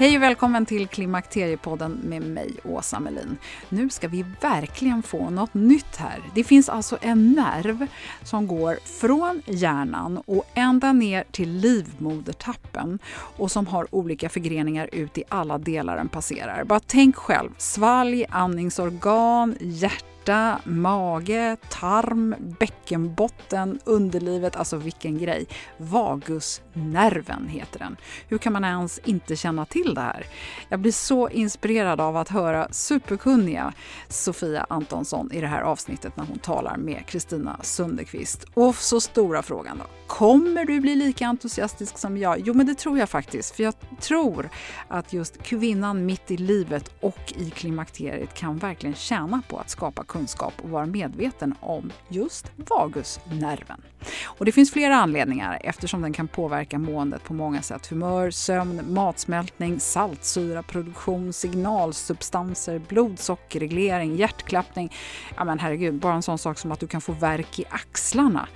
Hej 0.00 0.16
och 0.16 0.22
välkommen 0.22 0.66
till 0.66 0.88
Klimakteriepodden 0.88 1.92
med 1.92 2.22
mig, 2.22 2.54
Åsa 2.64 3.00
Melin. 3.00 3.36
Nu 3.68 3.90
ska 3.90 4.08
vi 4.08 4.24
verkligen 4.40 5.02
få 5.02 5.30
något 5.30 5.54
nytt 5.54 5.96
här. 5.96 6.22
Det 6.34 6.44
finns 6.44 6.68
alltså 6.68 6.98
en 7.00 7.32
nerv 7.32 7.86
som 8.22 8.46
går 8.46 8.78
från 9.00 9.42
hjärnan 9.46 10.22
och 10.26 10.44
ända 10.54 10.92
ner 10.92 11.24
till 11.30 11.50
livmodertappen 11.50 12.98
och 13.12 13.50
som 13.50 13.66
har 13.66 13.94
olika 13.94 14.28
förgreningar 14.28 14.88
ut 14.92 15.18
i 15.18 15.24
alla 15.28 15.58
delar 15.58 15.96
den 15.96 16.08
passerar. 16.08 16.64
Bara 16.64 16.80
tänk 16.80 17.16
själv, 17.16 17.50
svalg, 17.58 18.24
andningsorgan, 18.30 19.56
hjärta 19.60 20.17
hjärta, 20.28 20.60
mage, 20.64 21.56
tarm, 21.68 22.34
bäckenbotten, 22.58 23.78
underlivet, 23.84 24.56
alltså 24.56 24.76
vilken 24.76 25.18
grej. 25.18 25.46
Vagusnerven 25.76 27.48
heter 27.48 27.78
den. 27.78 27.96
Hur 28.28 28.38
kan 28.38 28.52
man 28.52 28.64
ens 28.64 28.98
inte 28.98 29.36
känna 29.36 29.64
till 29.64 29.94
det 29.94 30.00
här? 30.00 30.26
Jag 30.68 30.80
blir 30.80 30.92
så 30.92 31.28
inspirerad 31.28 32.00
av 32.00 32.16
att 32.16 32.28
höra 32.28 32.68
superkunniga 32.70 33.72
Sofia 34.08 34.66
Antonsson 34.68 35.32
i 35.32 35.40
det 35.40 35.46
här 35.46 35.62
avsnittet 35.62 36.16
när 36.16 36.24
hon 36.24 36.38
talar 36.38 36.76
med 36.76 37.06
Kristina 37.06 37.60
Sunderqvist. 37.62 38.44
Och 38.54 38.74
så 38.74 39.00
stora 39.00 39.42
frågan 39.42 39.78
då. 39.78 39.84
Kommer 40.06 40.64
du 40.64 40.80
bli 40.80 40.94
lika 40.94 41.26
entusiastisk 41.26 41.98
som 41.98 42.16
jag? 42.18 42.40
Jo, 42.44 42.54
men 42.54 42.66
det 42.66 42.74
tror 42.74 42.98
jag 42.98 43.08
faktiskt. 43.08 43.56
För 43.56 43.62
jag 43.62 43.74
tror 44.00 44.48
att 44.88 45.12
just 45.12 45.42
kvinnan 45.42 46.06
mitt 46.06 46.30
i 46.30 46.36
livet 46.36 46.90
och 47.00 47.32
i 47.36 47.50
klimakteriet 47.50 48.34
kan 48.34 48.58
verkligen 48.58 48.94
tjäna 48.94 49.42
på 49.48 49.58
att 49.58 49.70
skapa 49.70 50.04
kunskap 50.04 50.17
och 50.60 50.70
vara 50.70 50.86
medveten 50.86 51.54
om 51.60 51.92
just 52.08 52.52
vagusnerven. 52.56 53.82
Och 54.24 54.44
det 54.44 54.52
finns 54.52 54.72
flera 54.72 54.96
anledningar 54.96 55.60
eftersom 55.64 56.02
den 56.02 56.12
kan 56.12 56.28
påverka 56.28 56.78
måendet 56.78 57.24
på 57.24 57.34
många 57.34 57.62
sätt. 57.62 57.86
Humör, 57.86 58.30
sömn, 58.30 58.94
matsmältning, 58.94 59.80
saltsyraproduktion, 59.80 61.32
signalsubstanser, 61.32 62.78
blodsockerreglering, 62.88 64.16
hjärtklappning. 64.16 64.92
Ja 65.36 65.44
men 65.44 65.58
herregud, 65.58 65.94
bara 65.94 66.14
en 66.14 66.22
sån 66.22 66.38
sak 66.38 66.58
som 66.58 66.72
att 66.72 66.80
du 66.80 66.86
kan 66.86 67.00
få 67.00 67.12
värk 67.12 67.58
i 67.58 67.64
axlarna 67.70 68.48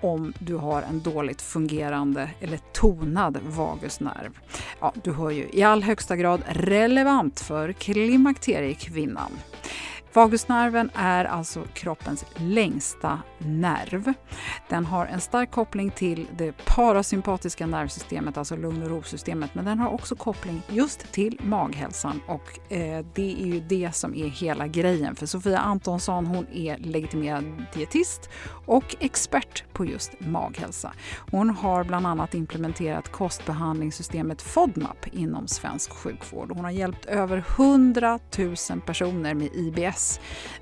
om 0.00 0.32
du 0.38 0.54
har 0.54 0.82
en 0.82 1.00
dåligt 1.00 1.42
fungerande 1.42 2.30
eller 2.40 2.60
tonad 2.72 3.38
vagusnerv. 3.46 4.38
Ja, 4.80 4.92
du 5.04 5.12
hör 5.12 5.30
ju, 5.30 5.48
i 5.52 5.62
all 5.62 5.82
högsta 5.82 6.16
grad 6.16 6.42
relevant 6.48 7.40
för 7.40 7.72
klimakteriekvinnan. 7.72 9.30
Vagusnerven 10.16 10.90
är 10.94 11.24
alltså 11.24 11.64
kroppens 11.74 12.24
längsta 12.36 13.20
nerv. 13.38 14.12
Den 14.68 14.86
har 14.86 15.06
en 15.06 15.20
stark 15.20 15.50
koppling 15.50 15.90
till 15.90 16.26
det 16.36 16.52
parasympatiska 16.52 17.66
nervsystemet, 17.66 18.36
alltså 18.36 18.56
lugn 18.56 18.82
och 18.82 18.88
rosystemet, 18.88 19.54
men 19.54 19.64
den 19.64 19.78
har 19.78 19.94
också 19.94 20.16
koppling 20.16 20.62
just 20.68 21.12
till 21.12 21.40
maghälsan 21.42 22.20
och 22.28 22.72
eh, 22.72 23.04
det 23.14 23.42
är 23.42 23.46
ju 23.46 23.60
det 23.60 23.94
som 23.94 24.14
är 24.14 24.26
hela 24.28 24.66
grejen. 24.66 25.16
För 25.16 25.26
Sofia 25.26 25.58
Antonsson, 25.58 26.26
hon 26.26 26.46
är 26.52 26.78
legitimerad 26.78 27.44
dietist 27.74 28.30
och 28.66 28.96
expert 29.00 29.64
på 29.72 29.84
just 29.84 30.20
maghälsa. 30.20 30.92
Hon 31.30 31.50
har 31.50 31.84
bland 31.84 32.06
annat 32.06 32.34
implementerat 32.34 33.12
kostbehandlingssystemet 33.12 34.42
FODMAP 34.42 35.06
inom 35.12 35.48
svensk 35.48 35.90
sjukvård. 35.90 36.52
Hon 36.54 36.64
har 36.64 36.72
hjälpt 36.72 37.06
över 37.06 37.44
100 37.56 38.18
000 38.38 38.54
personer 38.86 39.34
med 39.34 39.48
IBS 39.54 40.05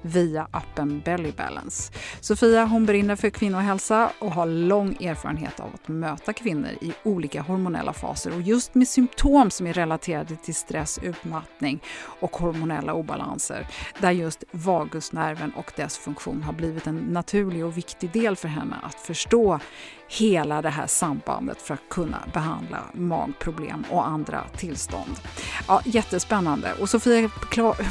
via 0.03 0.49
appen 0.51 1.01
Belly 1.05 1.33
Balance. 1.33 1.93
Sofia 2.21 2.65
hon 2.65 2.87
brinner 2.87 3.17
för 3.17 3.31
kvinnohälsa 3.31 4.11
och 4.19 4.33
har 4.33 4.47
lång 4.47 4.97
erfarenhet 5.03 5.61
av 5.61 5.71
att 5.75 5.89
möta 5.89 6.33
kvinnor 6.33 6.71
i 6.81 6.93
olika 7.03 7.43
hormonella 7.43 7.93
faser 7.93 8.35
och 8.35 8.43
just 8.43 8.75
med 8.75 8.89
symptom 8.89 9.51
som 9.51 9.67
är 9.67 9.73
relaterade 9.73 10.37
till 10.37 10.55
stress, 10.55 10.99
utmattning 11.03 11.83
och 12.21 12.37
hormonella 12.37 12.95
obalanser 12.95 13.67
där 14.01 14.11
just 14.11 14.45
vagusnerven 14.51 15.53
och 15.57 15.73
dess 15.77 15.99
funktion 15.99 16.43
har 16.43 16.53
blivit 16.53 16.87
en 16.87 16.97
naturlig 16.97 17.65
och 17.65 17.77
viktig 17.77 18.13
del 18.13 18.37
för 18.37 18.49
henne 18.49 18.77
att 18.83 18.95
förstå 18.95 19.61
hela 20.19 20.63
det 20.63 20.71
här 20.71 20.87
sambandet 20.87 21.63
för 21.63 21.75
att 21.75 21.89
kunna 21.91 22.19
behandla 22.33 22.79
magproblem 22.93 23.85
och 23.91 24.09
andra 24.09 24.45
tillstånd. 24.57 25.21
Ja, 25.69 25.83
jättespännande. 25.85 26.73
Och 26.81 26.91
Sofia 26.91 27.29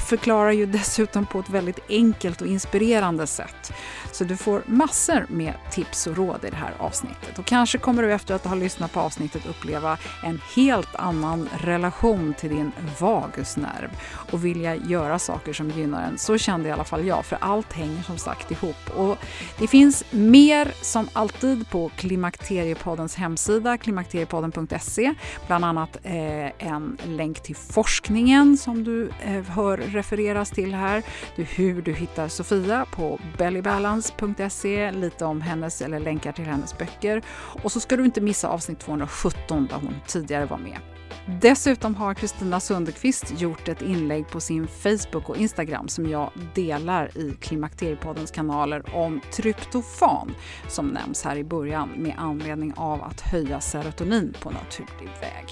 förklarar 0.08 0.52
ju 0.52 0.66
dessutom 0.66 1.26
på 1.26 1.40
ett 1.40 1.50
väldigt 1.50 1.80
enkelt 1.90 2.42
och 2.42 2.48
inspirerande 2.48 3.28
sätt. 3.28 3.74
Så 4.12 4.24
du 4.24 4.38
får 4.38 4.64
massor 4.66 5.26
med 5.30 5.54
tips 5.72 6.08
och 6.08 6.18
råd 6.18 6.46
i 6.46 6.50
det 6.50 6.56
här 6.56 6.74
avsnittet. 6.80 7.40
Och 7.40 7.46
kanske 7.46 7.78
kommer 7.78 8.04
du 8.04 8.14
efter 8.14 8.36
att 8.36 8.46
ha 8.46 8.56
lyssnat 8.56 8.94
på 8.94 9.00
avsnittet 9.00 9.46
uppleva 9.46 9.98
en 10.24 10.42
helt 10.56 10.96
annan 10.96 11.50
relation 11.58 12.34
till 12.40 12.50
din 12.50 12.72
vagusnerv 13.00 13.90
och 14.32 14.46
vilja 14.46 14.76
göra 14.76 15.20
saker 15.20 15.54
som 15.54 15.70
gynnar 15.70 16.02
den. 16.02 16.18
Så 16.18 16.38
kände 16.38 16.70
i 16.70 16.72
alla 16.72 16.84
fall 16.84 17.08
jag, 17.08 17.26
för 17.26 17.38
allt 17.42 17.74
hänger 17.74 18.04
som 18.04 18.18
sagt 18.18 18.52
ihop. 18.52 18.90
Och 18.96 19.18
det 19.60 19.68
finns 19.68 20.04
mer 20.12 20.74
som 20.82 21.10
alltid 21.14 21.70
på 21.70 21.92
Klimakteriepoddens 22.14 23.16
hemsida, 23.16 23.78
klimakteriepodden.se. 23.78 25.14
Bland 25.48 25.66
annat 25.66 25.98
eh, 26.04 26.68
en 26.68 26.98
länk 27.08 27.44
till 27.44 27.56
forskningen 27.56 28.58
som 28.58 28.84
du 28.84 29.10
eh, 29.10 29.44
hör 29.44 29.78
refereras 29.78 30.50
till 30.50 30.74
här. 30.74 31.04
Du, 31.36 31.44
hur 31.44 31.82
du 31.82 31.94
hittar 31.94 32.28
Sofia 32.28 32.86
på 32.92 33.20
bellybalance.se, 33.38 34.92
lite 34.92 35.26
om 35.26 35.42
hennes 35.42 35.82
eller 35.82 36.00
länkar 36.00 36.32
till 36.32 36.46
hennes 36.46 36.78
böcker. 36.78 37.22
Och 37.64 37.72
så 37.72 37.80
ska 37.80 37.98
du 37.98 38.06
inte 38.06 38.22
missa 38.22 38.48
avsnitt 38.48 38.80
217 38.80 39.68
där 39.68 39.76
hon 39.76 39.96
tidigare 40.08 40.46
var 40.46 40.58
med. 40.58 40.93
Dessutom 41.26 41.96
har 41.96 42.14
Kristina 42.14 42.60
Sundqvist 42.60 43.42
gjort 43.42 43.68
ett 43.68 43.82
inlägg 43.82 44.28
på 44.28 44.40
sin 44.40 44.68
Facebook 44.68 45.30
och 45.30 45.38
Instagram 45.38 45.88
som 45.88 46.10
jag 46.10 46.32
delar 46.56 47.18
i 47.18 47.36
Klimakteriepoddens 47.40 48.32
kanaler 48.32 48.96
om 48.96 49.22
tryptofan 49.32 50.32
som 50.68 50.88
nämns 50.88 51.24
här 51.24 51.36
i 51.36 51.44
början 51.44 51.90
med 51.98 52.16
anledning 52.18 52.74
av 52.76 53.04
att 53.04 53.22
höja 53.22 53.62
serotonin 53.62 54.34
på 54.42 54.50
naturlig 54.50 55.10
väg. 55.22 55.46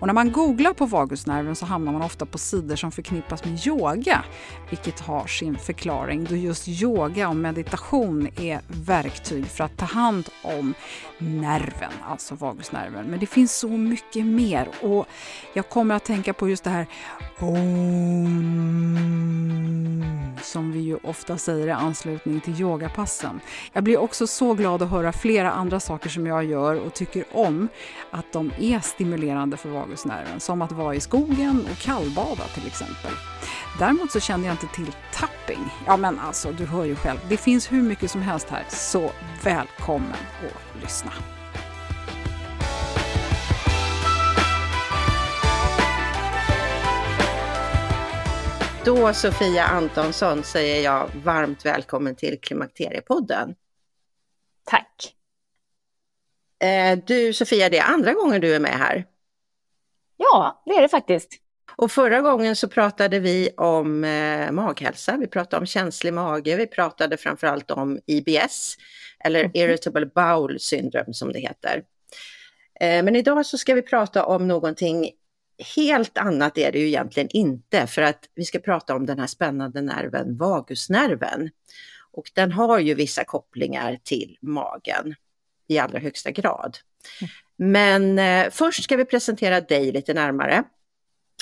Och 0.00 0.06
när 0.06 0.14
man 0.14 0.32
googlar 0.32 0.72
på 0.72 0.86
vagusnerven 0.86 1.56
så 1.56 1.66
hamnar 1.66 1.92
man 1.92 2.02
ofta 2.02 2.26
på 2.26 2.38
sidor 2.38 2.76
som 2.76 2.92
förknippas 2.92 3.44
med 3.44 3.66
yoga, 3.66 4.24
vilket 4.70 5.00
har 5.00 5.26
sin 5.26 5.58
förklaring 5.58 6.24
då 6.24 6.36
just 6.36 6.68
yoga 6.68 7.28
och 7.28 7.36
meditation 7.36 8.28
är 8.36 8.60
verktyg 8.66 9.46
för 9.46 9.64
att 9.64 9.76
ta 9.76 9.86
hand 9.86 10.28
om 10.42 10.74
nerven, 11.18 11.92
alltså 12.04 12.34
vagusnerven. 12.34 13.06
Men 13.06 13.20
det 13.20 13.26
finns 13.26 13.58
så 13.58 13.68
mycket 13.68 14.26
mer 14.26 14.68
och 14.82 15.06
jag 15.52 15.68
kommer 15.68 15.94
att 15.94 16.04
tänka 16.04 16.32
på 16.32 16.48
just 16.48 16.64
det 16.64 16.70
här 16.70 16.86
Om, 17.38 18.50
som 20.42 20.72
vi 20.72 20.80
ju 20.80 20.96
ofta 21.02 21.38
säger 21.38 21.66
i 21.66 21.70
anslutning 21.70 22.40
till 22.40 22.60
yogapassen. 22.60 23.40
Jag 23.72 23.84
blir 23.84 23.98
också 23.98 24.26
så 24.26 24.54
glad 24.54 24.82
att 24.82 24.90
höra 24.90 25.12
flera 25.12 25.50
andra 25.50 25.80
saker 25.80 26.08
som 26.08 26.26
jag 26.26 26.44
gör 26.44 26.80
och 26.80 26.94
tycker 26.94 27.24
om 27.32 27.68
att 28.10 28.32
de 28.32 28.52
är 28.60 28.80
stimulerande 28.80 29.56
för 29.56 29.68
vagusnerven, 29.68 30.40
som 30.40 30.62
att 30.62 30.72
vara 30.72 30.94
i 30.94 31.00
skogen 31.00 31.66
och 31.72 31.78
kallbada 31.78 32.44
till 32.54 32.66
exempel. 32.66 33.12
Däremot 33.78 34.12
så 34.12 34.20
kände 34.20 34.46
jag 34.46 34.54
inte 34.54 34.66
till 34.66 34.94
tapping. 35.12 35.70
Ja 35.86 35.96
men 35.96 36.18
alltså, 36.18 36.52
du 36.52 36.66
hör 36.66 36.84
ju 36.84 36.96
själv, 36.96 37.18
det 37.28 37.36
finns 37.36 37.72
hur 37.72 37.82
mycket 37.82 38.10
som 38.10 38.22
helst 38.22 38.48
här, 38.50 38.64
så 38.68 39.10
välkommen 39.42 40.12
att 40.42 40.82
lyssna. 40.82 41.12
Då 48.84 49.12
Sofia 49.12 49.64
Antonsson 49.64 50.42
säger 50.42 50.84
jag 50.84 51.10
varmt 51.24 51.66
välkommen 51.66 52.14
till 52.14 52.40
Klimakteriepodden. 52.40 53.54
Tack. 54.64 55.14
Eh, 56.62 56.98
du 57.06 57.32
Sofia, 57.32 57.68
det 57.68 57.78
är 57.78 57.92
andra 57.92 58.14
gången 58.14 58.40
du 58.40 58.54
är 58.54 58.60
med 58.60 58.78
här. 58.78 59.06
Ja, 60.16 60.62
det 60.66 60.72
är 60.72 60.82
det 60.82 60.88
faktiskt. 60.88 61.28
Och 61.76 61.92
förra 61.92 62.20
gången 62.20 62.56
så 62.56 62.68
pratade 62.68 63.20
vi 63.20 63.50
om 63.56 64.04
eh, 64.04 64.50
maghälsa, 64.50 65.16
vi 65.16 65.26
pratade 65.26 65.60
om 65.60 65.66
känslig 65.66 66.14
mage, 66.14 66.56
vi 66.56 66.66
pratade 66.66 67.16
framförallt 67.16 67.70
om 67.70 68.00
IBS, 68.06 68.76
eller 69.24 69.40
mm. 69.40 69.50
Irritable 69.54 70.06
Bowel 70.06 70.60
Syndrome 70.60 71.14
som 71.14 71.32
det 71.32 71.40
heter. 71.40 71.82
Eh, 72.80 73.02
men 73.04 73.16
idag 73.16 73.46
så 73.46 73.58
ska 73.58 73.74
vi 73.74 73.82
prata 73.82 74.24
om 74.24 74.48
någonting 74.48 75.10
helt 75.76 76.18
annat 76.18 76.58
är 76.58 76.72
det 76.72 76.78
ju 76.78 76.86
egentligen 76.86 77.28
inte, 77.32 77.86
för 77.86 78.02
att 78.02 78.28
vi 78.34 78.44
ska 78.44 78.58
prata 78.58 78.94
om 78.94 79.06
den 79.06 79.18
här 79.18 79.26
spännande 79.26 79.80
nerven, 79.80 80.36
vagusnerven. 80.36 81.50
Och 82.12 82.30
den 82.34 82.52
har 82.52 82.78
ju 82.78 82.94
vissa 82.94 83.24
kopplingar 83.24 83.98
till 84.02 84.36
magen 84.40 85.14
i 85.68 85.78
allra 85.78 85.98
högsta 85.98 86.30
grad. 86.30 86.78
Mm. 87.20 87.30
Men 87.56 88.18
eh, 88.18 88.50
först 88.50 88.84
ska 88.84 88.96
vi 88.96 89.04
presentera 89.04 89.60
dig 89.60 89.92
lite 89.92 90.14
närmare. 90.14 90.64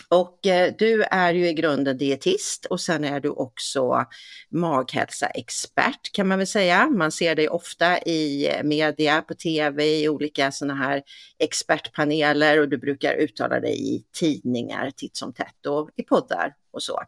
Och 0.08 0.46
eh, 0.46 0.74
du 0.78 1.02
är 1.02 1.34
ju 1.34 1.48
i 1.48 1.52
grunden 1.52 1.98
dietist 1.98 2.64
och 2.64 2.80
sen 2.80 3.04
är 3.04 3.20
du 3.20 3.28
också 3.28 4.04
maghälsaexpert 4.48 6.12
kan 6.12 6.28
man 6.28 6.38
väl 6.38 6.46
säga. 6.46 6.86
Man 6.86 7.12
ser 7.12 7.34
dig 7.34 7.48
ofta 7.48 7.98
i 7.98 8.48
eh, 8.48 8.62
media, 8.62 9.22
på 9.22 9.34
tv, 9.34 10.00
i 10.00 10.08
olika 10.08 10.52
sådana 10.52 10.74
här 10.74 11.02
expertpaneler 11.38 12.60
och 12.60 12.68
du 12.68 12.78
brukar 12.78 13.14
uttala 13.14 13.60
dig 13.60 13.94
i 13.94 14.04
tidningar 14.12 14.90
titt 14.90 15.16
som 15.16 15.32
tätt 15.32 15.66
och 15.66 15.90
i 15.96 16.02
poddar 16.02 16.54
och 16.70 16.82
så. 16.82 17.02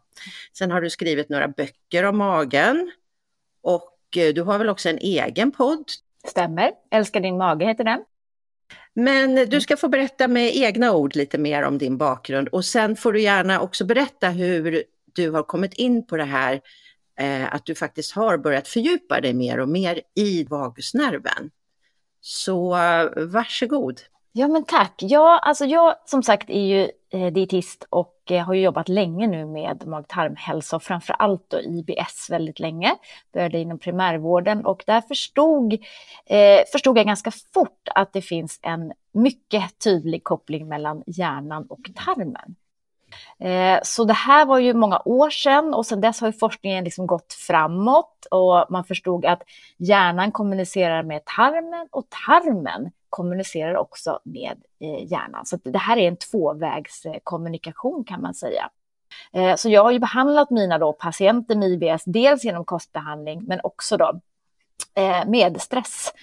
Sen 0.53 0.71
har 0.71 0.81
du 0.81 0.89
skrivit 0.89 1.29
några 1.29 1.47
böcker 1.47 2.03
om 2.03 2.17
magen 2.17 2.91
och 3.61 4.17
eh, 4.17 4.33
du 4.33 4.41
har 4.41 4.57
väl 4.57 4.69
också 4.69 4.89
en 4.89 4.97
egen 4.97 5.51
podd? 5.51 5.85
Stämmer, 6.27 6.71
Älskar 6.91 7.19
din 7.19 7.37
mage 7.37 7.65
heter 7.65 7.83
den. 7.83 7.99
Men 8.93 9.35
du 9.35 9.61
ska 9.61 9.77
få 9.77 9.87
berätta 9.87 10.27
med 10.27 10.55
egna 10.55 10.93
ord 10.93 11.15
lite 11.15 11.37
mer 11.37 11.63
om 11.63 11.77
din 11.77 11.97
bakgrund 11.97 12.47
och 12.47 12.65
sen 12.65 12.95
får 12.95 13.13
du 13.13 13.21
gärna 13.21 13.61
också 13.61 13.85
berätta 13.85 14.29
hur 14.29 14.83
du 15.13 15.29
har 15.31 15.43
kommit 15.43 15.73
in 15.73 16.07
på 16.07 16.17
det 16.17 16.23
här 16.23 16.61
eh, 17.19 17.53
att 17.53 17.65
du 17.65 17.75
faktiskt 17.75 18.11
har 18.11 18.37
börjat 18.37 18.67
fördjupa 18.67 19.21
dig 19.21 19.33
mer 19.33 19.59
och 19.59 19.69
mer 19.69 20.01
i 20.15 20.43
vagusnerven. 20.43 21.51
Så 22.21 22.69
varsågod. 23.15 24.01
Ja 24.33 24.47
men 24.47 24.65
tack. 24.65 24.93
Ja, 24.97 25.39
alltså 25.39 25.65
jag 25.65 25.95
som 26.05 26.23
sagt 26.23 26.49
är 26.49 26.65
ju 26.65 26.91
eh, 27.09 27.33
dietist 27.33 27.87
och 27.89 28.15
eh, 28.29 28.45
har 28.45 28.53
ju 28.53 28.61
jobbat 28.61 28.89
länge 28.89 29.27
nu 29.27 29.45
med 29.45 29.87
mag-tarmhälsa 29.87 30.75
och 30.75 30.83
framför 30.83 31.13
allt 31.13 31.49
då 31.49 31.59
IBS 31.61 32.29
väldigt 32.29 32.59
länge. 32.59 32.95
Började 33.33 33.59
inom 33.59 33.79
primärvården 33.79 34.65
och 34.65 34.83
där 34.87 35.01
förstod, 35.01 35.73
eh, 36.25 36.59
förstod 36.71 36.97
jag 36.97 37.05
ganska 37.05 37.31
fort 37.31 37.87
att 37.95 38.13
det 38.13 38.21
finns 38.21 38.59
en 38.61 38.93
mycket 39.13 39.79
tydlig 39.83 40.23
koppling 40.23 40.67
mellan 40.67 41.03
hjärnan 41.07 41.65
och 41.69 41.89
tarmen. 42.05 42.55
Eh, 43.39 43.79
så 43.83 44.03
det 44.03 44.13
här 44.13 44.45
var 44.45 44.59
ju 44.59 44.73
många 44.73 45.01
år 45.05 45.29
sedan 45.29 45.73
och 45.73 45.85
sedan 45.85 46.01
dess 46.01 46.21
har 46.21 46.27
ju 46.27 46.33
forskningen 46.33 46.83
liksom 46.83 47.07
gått 47.07 47.33
framåt 47.33 48.27
och 48.31 48.65
man 48.69 48.83
förstod 48.83 49.25
att 49.25 49.43
hjärnan 49.77 50.31
kommunicerar 50.31 51.03
med 51.03 51.25
tarmen 51.25 51.87
och 51.91 52.05
tarmen 52.25 52.91
kommunicerar 53.11 53.75
också 53.75 54.19
med 54.23 54.63
eh, 54.79 55.11
hjärnan. 55.11 55.45
Så 55.45 55.57
det 55.63 55.77
här 55.77 55.97
är 55.97 56.07
en 56.07 56.17
tvåvägskommunikation 56.17 58.03
kan 58.03 58.21
man 58.21 58.33
säga. 58.33 58.69
Eh, 59.33 59.55
så 59.55 59.69
jag 59.69 59.83
har 59.83 59.91
ju 59.91 59.99
behandlat 59.99 60.49
mina 60.49 60.77
då 60.77 60.93
patienter 60.93 61.55
med 61.55 61.69
IBS, 61.69 62.03
dels 62.05 62.43
genom 62.43 62.65
kostbehandling 62.65 63.43
men 63.47 63.59
också 63.63 63.97
då 63.97 64.19
eh, 64.95 65.25
med 65.27 65.61
stress 65.61 66.13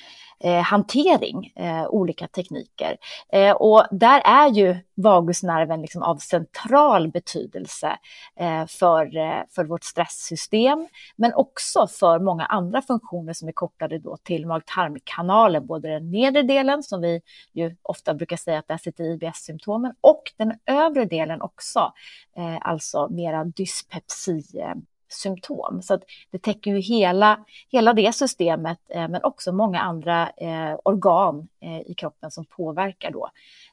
eh, 0.41 0.61
hantering, 0.63 1.53
eh, 1.57 1.87
olika 1.87 2.29
tekniker. 2.29 2.97
Eh, 3.33 3.53
och 3.53 3.85
där 3.91 4.23
är 4.25 4.49
ju 4.49 4.77
vagusnerven 4.95 5.83
liksom 5.83 6.03
av 6.03 6.17
central 6.17 7.09
betydelse 7.09 7.99
eh, 8.41 8.67
för, 8.67 9.17
eh, 9.17 9.43
för 9.51 9.65
vårt 9.65 9.85
stresssystem, 9.85 10.89
men 11.17 11.35
också 11.35 11.87
för 11.87 12.19
många 12.19 12.45
andra 12.47 12.83
funktioner 12.83 13.33
som 13.33 13.49
är 13.49 13.53
kopplade 13.53 13.99
då 13.99 14.17
till 14.17 14.47
mag-tarmkanalen, 14.47 15.67
både 15.67 15.89
den 15.89 16.11
nedre 16.11 16.43
delen 16.43 16.83
som 16.83 17.01
vi 17.01 17.21
ju 17.53 17.77
ofta 17.83 18.15
brukar 18.15 18.37
säga 18.37 18.59
att 18.59 18.69
där 18.69 18.79
sitter 18.79 19.05
IBS-symptomen 19.05 19.95
och 20.01 20.23
den 20.37 20.53
övre 20.67 21.05
delen 21.05 21.43
också, 21.43 21.93
eh, 22.37 22.59
alltså 22.61 23.09
mera 23.09 23.45
dyspepsi 23.45 24.43
eh, 24.55 24.75
symptom. 25.09 25.83
Så 25.83 25.99
det 26.31 26.39
täcker 26.39 26.71
ju 26.71 26.79
hela, 26.79 27.45
hela 27.69 27.93
det 27.93 28.15
systemet, 28.15 28.79
eh, 28.89 29.09
men 29.09 29.23
också 29.23 29.53
många 29.53 29.81
andra 29.81 30.31
eh, 30.37 30.79
organ 30.85 31.49
eh, 31.61 31.81
i 31.81 31.95
kroppen 31.95 32.31
som 32.31 32.45
påverkar 32.45 33.11
då 33.11 33.31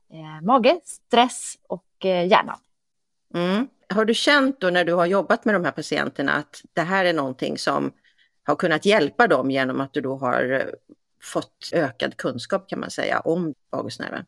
eh, 0.09 0.45
mage, 0.45 0.79
stress 0.83 1.57
och 1.67 2.05
eh, 2.05 2.27
hjärna. 2.27 2.59
Mm. 3.33 3.67
Har 3.89 4.05
du 4.05 4.13
känt 4.13 4.59
då 4.59 4.69
när 4.69 4.85
du 4.85 4.93
har 4.93 5.05
jobbat 5.05 5.45
med 5.45 5.55
de 5.55 5.65
här 5.65 5.71
patienterna 5.71 6.31
att 6.31 6.61
det 6.73 6.81
här 6.81 7.05
är 7.05 7.13
någonting 7.13 7.57
som 7.57 7.91
har 8.43 8.55
kunnat 8.55 8.85
hjälpa 8.85 9.27
dem 9.27 9.51
genom 9.51 9.81
att 9.81 9.93
du 9.93 10.01
då 10.01 10.15
har 10.15 10.51
eh, 10.51 10.61
fått 11.21 11.69
ökad 11.73 12.17
kunskap 12.17 12.69
kan 12.69 12.79
man 12.79 12.91
säga 12.91 13.19
om 13.19 13.53
vagusnerven? 13.69 14.25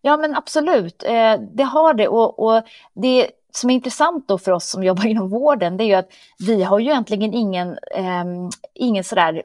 Ja 0.00 0.16
men 0.16 0.36
absolut, 0.36 0.98
det 1.38 1.62
har 1.62 1.94
det 1.94 2.08
och, 2.08 2.38
och 2.38 2.62
det 2.94 3.30
som 3.56 3.70
är 3.70 3.74
intressant 3.74 4.28
då 4.28 4.38
för 4.38 4.52
oss 4.52 4.70
som 4.70 4.84
jobbar 4.84 5.06
inom 5.06 5.28
vården, 5.28 5.76
det 5.76 5.84
är 5.84 5.86
ju 5.86 5.94
att 5.94 6.12
vi 6.38 6.62
har 6.62 6.78
ju 6.78 6.90
egentligen 6.90 7.34
ingen, 7.34 7.78
eh, 7.96 8.24
ingen 8.74 9.04
sådär 9.04 9.42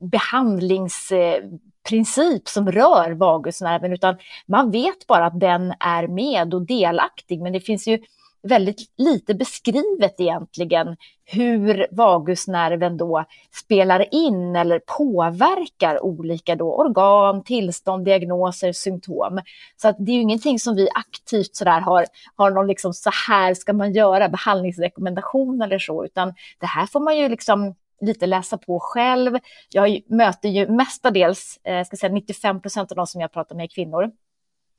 behandlingsprincip 0.00 2.48
som 2.48 2.72
rör 2.72 3.10
vagusnerven, 3.10 3.92
utan 3.92 4.16
man 4.46 4.70
vet 4.70 5.06
bara 5.06 5.26
att 5.26 5.40
den 5.40 5.74
är 5.80 6.06
med 6.06 6.54
och 6.54 6.62
delaktig, 6.62 7.42
men 7.42 7.52
det 7.52 7.60
finns 7.60 7.88
ju 7.88 7.98
väldigt 8.44 8.92
lite 8.96 9.34
beskrivet 9.34 10.20
egentligen 10.20 10.96
hur 11.24 11.86
vagusnerven 11.90 12.96
då 12.96 13.24
spelar 13.52 14.14
in 14.14 14.56
eller 14.56 14.78
påverkar 14.78 16.04
olika 16.04 16.56
då 16.56 16.74
organ, 16.74 17.44
tillstånd, 17.44 18.04
diagnoser, 18.04 18.72
symptom. 18.72 19.40
Så 19.76 19.88
att 19.88 19.96
det 19.98 20.12
är 20.12 20.14
ju 20.14 20.22
ingenting 20.22 20.58
som 20.58 20.76
vi 20.76 20.88
aktivt 20.94 21.56
sådär 21.56 21.80
har, 21.80 22.06
har 22.36 22.50
någon 22.50 22.66
liksom 22.66 22.94
så 22.94 23.10
här 23.28 23.54
ska 23.54 23.72
man 23.72 23.92
göra 23.92 24.28
behandlingsrekommendation 24.28 25.62
eller 25.62 25.78
så, 25.78 26.04
utan 26.04 26.34
det 26.60 26.66
här 26.66 26.86
får 26.86 27.00
man 27.00 27.18
ju 27.18 27.28
liksom 27.28 27.74
lite 28.00 28.26
läsa 28.26 28.58
på 28.58 28.80
själv. 28.80 29.38
Jag 29.70 30.00
möter 30.06 30.48
ju 30.48 30.68
mestadels, 30.68 31.60
eh, 31.64 31.84
ska 31.84 31.96
säga 31.96 32.12
95 32.12 32.60
procent 32.60 32.92
av 32.92 32.96
de 32.96 33.06
som 33.06 33.20
jag 33.20 33.32
pratar 33.32 33.56
med 33.56 33.64
är 33.64 33.68
kvinnor. 33.68 34.10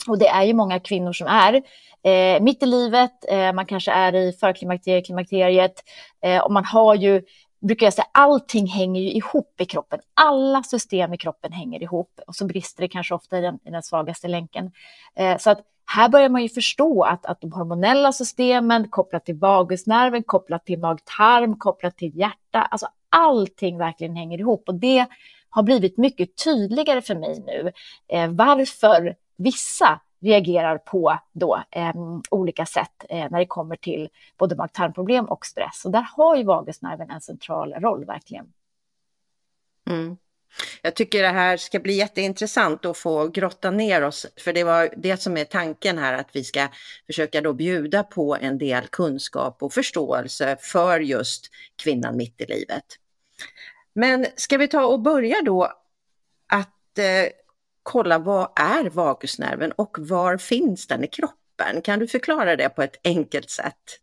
Och 0.08 0.18
det 0.18 0.28
är 0.28 0.44
ju 0.44 0.54
många 0.54 0.80
kvinnor 0.80 1.14
som 1.14 1.28
är 1.28 1.62
eh, 2.06 2.42
mitt 2.42 2.64
i 2.64 2.66
livet, 2.66 3.12
eh, 3.30 3.54
man 3.54 3.66
kanske 3.66 3.92
är 3.92 4.16
i 4.16 4.34
förklimakteriet, 4.34 5.06
klimakteriet 5.06 5.84
eh, 6.22 6.44
och 6.44 6.52
man 6.52 6.66
har 6.66 6.96
ju, 6.96 7.22
brukar 7.62 7.86
jag 7.86 7.94
säga, 7.94 8.08
allting 8.12 8.68
hänger 8.68 9.02
ju 9.02 9.12
ihop 9.12 9.62
i 9.62 9.66
kroppen. 9.66 10.00
Alla 10.14 10.64
system 10.64 11.14
i 11.14 11.18
kroppen 11.18 11.52
hänger 11.52 11.84
ihop 11.84 12.20
och 12.28 12.36
så 12.36 12.46
brister 12.46 12.82
det 12.82 12.88
kanske 12.88 13.16
ofta 13.16 13.38
i 13.38 13.42
den, 13.42 13.60
i 13.66 13.70
den 13.70 13.84
svagaste 13.84 14.28
länken. 14.28 14.72
Eh, 15.16 15.38
så 15.38 15.50
att 15.50 15.62
här 15.86 16.10
börjar 16.10 16.30
man 16.30 16.42
ju 16.42 16.50
förstå 16.50 17.04
att, 17.04 17.26
att 17.26 17.42
de 17.42 17.52
hormonella 17.52 18.12
systemen 18.12 18.88
kopplat 18.90 19.26
till 19.26 19.36
vagusnerven, 19.36 20.24
kopplat 20.24 20.66
till 20.66 20.80
mag-tarm, 20.80 21.58
kopplat 21.58 21.98
till 21.98 22.18
hjärta, 22.18 22.62
alltså 22.62 22.88
allting 23.10 23.78
verkligen 23.78 24.16
hänger 24.16 24.40
ihop 24.40 24.64
och 24.68 24.76
det 24.76 25.06
har 25.50 25.64
blivit 25.64 25.98
mycket 25.98 26.44
tydligare 26.44 27.02
för 27.02 27.16
mig 27.16 27.44
nu 27.46 27.72
eh, 28.08 28.30
varför 28.30 29.16
vissa 29.38 30.00
reagerar 30.20 30.77
på 30.77 31.20
då, 31.34 31.63
eh, 31.72 31.94
olika 32.32 32.65
sätt 32.65 33.06
eh, 33.10 33.27
när 33.32 33.39
det 33.39 33.46
kommer 33.46 33.75
till 33.75 34.10
både 34.38 34.56
mag-tarmproblem 34.56 35.25
och 35.25 35.46
stress. 35.46 35.86
Och 35.86 35.92
där 35.92 36.08
har 36.15 36.36
ju 36.36 36.44
vagusnerven 36.44 37.10
en 37.10 37.22
central 37.22 37.74
roll 37.74 38.06
verkligen. 38.06 38.54
Mm. 39.89 40.18
Jag 40.82 40.96
tycker 40.96 41.22
det 41.22 41.30
här 41.30 41.58
ska 41.58 41.80
bli 41.80 41.94
jätteintressant 41.94 42.86
att 42.86 42.98
få 42.98 43.27
grotta 43.27 43.72
ner 43.72 44.01
oss, 44.01 44.25
för 44.38 44.54
det 44.54 44.63
var 44.63 44.89
det 44.98 45.18
som 45.18 45.38
är 45.38 45.46
tanken 45.46 45.98
här, 45.98 46.13
att 46.13 46.30
vi 46.34 46.44
ska 46.44 46.68
försöka 47.06 47.42
då 47.42 47.54
bjuda 47.54 48.04
på 48.04 48.38
en 48.42 48.58
del 48.58 48.88
kunskap 48.88 49.63
och 49.63 49.74
förståelse 49.74 50.58
för 50.60 51.00
just 51.00 51.51
kvinnan 51.84 52.18
mitt 52.18 52.42
i 52.42 52.46
livet. 52.46 52.86
Men 53.94 54.25
ska 54.36 54.58
vi 54.58 54.68
ta 54.68 54.86
och 54.86 55.00
börja 55.00 55.42
då 55.42 55.63
att 56.48 56.98
eh, 56.98 57.30
kolla 57.86 58.20
vad 58.20 58.48
är 58.56 58.89
vagusnerven 58.89 59.72
och 59.72 59.98
var 60.00 60.38
finns 60.38 60.88
den 60.88 61.04
i 61.04 61.08
kroppen? 61.08 61.82
Kan 61.84 62.00
du 62.00 62.08
förklara 62.08 62.56
det 62.56 62.70
på 62.70 62.82
ett 62.82 62.96
enkelt 63.04 63.50
sätt? 63.50 64.00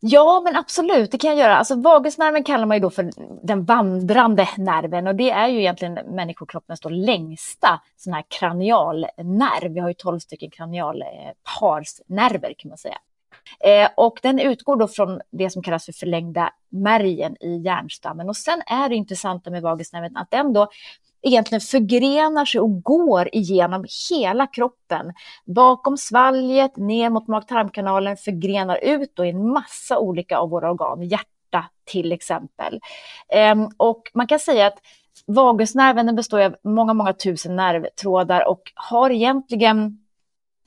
Ja, 0.00 0.40
men 0.44 0.56
absolut, 0.56 1.10
det 1.10 1.18
kan 1.18 1.30
jag 1.30 1.38
göra. 1.38 1.56
Alltså, 1.56 1.80
vagusnerven 1.80 2.44
kallar 2.44 2.66
man 2.66 2.76
ju 2.76 2.80
då 2.80 2.90
för 2.90 3.10
den 3.46 3.64
vandrande 3.64 4.48
nerven 4.56 5.06
och 5.06 5.14
det 5.14 5.30
är 5.30 5.48
ju 5.48 5.58
egentligen 5.58 5.94
människokroppens 5.94 6.80
då 6.80 6.88
längsta 6.88 7.80
sån 7.96 8.12
här 8.12 8.24
kranialnerv. 8.28 9.72
Vi 9.72 9.80
har 9.80 9.88
ju 9.88 9.94
tolv 9.94 10.18
stycken 10.18 10.50
kranialparsnerver 10.50 12.54
kan 12.58 12.68
man 12.68 12.78
säga. 12.78 12.98
Eh, 13.60 13.90
och 13.96 14.18
den 14.22 14.38
utgår 14.38 14.76
då 14.76 14.88
från 14.88 15.20
det 15.30 15.50
som 15.50 15.62
kallas 15.62 15.84
för 15.84 15.92
förlängda 15.92 16.52
märgen 16.68 17.36
i 17.40 17.56
hjärnstammen. 17.56 18.28
Och 18.28 18.36
sen 18.36 18.62
är 18.66 18.88
det 18.88 18.94
intressanta 18.94 19.50
med 19.50 19.62
vagusnerven 19.62 20.16
att 20.16 20.30
den 20.30 20.52
då 20.52 20.68
egentligen 21.24 21.60
förgrenar 21.60 22.44
sig 22.44 22.60
och 22.60 22.82
går 22.82 23.28
igenom 23.32 23.84
hela 24.10 24.46
kroppen. 24.46 25.12
Bakom 25.44 25.96
svalget, 25.96 26.76
ner 26.76 27.10
mot 27.10 27.28
mag-tarmkanalen, 27.28 28.16
förgrenar 28.16 28.78
ut 28.82 29.16
då 29.16 29.24
i 29.24 29.30
en 29.30 29.48
massa 29.48 29.98
olika 29.98 30.38
av 30.38 30.50
våra 30.50 30.70
organ, 30.70 31.02
hjärta 31.02 31.64
till 31.84 32.12
exempel. 32.12 32.80
Ehm, 33.28 33.68
och 33.76 34.02
man 34.14 34.26
kan 34.26 34.38
säga 34.38 34.66
att 34.66 34.78
vagusnerven 35.26 36.16
består 36.16 36.40
av 36.40 36.56
många, 36.64 36.94
många 36.94 37.12
tusen 37.12 37.56
nervtrådar 37.56 38.48
och 38.48 38.62
har 38.74 39.10
egentligen 39.10 39.98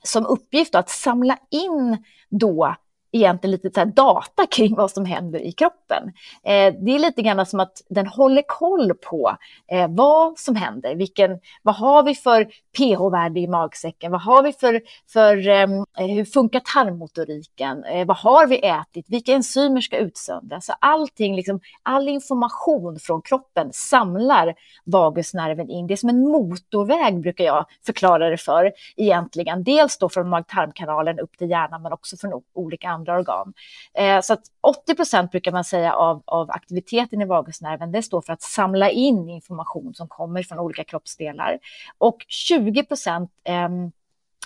som 0.02 0.26
uppgift 0.26 0.74
att 0.74 0.88
samla 0.88 1.38
in 1.50 2.04
då 2.28 2.74
egentligen 3.12 3.50
lite 3.50 3.80
så 3.80 3.84
data 3.84 4.46
kring 4.46 4.74
vad 4.74 4.90
som 4.90 5.04
händer 5.04 5.40
i 5.40 5.52
kroppen. 5.52 6.12
Eh, 6.42 6.74
det 6.80 6.94
är 6.94 6.98
lite 6.98 7.22
grann 7.22 7.46
som 7.46 7.60
att 7.60 7.82
den 7.88 8.06
håller 8.06 8.42
koll 8.42 8.94
på 8.94 9.36
eh, 9.72 9.88
vad 9.88 10.38
som 10.38 10.56
händer. 10.56 10.94
Vilken, 10.94 11.40
vad 11.62 11.74
har 11.74 12.02
vi 12.02 12.14
för 12.14 12.44
pH-värde 12.78 13.40
i 13.40 13.46
magsäcken? 13.46 14.12
Vad 14.12 14.20
har 14.20 14.42
vi 14.42 14.52
för, 14.52 14.80
för 15.12 15.48
eh, 15.48 15.68
hur 16.06 16.24
funkar 16.24 16.60
tarmmotoriken? 16.60 17.84
Eh, 17.84 18.06
vad 18.06 18.16
har 18.16 18.46
vi 18.46 18.66
ätit? 18.66 19.06
Vilka 19.08 19.32
enzymer 19.32 19.80
ska 19.80 19.96
utsöndras? 19.96 20.70
allting, 20.80 21.36
liksom, 21.36 21.60
all 21.82 22.08
information 22.08 22.98
från 22.98 23.22
kroppen 23.22 23.72
samlar 23.72 24.54
vagusnerven 24.84 25.70
in. 25.70 25.86
Det 25.86 25.94
är 25.94 25.96
som 25.96 26.08
en 26.08 26.28
motorväg 26.28 27.20
brukar 27.20 27.44
jag 27.44 27.66
förklara 27.86 28.30
det 28.30 28.36
för 28.36 28.72
egentligen. 28.96 29.64
Dels 29.64 29.98
då 29.98 30.08
från 30.08 30.28
mag-tarmkanalen 30.28 31.18
upp 31.18 31.38
till 31.38 31.50
hjärnan 31.50 31.82
men 31.82 31.92
också 31.92 32.16
från 32.16 32.42
olika 32.54 32.88
andra 32.98 33.18
organ. 33.18 33.52
Eh, 33.94 34.20
så 34.20 34.32
att 34.32 34.42
80 34.60 34.94
procent 34.94 35.30
brukar 35.30 35.52
man 35.52 35.64
säga 35.64 35.94
av, 35.94 36.22
av 36.24 36.50
aktiviteten 36.50 37.22
i 37.22 37.24
vagusnerven, 37.24 37.92
det 37.92 38.02
står 38.02 38.20
för 38.20 38.32
att 38.32 38.42
samla 38.42 38.90
in 38.90 39.28
information 39.28 39.94
som 39.94 40.08
kommer 40.08 40.42
från 40.42 40.58
olika 40.58 40.84
kroppsdelar. 40.84 41.58
Och 41.98 42.24
20 42.28 42.84
procent 42.84 43.30
eh, 43.44 43.68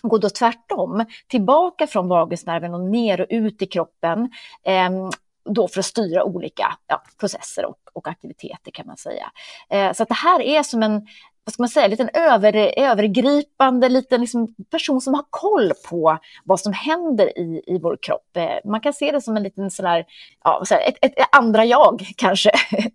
går 0.03 0.19
då 0.19 0.31
tvärtom, 0.31 1.05
tillbaka 1.29 1.87
från 1.87 2.09
vagusnerven 2.09 2.75
och 2.75 2.81
ner 2.81 3.21
och 3.21 3.27
ut 3.31 3.63
i 3.63 3.67
kroppen. 3.67 4.31
Eh, 4.65 4.91
då 5.45 5.69
för 5.69 5.81
att 5.81 5.87
styra 5.87 6.25
olika 6.25 6.77
ja, 6.87 7.03
processer 7.21 7.65
och, 7.65 7.77
och, 7.93 8.09
aktiviteter 8.09 8.71
kan 8.71 8.87
man 8.87 8.97
säga. 8.97 9.33
Eh, 9.71 9.93
så 9.93 10.03
att 10.03 10.09
det 10.09 10.15
här 10.15 10.41
är 10.41 10.63
som 10.63 10.83
en, 10.83 11.07
vad 11.45 11.53
ska 11.53 11.63
man 11.63 11.69
säga, 11.69 11.87
liten 11.87 12.11
över, 12.15 12.79
övergripande 12.79 13.89
liten 13.89 14.21
liksom 14.21 14.55
person 14.71 15.01
som 15.01 15.15
har 15.15 15.25
koll 15.31 15.73
på 15.91 16.19
vad 16.45 16.61
som 16.61 16.73
händer 16.73 17.39
i, 17.39 17.63
i 17.67 17.79
vår 17.79 17.99
kropp. 18.03 18.37
Eh, 18.37 18.57
man 18.65 18.81
kan 18.81 18.93
se 18.93 19.13
det 19.13 19.21
som 19.21 19.37
en 19.37 19.43
liten 19.43 19.71
sån 19.71 19.87
här, 19.87 20.07
ja, 20.45 20.65
ett, 20.71 20.97
ett, 21.01 21.15
andra 21.33 21.65
jag 21.65 22.07
kanske, 22.17 22.51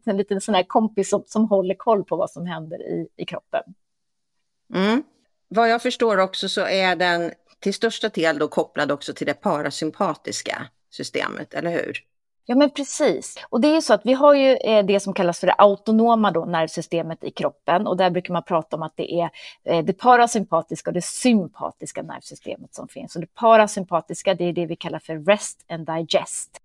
en 0.05 0.17
liten 0.17 0.41
sån 0.41 0.55
här 0.55 0.63
kompis 0.63 1.09
som, 1.09 1.23
som 1.27 1.49
håller 1.49 1.75
koll 1.75 2.03
på 2.03 2.15
vad 2.15 2.31
som 2.31 2.45
händer 2.45 2.81
i, 2.81 3.07
i 3.17 3.25
kroppen. 3.25 3.63
Mm. 4.73 5.03
Vad 5.47 5.69
jag 5.69 5.81
förstår 5.81 6.17
också 6.17 6.49
så 6.49 6.61
är 6.61 6.95
den 6.95 7.31
till 7.59 7.73
största 7.73 8.09
del 8.09 8.39
då 8.39 8.47
kopplad 8.47 8.91
också 8.91 9.13
till 9.13 9.27
det 9.27 9.33
parasympatiska 9.33 10.67
systemet, 10.89 11.53
eller 11.53 11.71
hur? 11.71 12.03
Ja, 12.49 12.55
men 12.55 12.69
precis. 12.69 13.35
Och 13.49 13.61
det 13.61 13.67
är 13.67 13.75
ju 13.75 13.81
så 13.81 13.93
att 13.93 14.05
vi 14.05 14.13
har 14.13 14.33
ju 14.33 14.55
eh, 14.55 14.85
det 14.85 14.99
som 14.99 15.13
kallas 15.13 15.39
för 15.39 15.47
det 15.47 15.53
autonoma 15.53 16.31
då, 16.31 16.45
nervsystemet 16.45 17.23
i 17.23 17.31
kroppen 17.31 17.87
och 17.87 17.97
där 17.97 18.09
brukar 18.09 18.33
man 18.33 18.43
prata 18.43 18.75
om 18.75 18.83
att 18.83 18.93
det 18.95 19.13
är 19.13 19.29
eh, 19.63 19.85
det 19.85 19.93
parasympatiska 19.93 20.89
och 20.89 20.93
det 20.93 21.05
sympatiska 21.05 22.01
nervsystemet 22.01 22.75
som 22.75 22.87
finns. 22.87 23.15
Och 23.15 23.21
det 23.21 23.33
parasympatiska, 23.33 24.33
det 24.33 24.43
är 24.43 24.53
det 24.53 24.65
vi 24.65 24.75
kallar 24.75 24.99
för 24.99 25.25
rest 25.25 25.65
and 25.69 25.87
digest. 25.87 26.61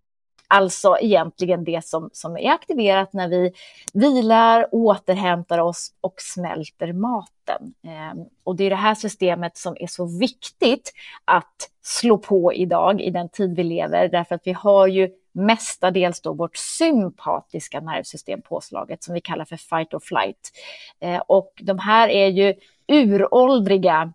Alltså 0.49 0.97
egentligen 1.01 1.65
det 1.65 1.85
som, 1.85 2.11
som 2.13 2.37
är 2.37 2.53
aktiverat 2.53 3.13
när 3.13 3.29
vi 3.29 3.53
vilar, 3.93 4.69
återhämtar 4.73 5.59
oss 5.59 5.93
och 6.01 6.15
smälter 6.17 6.93
maten. 6.93 7.75
Ehm, 7.87 8.19
och 8.45 8.57
det 8.57 8.65
är 8.65 8.71
det 8.71 8.77
här 8.77 8.95
systemet 8.95 9.57
som 9.57 9.77
är 9.81 9.87
så 9.87 10.19
viktigt 10.19 10.93
att 11.25 11.71
slå 11.83 12.19
på 12.19 12.53
idag 12.53 13.01
i 13.01 13.11
den 13.11 13.29
tid 13.29 13.57
vi 13.57 13.65
lever, 13.65 14.09
därför 14.09 14.35
att 14.35 14.47
vi 14.47 14.53
har 14.53 14.87
ju 14.87 15.11
mestadels 15.33 16.21
då 16.21 16.33
vårt 16.33 16.57
sympatiska 16.57 17.81
nervsystem 17.81 18.43
påslaget 18.43 19.03
som 19.03 19.15
vi 19.15 19.21
kallar 19.21 19.45
för 19.45 19.57
fight 19.57 19.95
or 19.95 20.01
flight. 20.01 20.53
Eh, 21.01 21.23
och 21.27 21.53
de 21.63 21.79
här 21.79 22.09
är 22.09 22.29
ju 22.29 22.55
uråldriga 22.89 24.13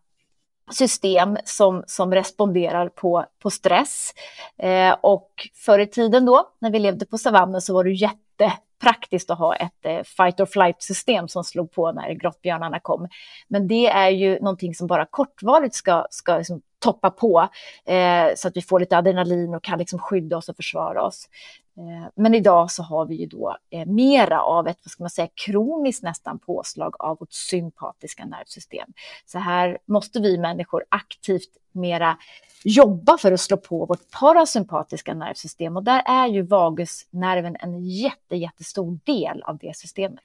system 0.71 1.37
som, 1.43 1.83
som 1.87 2.13
responderar 2.13 2.89
på, 2.89 3.25
på 3.39 3.49
stress. 3.49 4.13
Eh, 4.57 4.95
och 5.01 5.31
förr 5.55 5.79
i 5.79 5.87
tiden 5.87 6.25
då, 6.25 6.49
när 6.59 6.71
vi 6.71 6.79
levde 6.79 7.05
på 7.05 7.17
savannen, 7.17 7.61
så 7.61 7.73
var 7.73 7.83
det 7.83 7.91
jättepraktiskt 7.91 9.29
att 9.31 9.39
ha 9.39 9.55
ett 9.55 9.85
eh, 9.85 10.03
fight 10.03 10.39
or 10.39 10.45
flight 10.45 10.83
system 10.83 11.27
som 11.27 11.43
slog 11.43 11.71
på 11.71 11.91
när 11.91 12.13
grottbjörnarna 12.13 12.79
kom. 12.79 13.07
Men 13.47 13.67
det 13.67 13.87
är 13.87 14.09
ju 14.09 14.39
någonting 14.39 14.75
som 14.75 14.87
bara 14.87 15.05
kortvarigt 15.05 15.75
ska, 15.75 16.07
ska 16.09 16.37
liksom 16.37 16.61
toppa 16.79 17.09
på 17.09 17.47
eh, 17.85 18.35
så 18.35 18.47
att 18.47 18.57
vi 18.57 18.61
får 18.61 18.79
lite 18.79 18.97
adrenalin 18.97 19.53
och 19.55 19.63
kan 19.63 19.79
liksom 19.79 19.99
skydda 19.99 20.37
oss 20.37 20.49
och 20.49 20.55
försvara 20.55 21.03
oss. 21.03 21.29
Eh, 21.77 22.09
men 22.15 22.33
idag 22.33 22.71
så 22.71 22.83
har 22.83 23.05
vi 23.05 23.15
ju 23.15 23.25
då 23.25 23.57
eh, 23.69 23.85
mera 23.85 24.41
av 24.41 24.67
ett, 24.67 24.77
vad 24.83 24.91
ska 24.91 25.03
man 25.03 25.09
säga, 25.09 25.27
kroniskt 25.45 26.03
nästan 26.03 26.39
påslag 26.39 26.95
av 26.99 27.17
vårt 27.19 27.33
sympatiska 27.33 28.25
nervsystem. 28.25 28.89
Så 29.25 29.39
här 29.39 29.77
måste 29.85 30.19
vi 30.19 30.37
människor 30.37 30.85
aktivt 30.89 31.49
mera 31.71 32.17
jobba 32.63 33.17
för 33.17 33.31
att 33.31 33.39
slå 33.39 33.57
på 33.57 33.85
vårt 33.85 34.11
parasympatiska 34.11 35.13
nervsystem 35.13 35.77
och 35.77 35.83
där 35.83 36.01
är 36.05 36.27
ju 36.27 36.41
vagusnerven 36.41 37.55
en 37.59 37.85
jätte, 37.85 38.35
jättestor 38.35 38.99
del 39.03 39.43
av 39.43 39.57
det 39.57 39.77
systemet. 39.77 40.23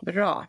Bra. 0.00 0.46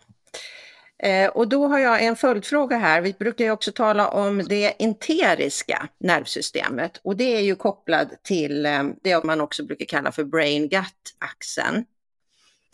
Eh, 1.03 1.29
och 1.29 1.48
då 1.48 1.67
har 1.67 1.79
jag 1.79 2.03
en 2.03 2.15
följdfråga 2.15 2.77
här. 2.77 3.01
Vi 3.01 3.13
brukar 3.13 3.46
ju 3.46 3.51
också 3.51 3.72
tala 3.72 4.08
om 4.10 4.43
det 4.50 4.74
enteriska 4.79 5.88
nervsystemet 5.98 7.01
och 7.03 7.15
det 7.15 7.36
är 7.36 7.41
ju 7.41 7.55
kopplat 7.55 8.24
till 8.24 8.65
eh, 8.65 8.84
det 9.03 9.24
man 9.24 9.41
också 9.41 9.65
brukar 9.65 9.86
kalla 9.86 10.12
för 10.12 10.24
brain-gut-axeln. 10.24 11.86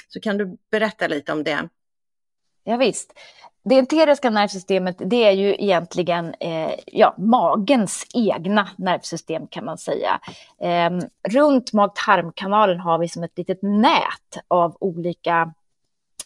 Så 0.07 0.19
kan 0.19 0.37
du 0.37 0.57
berätta 0.71 1.07
lite 1.07 1.31
om 1.31 1.43
det? 1.43 1.69
Ja, 2.63 2.77
visst. 2.77 3.13
Det 3.63 3.79
enteriska 3.79 4.29
nervsystemet 4.29 4.95
det 4.99 5.23
är 5.23 5.31
ju 5.31 5.55
egentligen 5.59 6.35
eh, 6.39 6.71
ja, 6.85 7.15
magens 7.17 8.05
egna 8.13 8.69
nervsystem 8.77 9.47
kan 9.47 9.65
man 9.65 9.77
säga. 9.77 10.19
Eh, 10.61 10.89
runt 11.29 11.73
mag-tarmkanalen 11.73 12.79
har 12.79 12.97
vi 12.99 13.07
som 13.07 13.23
ett 13.23 13.37
litet 13.37 13.61
nät 13.61 14.43
av 14.47 14.77
olika 14.79 15.53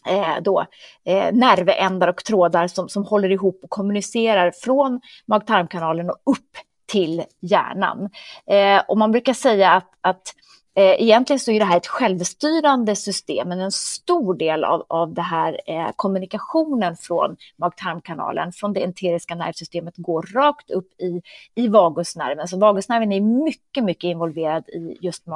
eh, 0.06 0.42
då, 0.42 0.66
eh, 1.04 1.32
nervändar 1.32 2.08
och 2.08 2.24
trådar 2.24 2.66
som, 2.66 2.88
som 2.88 3.04
håller 3.04 3.30
ihop 3.30 3.60
och 3.62 3.70
kommunicerar 3.70 4.50
från 4.50 5.00
mag-tarmkanalen 5.26 6.10
och 6.10 6.16
upp 6.24 6.56
till 6.86 7.24
hjärnan. 7.40 8.10
Eh, 8.46 8.82
och 8.88 8.98
man 8.98 9.12
brukar 9.12 9.34
säga 9.34 9.70
att, 9.70 9.90
att 10.00 10.34
Eh, 10.74 11.02
egentligen 11.02 11.40
så 11.40 11.50
är 11.50 11.58
det 11.58 11.64
här 11.64 11.76
ett 11.76 11.86
självstyrande 11.86 12.96
system, 12.96 13.48
men 13.48 13.60
en 13.60 13.72
stor 13.72 14.34
del 14.34 14.64
av, 14.64 14.84
av 14.88 15.14
det 15.14 15.22
här 15.22 15.60
eh, 15.66 15.90
kommunikationen 15.96 16.96
från 16.96 17.36
mag-tarmkanalen, 17.56 18.52
från 18.52 18.72
det 18.72 18.84
enteriska 18.84 19.34
nervsystemet, 19.34 19.94
går 19.96 20.22
rakt 20.34 20.70
upp 20.70 21.00
i, 21.00 21.22
i 21.54 21.68
vagusnerven. 21.68 22.48
Så 22.48 22.58
vagusnerven 22.58 23.12
är 23.12 23.20
mycket, 23.20 23.84
mycket 23.84 24.04
involverad 24.04 24.68
i 24.68 24.98
just 25.00 25.26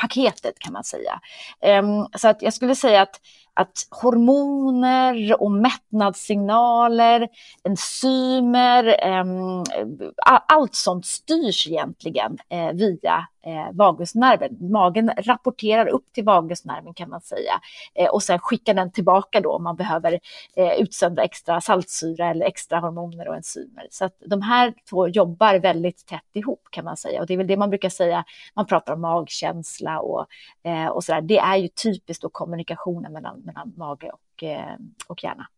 paketet 0.00 0.58
kan 0.58 0.72
man 0.72 0.84
säga. 0.84 1.20
Ehm, 1.60 2.06
så 2.16 2.28
att 2.28 2.42
jag 2.42 2.54
skulle 2.54 2.74
säga 2.74 3.02
att 3.02 3.20
att 3.54 3.86
hormoner 3.90 5.42
och 5.42 5.50
mättnadssignaler, 5.50 7.28
enzymer, 7.64 8.96
ehm, 9.02 9.64
allt 10.48 10.74
sånt 10.74 11.06
styrs 11.06 11.68
egentligen 11.68 12.38
eh, 12.48 12.72
via 12.72 13.26
eh, 13.46 13.72
vagusnerven. 13.72 14.70
Magen 14.70 15.10
rapporterar 15.16 15.86
upp 15.88 16.12
till 16.12 16.24
vagusnerven 16.24 16.94
kan 16.94 17.10
man 17.10 17.20
säga 17.20 17.52
eh, 17.94 18.08
och 18.08 18.22
sen 18.22 18.38
skickar 18.38 18.74
den 18.74 18.92
tillbaka 18.92 19.40
då 19.40 19.52
om 19.52 19.62
man 19.62 19.76
behöver 19.76 20.12
utsända 20.12 20.74
utsöndra 20.78 21.22
extra 21.22 21.60
saltsyra 21.60 22.30
eller 22.30 22.46
extra 22.46 22.78
hormoner 22.78 23.28
och 23.28 23.36
enzymer. 23.36 23.86
Så 23.90 24.04
att 24.04 24.16
de 24.26 24.42
här 24.42 24.74
två 24.90 25.08
jobbar 25.08 25.54
väldigt 25.54 26.06
tätt 26.06 26.30
ihop 26.32 26.68
kan 26.70 26.84
man 26.84 26.96
säga 26.96 27.20
och 27.20 27.26
det 27.26 27.34
är 27.34 27.38
väl 27.38 27.46
det 27.46 27.56
man 27.56 27.70
brukar 27.70 27.88
säga, 27.88 28.24
man 28.54 28.66
pratar 28.66 28.92
om 28.92 29.00
magkänsla 29.00 29.89
och, 29.98 30.26
eh, 30.62 30.86
och 30.86 31.04
sådär. 31.04 31.20
Det 31.20 31.38
är 31.38 31.56
ju 31.56 31.68
typiskt 31.68 32.22
då 32.22 32.28
kommunikationen 32.28 33.12
mellan, 33.12 33.40
mellan 33.40 33.72
mage 33.76 34.10
och, 34.10 34.42
eh, 34.42 34.76
och 35.06 35.24
hjärna. 35.24 35.48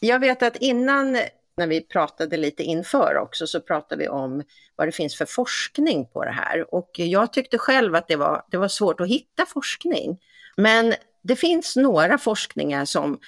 Jag 0.00 0.18
vet 0.18 0.42
att 0.42 0.56
innan 0.56 1.18
när 1.56 1.66
vi 1.66 1.80
pratade 1.80 2.36
lite 2.36 2.62
inför 2.62 3.16
också 3.16 3.46
så 3.46 3.60
pratade 3.60 4.02
vi 4.02 4.08
om 4.08 4.42
vad 4.76 4.88
det 4.88 4.92
finns 4.92 5.16
för 5.16 5.26
forskning 5.26 6.06
på 6.06 6.24
det 6.24 6.30
här 6.30 6.74
och 6.74 6.90
jag 6.94 7.32
tyckte 7.32 7.58
själv 7.58 7.94
att 7.94 8.08
det 8.08 8.16
var, 8.16 8.44
det 8.50 8.56
var 8.56 8.68
svårt 8.68 9.00
att 9.00 9.08
hitta 9.08 9.46
forskning. 9.46 10.20
Men 10.56 10.94
det 11.22 11.36
finns 11.36 11.76
några 11.76 12.18
forskningar 12.18 12.84
som, 12.84 13.18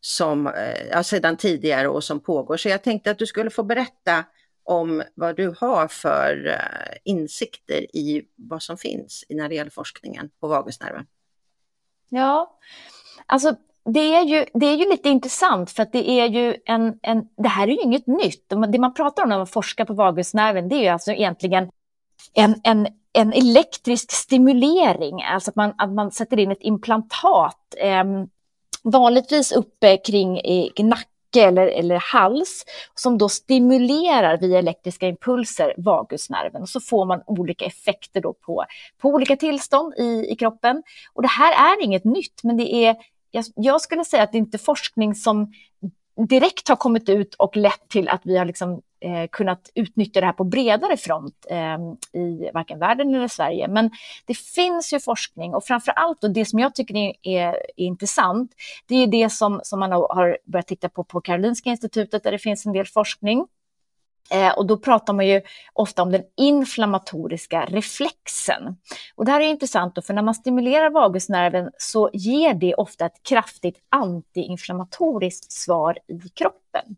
som 0.00 0.46
eh, 0.46 0.86
ja, 0.90 1.02
sedan 1.02 1.36
tidigare 1.36 1.88
och 1.88 2.04
som 2.04 2.20
pågår 2.20 2.56
så 2.56 2.68
jag 2.68 2.82
tänkte 2.82 3.10
att 3.10 3.18
du 3.18 3.26
skulle 3.26 3.50
få 3.50 3.62
berätta 3.62 4.24
om 4.66 5.02
vad 5.14 5.36
du 5.36 5.54
har 5.60 5.88
för 5.88 6.46
eh, 6.46 6.96
insikter 7.04 7.96
i 7.96 8.22
vad 8.36 8.62
som 8.62 8.76
finns 8.76 9.24
när 9.28 9.48
det 9.48 9.54
gäller 9.54 9.70
forskningen 9.70 10.30
på 10.40 10.48
vagusnerven. 10.48 11.06
Ja, 12.08 12.58
alltså 13.26 13.56
det 13.84 14.14
är, 14.14 14.22
ju, 14.22 14.46
det 14.54 14.66
är 14.66 14.76
ju 14.76 14.90
lite 14.90 15.08
intressant 15.08 15.70
för 15.70 15.82
att 15.82 15.92
det 15.92 16.10
är 16.10 16.26
ju 16.26 16.56
en, 16.64 16.98
en, 17.02 17.28
det 17.36 17.48
här 17.48 17.68
är 17.68 17.72
ju 17.72 17.80
inget 17.80 18.06
nytt. 18.06 18.48
Det 18.48 18.78
man 18.78 18.94
pratar 18.94 19.22
om 19.22 19.28
när 19.28 19.36
man 19.36 19.46
forskar 19.46 19.84
på 19.84 19.94
vagusnerven 19.94 20.68
det 20.68 20.76
är 20.76 20.82
ju 20.82 20.88
alltså 20.88 21.12
egentligen 21.12 21.70
en, 22.34 22.60
en, 22.64 22.88
en 23.12 23.32
elektrisk 23.32 24.12
stimulering, 24.12 25.22
alltså 25.22 25.50
att 25.50 25.56
man, 25.56 25.74
att 25.78 25.92
man 25.92 26.10
sätter 26.10 26.38
in 26.38 26.50
ett 26.50 26.62
implantat, 26.62 27.74
eh, 27.76 28.04
vanligtvis 28.82 29.52
uppe 29.52 29.96
kring 29.96 30.38
i 30.38 30.72
nacke 31.36 31.48
eller, 31.48 31.66
eller 31.66 31.96
hals, 31.96 32.64
som 32.94 33.18
då 33.18 33.28
stimulerar 33.28 34.38
via 34.38 34.58
elektriska 34.58 35.08
impulser 35.08 35.74
vagusnerven. 35.76 36.62
Och 36.62 36.68
så 36.68 36.80
får 36.80 37.04
man 37.04 37.22
olika 37.26 37.64
effekter 37.64 38.20
då 38.20 38.32
på, 38.32 38.64
på 38.98 39.08
olika 39.08 39.36
tillstånd 39.36 39.94
i, 39.98 40.32
i 40.32 40.36
kroppen. 40.36 40.82
Och 41.14 41.22
det 41.22 41.28
här 41.28 41.74
är 41.74 41.84
inget 41.84 42.04
nytt, 42.04 42.42
men 42.42 42.56
det 42.56 42.74
är 42.74 42.96
jag, 43.30 43.44
jag 43.54 43.80
skulle 43.80 44.04
säga 44.04 44.22
att 44.22 44.32
det 44.32 44.38
inte 44.38 44.56
är 44.56 44.58
forskning 44.58 45.14
som 45.14 45.52
direkt 46.28 46.68
har 46.68 46.76
kommit 46.76 47.08
ut 47.08 47.34
och 47.34 47.56
lett 47.56 47.88
till 47.88 48.08
att 48.08 48.20
vi 48.24 48.36
har 48.36 48.44
liksom, 48.44 48.82
eh, 49.00 49.28
kunnat 49.32 49.70
utnyttja 49.74 50.20
det 50.20 50.26
här 50.26 50.32
på 50.32 50.44
bredare 50.44 50.96
front 50.96 51.46
eh, 51.50 52.20
i 52.20 52.50
varken 52.54 52.78
världen 52.78 53.14
eller 53.14 53.28
Sverige. 53.28 53.68
Men 53.68 53.90
det 54.26 54.38
finns 54.38 54.92
ju 54.92 55.00
forskning 55.00 55.54
och 55.54 55.64
framför 55.64 55.92
allt 55.92 56.24
och 56.24 56.30
det 56.30 56.44
som 56.44 56.58
jag 56.58 56.74
tycker 56.74 56.96
är, 56.96 57.12
är, 57.22 57.48
är 57.76 57.84
intressant, 57.84 58.52
det 58.86 58.94
är 58.94 59.06
det 59.06 59.30
som, 59.30 59.60
som 59.62 59.80
man 59.80 59.92
har 59.92 60.38
börjat 60.44 60.66
titta 60.66 60.88
på 60.88 61.04
på 61.04 61.20
Karolinska 61.20 61.70
institutet 61.70 62.22
där 62.22 62.32
det 62.32 62.38
finns 62.38 62.66
en 62.66 62.72
del 62.72 62.86
forskning. 62.86 63.46
Eh, 64.30 64.52
och 64.58 64.66
då 64.66 64.76
pratar 64.76 65.12
man 65.12 65.26
ju 65.26 65.42
ofta 65.72 66.02
om 66.02 66.12
den 66.12 66.22
inflammatoriska 66.36 67.64
reflexen. 67.64 68.76
Och 69.14 69.24
det 69.24 69.32
här 69.32 69.40
är 69.40 69.44
intressant, 69.44 69.94
då, 69.94 70.02
för 70.02 70.14
när 70.14 70.22
man 70.22 70.34
stimulerar 70.34 70.90
vagusnerven 70.90 71.70
så 71.78 72.10
ger 72.12 72.54
det 72.54 72.74
ofta 72.74 73.06
ett 73.06 73.22
kraftigt 73.22 73.76
antiinflammatoriskt 73.88 75.52
svar 75.52 75.98
i 76.08 76.28
kroppen. 76.28 76.96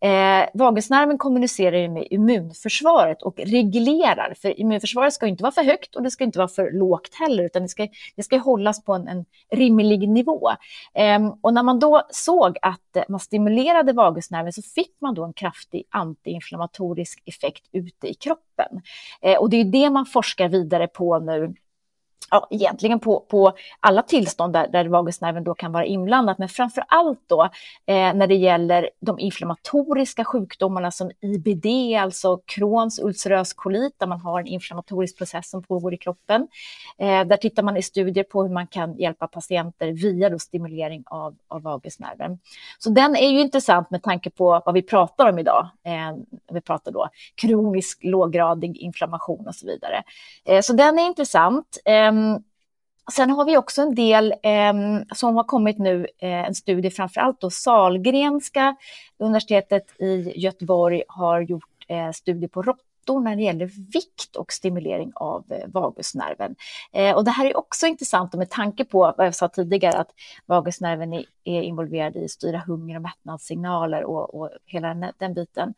Eh, 0.00 0.48
vagusnerven 0.54 1.18
kommunicerar 1.18 1.76
ju 1.76 1.88
med 1.88 2.06
immunförsvaret 2.10 3.22
och 3.22 3.38
reglerar, 3.38 4.34
för 4.42 4.60
immunförsvaret 4.60 5.14
ska 5.14 5.26
inte 5.26 5.42
vara 5.42 5.52
för 5.52 5.62
högt 5.62 5.96
och 5.96 6.02
det 6.02 6.10
ska 6.10 6.24
inte 6.24 6.38
vara 6.38 6.48
för 6.48 6.70
lågt 6.70 7.14
heller, 7.14 7.44
utan 7.44 7.62
det 7.62 7.68
ska, 7.68 7.88
det 8.16 8.22
ska 8.22 8.38
hållas 8.38 8.84
på 8.84 8.92
en, 8.92 9.08
en 9.08 9.24
rimlig 9.50 10.08
nivå. 10.08 10.50
Eh, 10.94 11.34
och 11.40 11.54
när 11.54 11.62
man 11.62 11.78
då 11.78 12.02
såg 12.10 12.58
att 12.62 12.96
man 13.08 13.20
stimulerade 13.20 13.92
vagusnerven 13.92 14.52
så 14.52 14.62
fick 14.62 14.96
man 15.00 15.14
då 15.14 15.24
en 15.24 15.32
kraftig 15.32 15.84
antiinflammatorisk 15.90 17.22
effekt 17.26 17.64
ute 17.72 18.08
i 18.08 18.14
kroppen. 18.14 18.82
Eh, 19.22 19.38
och 19.38 19.50
det 19.50 19.56
är 19.56 19.64
det 19.64 19.90
man 19.90 20.06
forskar 20.06 20.48
vidare 20.48 20.86
på 20.86 21.18
nu 21.18 21.54
ja, 22.30 22.48
egentligen 22.50 23.00
på, 23.00 23.20
på 23.20 23.52
alla 23.80 24.02
tillstånd 24.02 24.52
där, 24.52 24.68
där 24.68 24.84
vagusnerven 24.84 25.44
då 25.44 25.54
kan 25.54 25.72
vara 25.72 25.84
inblandad, 25.84 26.36
men 26.38 26.48
framför 26.48 26.84
allt 26.88 27.20
då 27.26 27.42
eh, 27.86 28.14
när 28.14 28.26
det 28.26 28.34
gäller 28.34 28.90
de 29.00 29.18
inflammatoriska 29.18 30.24
sjukdomarna 30.24 30.90
som 30.90 31.10
IBD, 31.20 31.66
alltså 31.98 32.40
Crohns 32.46 32.98
ulcerös 32.98 33.52
kolit, 33.52 33.94
där 33.98 34.06
man 34.06 34.20
har 34.20 34.40
en 34.40 34.46
inflammatorisk 34.46 35.18
process 35.18 35.50
som 35.50 35.62
pågår 35.62 35.94
i 35.94 35.96
kroppen. 35.96 36.48
Eh, 36.98 37.24
där 37.24 37.36
tittar 37.36 37.62
man 37.62 37.76
i 37.76 37.82
studier 37.82 38.24
på 38.24 38.42
hur 38.42 38.50
man 38.50 38.66
kan 38.66 38.96
hjälpa 38.96 39.28
patienter 39.28 39.88
via 39.88 40.30
då 40.30 40.38
stimulering 40.38 41.02
av, 41.06 41.34
av 41.48 41.62
vagusnerven. 41.62 42.38
Så 42.78 42.90
den 42.90 43.16
är 43.16 43.28
ju 43.28 43.40
intressant 43.40 43.90
med 43.90 44.02
tanke 44.02 44.30
på 44.30 44.62
vad 44.66 44.74
vi 44.74 44.82
pratar 44.82 45.28
om 45.28 45.38
idag. 45.38 45.68
Eh, 45.84 46.16
vi 46.52 46.60
pratar 46.60 46.92
då 46.92 47.08
kronisk 47.34 48.04
låggradig 48.04 48.76
inflammation 48.76 49.46
och 49.46 49.54
så 49.54 49.66
vidare. 49.66 50.02
Eh, 50.44 50.60
så 50.60 50.72
den 50.72 50.98
är 50.98 51.06
intressant. 51.06 51.78
Eh, 51.84 52.07
Ehm, 52.08 52.42
sen 53.12 53.30
har 53.30 53.44
vi 53.44 53.56
också 53.56 53.82
en 53.82 53.94
del 53.94 54.34
eh, 54.42 54.72
som 55.14 55.36
har 55.36 55.44
kommit 55.44 55.78
nu, 55.78 56.06
eh, 56.18 56.46
en 56.46 56.54
studie 56.54 56.90
framförallt 56.90 57.40
då 57.40 57.50
Salgrenska 57.50 58.76
universitetet 59.18 60.00
i 60.00 60.32
Göteborg 60.36 61.02
har 61.08 61.40
gjort 61.40 61.84
eh, 61.88 62.10
studier 62.10 62.48
på 62.48 62.62
råttor 62.62 63.20
när 63.20 63.36
det 63.36 63.42
gäller 63.42 63.66
vikt 63.92 64.36
och 64.36 64.52
stimulering 64.52 65.12
av 65.14 65.44
eh, 65.50 65.68
vagusnerven. 65.68 66.56
Eh, 66.92 67.16
och 67.16 67.24
det 67.24 67.30
här 67.30 67.46
är 67.46 67.56
också 67.56 67.86
intressant 67.86 68.34
med 68.34 68.50
tanke 68.50 68.84
på 68.84 69.14
vad 69.16 69.26
jag 69.26 69.34
sa 69.34 69.48
tidigare 69.48 69.98
att 69.98 70.10
vagusnerven 70.46 71.12
är, 71.12 71.24
är 71.44 71.62
involverad 71.62 72.16
i 72.16 72.24
att 72.24 72.30
styra 72.30 72.58
hunger 72.58 72.96
och 72.96 73.02
mättnadssignaler 73.02 74.04
och, 74.04 74.34
och 74.34 74.50
hela 74.64 74.88
den, 74.88 75.12
den 75.18 75.34
biten. 75.34 75.74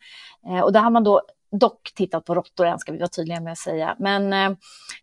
Eh, 0.47 0.59
och 0.59 0.73
där 0.73 0.79
har 0.79 0.89
man 0.89 1.03
då 1.03 1.21
dock 1.51 1.91
tittat 1.95 2.25
på 2.25 2.35
råttor 2.35 2.65
än, 2.65 2.79
ska 2.79 2.91
vi 2.91 2.97
vara 2.97 3.09
tydliga 3.09 3.39
med 3.39 3.51
att 3.51 3.57
säga. 3.59 3.95
Men 3.99 4.33
eh, 4.33 4.57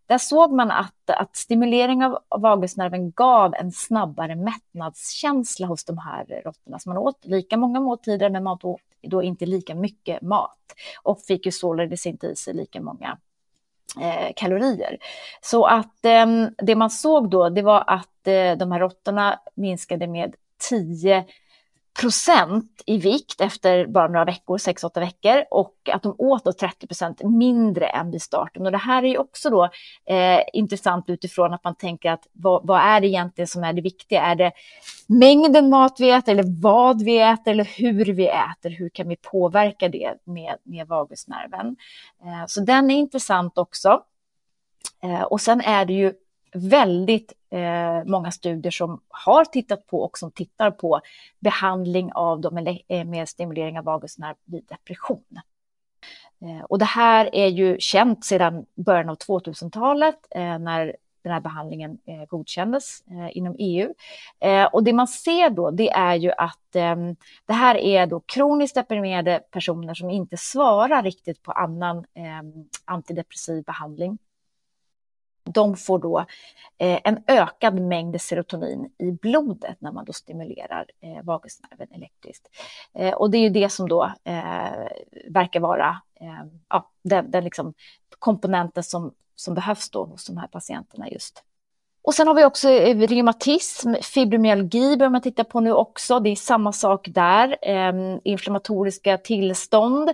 där 0.06 0.18
såg 0.18 0.52
man 0.52 0.70
att, 0.70 1.10
att 1.10 1.36
stimulering 1.36 2.04
av, 2.04 2.18
av 2.28 2.40
vagusnerven 2.40 3.10
gav 3.10 3.54
en 3.54 3.72
snabbare 3.72 4.36
mättnadskänsla 4.36 5.66
hos 5.66 5.84
de 5.84 5.98
här 5.98 6.42
råttorna. 6.44 6.78
Så 6.78 6.88
man 6.88 6.98
åt 6.98 7.24
lika 7.24 7.56
många 7.56 7.80
måltider, 7.80 8.30
men 8.30 8.44
man 8.44 8.58
åt 8.62 8.80
då 9.02 9.22
inte 9.22 9.46
lika 9.46 9.74
mycket 9.74 10.22
mat 10.22 10.74
och 11.02 11.20
fick 11.20 11.46
ju 11.46 11.52
således 11.52 12.06
inte 12.06 12.26
i 12.26 12.36
sig 12.36 12.54
lika 12.54 12.80
många 12.80 13.18
eh, 14.00 14.32
kalorier. 14.36 14.98
Så 15.40 15.64
att 15.64 16.04
eh, 16.04 16.26
det 16.58 16.74
man 16.74 16.90
såg 16.90 17.30
då, 17.30 17.48
det 17.48 17.62
var 17.62 17.84
att 17.86 18.26
eh, 18.26 18.52
de 18.52 18.72
här 18.72 18.80
råttorna 18.80 19.40
minskade 19.54 20.06
med 20.06 20.34
10 20.70 21.24
procent 22.00 22.82
i 22.86 22.98
vikt 22.98 23.40
efter 23.40 23.86
bara 23.86 24.08
några 24.08 24.24
veckor, 24.24 24.58
6-8 24.58 25.00
veckor 25.00 25.44
och 25.50 25.74
att 25.92 26.02
de 26.02 26.14
åt 26.18 26.44
då 26.44 26.52
30 26.52 26.86
procent 26.86 27.22
mindre 27.22 27.86
än 27.86 28.10
vid 28.10 28.22
starten. 28.22 28.66
Och 28.66 28.72
det 28.72 28.78
här 28.78 29.02
är 29.02 29.08
ju 29.08 29.18
också 29.18 29.50
då 29.50 29.64
eh, 30.06 30.40
intressant 30.52 31.04
utifrån 31.08 31.54
att 31.54 31.64
man 31.64 31.74
tänker 31.74 32.10
att 32.10 32.26
vad, 32.32 32.66
vad, 32.66 32.80
är 32.80 33.00
det 33.00 33.06
egentligen 33.06 33.48
som 33.48 33.64
är 33.64 33.72
det 33.72 33.82
viktiga? 33.82 34.22
Är 34.22 34.34
det 34.34 34.52
mängden 35.06 35.70
mat 35.70 35.96
vi 35.98 36.10
äter 36.10 36.32
eller 36.32 36.62
vad 36.62 37.02
vi 37.02 37.18
äter 37.18 37.50
eller 37.50 37.68
hur 37.76 38.04
vi 38.04 38.28
äter? 38.28 38.70
Hur 38.70 38.88
kan 38.88 39.08
vi 39.08 39.16
påverka 39.16 39.88
det 39.88 40.14
med, 40.24 40.56
med 40.62 40.88
vagusnerven? 40.88 41.76
Eh, 42.24 42.46
så 42.46 42.60
den 42.60 42.90
är 42.90 42.96
intressant 42.96 43.58
också. 43.58 44.02
Eh, 45.02 45.22
och 45.22 45.40
sen 45.40 45.60
är 45.60 45.84
det 45.84 45.92
ju 45.92 46.12
väldigt 46.52 47.32
eh, 47.50 48.04
många 48.04 48.30
studier 48.30 48.70
som 48.70 49.00
har 49.08 49.44
tittat 49.44 49.86
på 49.86 50.02
och 50.02 50.18
som 50.18 50.30
tittar 50.30 50.70
på 50.70 51.00
behandling 51.38 52.12
av 52.12 52.40
dem 52.40 52.54
med 52.54 52.78
eh, 52.88 53.24
stimulering 53.24 53.78
av 53.78 53.84
vagusnerv 53.84 54.34
vid 54.44 54.64
depression. 54.68 55.40
Eh, 56.42 56.64
och 56.64 56.78
det 56.78 56.84
här 56.84 57.34
är 57.34 57.46
ju 57.46 57.76
känt 57.80 58.24
sedan 58.24 58.66
början 58.74 59.08
av 59.08 59.16
2000-talet 59.16 60.18
eh, 60.30 60.58
när 60.58 60.96
den 61.22 61.32
här 61.32 61.40
behandlingen 61.40 61.98
eh, 62.06 62.24
godkändes 62.24 63.02
eh, 63.10 63.36
inom 63.36 63.56
EU. 63.58 63.94
Eh, 64.40 64.64
och 64.64 64.84
det 64.84 64.92
man 64.92 65.08
ser 65.08 65.50
då, 65.50 65.70
det 65.70 65.90
är 65.90 66.14
ju 66.14 66.32
att 66.38 66.76
ehm, 66.76 67.16
det 67.46 67.52
här 67.52 67.74
är 67.74 68.06
då 68.06 68.20
kroniskt 68.20 68.74
deprimerade 68.74 69.40
personer 69.50 69.94
som 69.94 70.10
inte 70.10 70.36
svarar 70.36 71.02
riktigt 71.02 71.42
på 71.42 71.52
annan 71.52 72.04
ehm, 72.14 72.52
antidepressiv 72.84 73.64
behandling 73.64 74.18
de 75.52 75.76
får 75.76 75.98
då 75.98 76.18
eh, 76.78 77.00
en 77.04 77.22
ökad 77.26 77.80
mängd 77.80 78.20
serotonin 78.20 78.90
i 78.98 79.10
blodet 79.10 79.80
när 79.80 79.92
man 79.92 80.04
då 80.04 80.12
stimulerar 80.12 80.86
eh, 81.00 81.24
vagusnerven 81.24 81.88
elektriskt. 81.90 82.48
Eh, 82.94 83.14
och 83.14 83.30
det 83.30 83.38
är 83.38 83.42
ju 83.42 83.48
det 83.48 83.68
som 83.68 83.88
då 83.88 84.12
eh, 84.24 84.88
verkar 85.28 85.60
vara 85.60 86.00
eh, 86.20 86.44
ja, 86.68 86.90
den, 87.02 87.30
den 87.30 87.44
liksom 87.44 87.74
komponenten 88.18 88.82
som, 88.82 89.14
som 89.36 89.54
behövs 89.54 89.90
då 89.90 90.04
hos 90.04 90.26
de 90.26 90.36
här 90.36 90.48
patienterna 90.48 91.08
just. 91.08 91.44
Och 92.02 92.14
sen 92.14 92.26
har 92.26 92.34
vi 92.34 92.44
också 92.44 92.70
eh, 92.70 92.98
reumatism, 92.98 93.94
fibromyalgi 94.02 94.96
börjar 94.96 95.10
man 95.10 95.20
titta 95.20 95.44
på 95.44 95.60
nu 95.60 95.72
också. 95.72 96.20
Det 96.20 96.30
är 96.30 96.36
samma 96.36 96.72
sak 96.72 97.08
där, 97.08 97.56
eh, 97.62 98.18
inflammatoriska 98.24 99.18
tillstånd. 99.18 100.10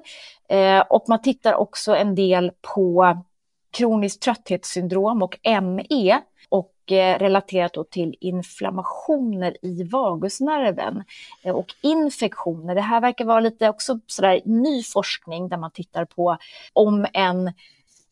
Eh, 0.49 0.81
och 0.81 1.05
man 1.09 1.23
tittar 1.23 1.55
också 1.55 1.97
en 1.97 2.15
del 2.15 2.53
på 2.75 3.17
kroniskt 3.75 4.23
trötthetssyndrom 4.23 5.23
och 5.23 5.39
ME 5.63 6.21
och 6.49 6.93
eh, 6.93 7.19
relaterat 7.19 7.77
relaterat 7.77 7.91
till 7.91 8.17
inflammationer 8.21 9.57
i 9.63 9.83
vagusnerven 9.83 11.05
eh, 11.43 11.55
och 11.55 11.75
infektioner. 11.83 12.75
Det 12.75 12.81
här 12.81 13.01
verkar 13.01 13.25
vara 13.25 13.41
lite 13.41 13.69
också 13.69 14.01
sådär 14.07 14.41
ny 14.45 14.83
forskning 14.83 15.49
där 15.49 15.57
man 15.57 15.71
tittar 15.71 16.05
på 16.05 16.39
om 16.73 17.07
en 17.13 17.53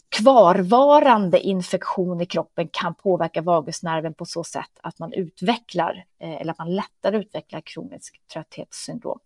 kvarvarande 0.09 1.41
infektion 1.41 2.21
i 2.21 2.27
kroppen 2.27 2.69
kan 2.73 2.95
påverka 2.95 3.43
vagusnerven 3.43 4.15
på 4.15 4.25
så 4.25 4.45
sätt 4.45 4.71
att 4.83 4.99
man 4.99 5.13
utvecklar 5.13 6.05
eh, 6.19 6.41
eller 6.41 6.53
att 6.53 6.59
man 6.59 6.75
lättare 6.75 7.19
utvecklar 7.19 7.61
kroniskt 7.61 8.29
trötthetssyndrom. 8.33 9.19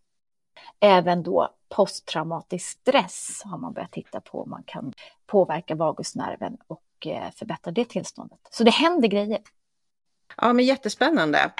Även 0.81 1.23
då 1.23 1.55
posttraumatisk 1.69 2.67
stress 2.81 3.43
har 3.45 3.59
man 3.59 3.73
börjat 3.73 3.93
titta 3.93 4.21
på 4.21 4.43
om 4.43 4.51
man 4.51 4.63
kan 4.67 4.93
påverka 5.27 5.75
vagusnerven 5.75 6.57
och 6.67 7.07
eh, 7.07 7.31
förbättra 7.35 7.71
det 7.71 7.85
tillståndet. 7.85 8.39
Så 8.51 8.65
det 8.65 8.71
händer 8.71 9.09
grejer. 9.09 9.41
Ja, 10.37 10.53
men 10.53 10.65
jättespännande. 10.65 11.51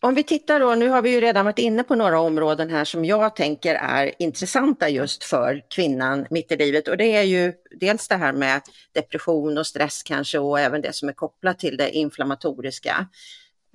om 0.00 0.14
vi 0.14 0.22
tittar 0.22 0.60
då, 0.60 0.74
nu 0.74 0.88
har 0.88 1.02
vi 1.02 1.10
ju 1.10 1.20
redan 1.20 1.44
varit 1.44 1.58
inne 1.58 1.82
på 1.82 1.94
några 1.94 2.20
områden 2.20 2.70
här 2.70 2.84
som 2.84 3.04
jag 3.04 3.36
tänker 3.36 3.74
är 3.74 4.12
intressanta 4.18 4.88
just 4.88 5.24
för 5.24 5.62
kvinnan 5.70 6.26
mitt 6.30 6.52
i 6.52 6.56
livet 6.56 6.88
och 6.88 6.96
det 6.96 7.16
är 7.16 7.22
ju 7.22 7.52
dels 7.80 8.08
det 8.08 8.16
här 8.16 8.32
med 8.32 8.62
depression 8.92 9.58
och 9.58 9.66
stress 9.66 10.02
kanske 10.02 10.38
och 10.38 10.60
även 10.60 10.82
det 10.82 10.92
som 10.92 11.08
är 11.08 11.12
kopplat 11.12 11.58
till 11.58 11.76
det 11.76 11.90
inflammatoriska. 11.90 13.06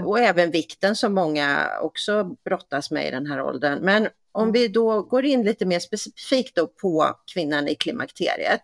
Och 0.04 0.20
även 0.20 0.52
vikten 0.52 0.96
som 0.96 1.14
många 1.14 1.70
också 1.82 2.24
brottas 2.24 2.92
med 2.92 3.08
i 3.08 3.12
den 3.12 3.26
här 3.26 3.42
åldern. 3.42 3.80
Men 3.80 4.08
om 4.32 4.52
vi 4.52 4.68
då 4.68 5.02
går 5.02 5.26
in 5.26 5.44
lite 5.44 5.66
mer 5.66 5.80
specifikt 5.80 6.58
på 6.82 7.16
kvinnan 7.34 7.68
i 7.68 7.76
klimakteriet. 7.76 8.62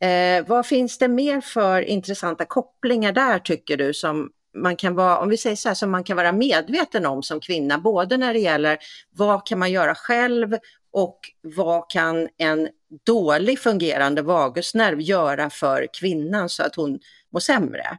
Eh, 0.00 0.46
vad 0.46 0.66
finns 0.66 0.98
det 0.98 1.08
mer 1.08 1.40
för 1.40 1.82
intressanta 1.82 2.44
kopplingar 2.44 3.12
där 3.12 3.38
tycker 3.38 3.76
du 3.76 3.94
som 3.94 4.30
man 4.54 4.76
kan 4.76 4.94
vara, 4.94 5.18
om 5.18 5.28
vi 5.28 5.36
säger 5.36 5.56
så 5.56 5.68
här, 5.68 5.74
som 5.74 5.90
man 5.90 6.04
kan 6.04 6.16
vara 6.16 6.32
medveten 6.32 7.06
om 7.06 7.22
som 7.22 7.40
kvinna, 7.40 7.78
både 7.78 8.16
när 8.16 8.34
det 8.34 8.40
gäller 8.40 8.78
vad 9.10 9.46
kan 9.46 9.58
man 9.58 9.72
göra 9.72 9.94
själv 9.94 10.56
och 10.92 11.18
vad 11.42 11.90
kan 11.90 12.28
en 12.36 12.68
dålig 13.06 13.58
fungerande 13.58 14.22
vagusnerv 14.22 15.00
göra 15.00 15.50
för 15.50 15.86
kvinnan 16.00 16.48
så 16.48 16.62
att 16.62 16.74
hon 16.74 17.00
mår 17.32 17.40
sämre? 17.40 17.98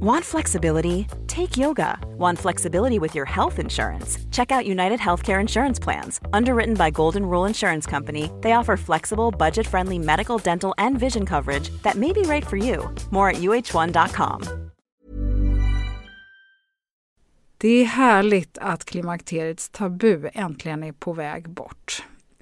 Want 0.00 0.24
flexibility? 0.24 1.06
Take 1.26 1.56
yoga. 1.56 1.98
Want 2.18 2.38
flexibility 2.38 2.98
with 2.98 3.14
your 3.14 3.24
health 3.24 3.58
insurance? 3.58 4.18
Check 4.30 4.52
out 4.52 4.66
United 4.66 5.00
Healthcare 5.00 5.40
Insurance 5.40 5.78
Plans. 5.78 6.20
Underwritten 6.32 6.74
by 6.74 6.90
Golden 6.90 7.26
Rule 7.26 7.48
Insurance 7.48 7.86
Company, 7.90 8.30
they 8.42 8.52
offer 8.52 8.76
flexible, 8.76 9.30
budget 9.30 9.66
friendly 9.66 9.98
medical, 9.98 10.38
dental, 10.38 10.74
and 10.78 10.98
vision 10.98 11.26
coverage 11.26 11.70
that 11.82 11.96
may 11.96 12.12
be 12.12 12.22
right 12.22 12.46
for 12.46 12.56
you. 12.56 12.94
More 13.10 13.30
at 13.30 13.36
uh1.com. 13.36 14.42
Det 17.58 17.68
är 17.68 17.84
härligt 17.84 18.58
att 18.58 18.84
klimakteriets 18.84 19.68
tabu 19.70 20.28
äntligen 20.34 20.82
är 20.82 20.92
på 20.92 21.12
väg 21.12 21.50
bort. 21.50 22.04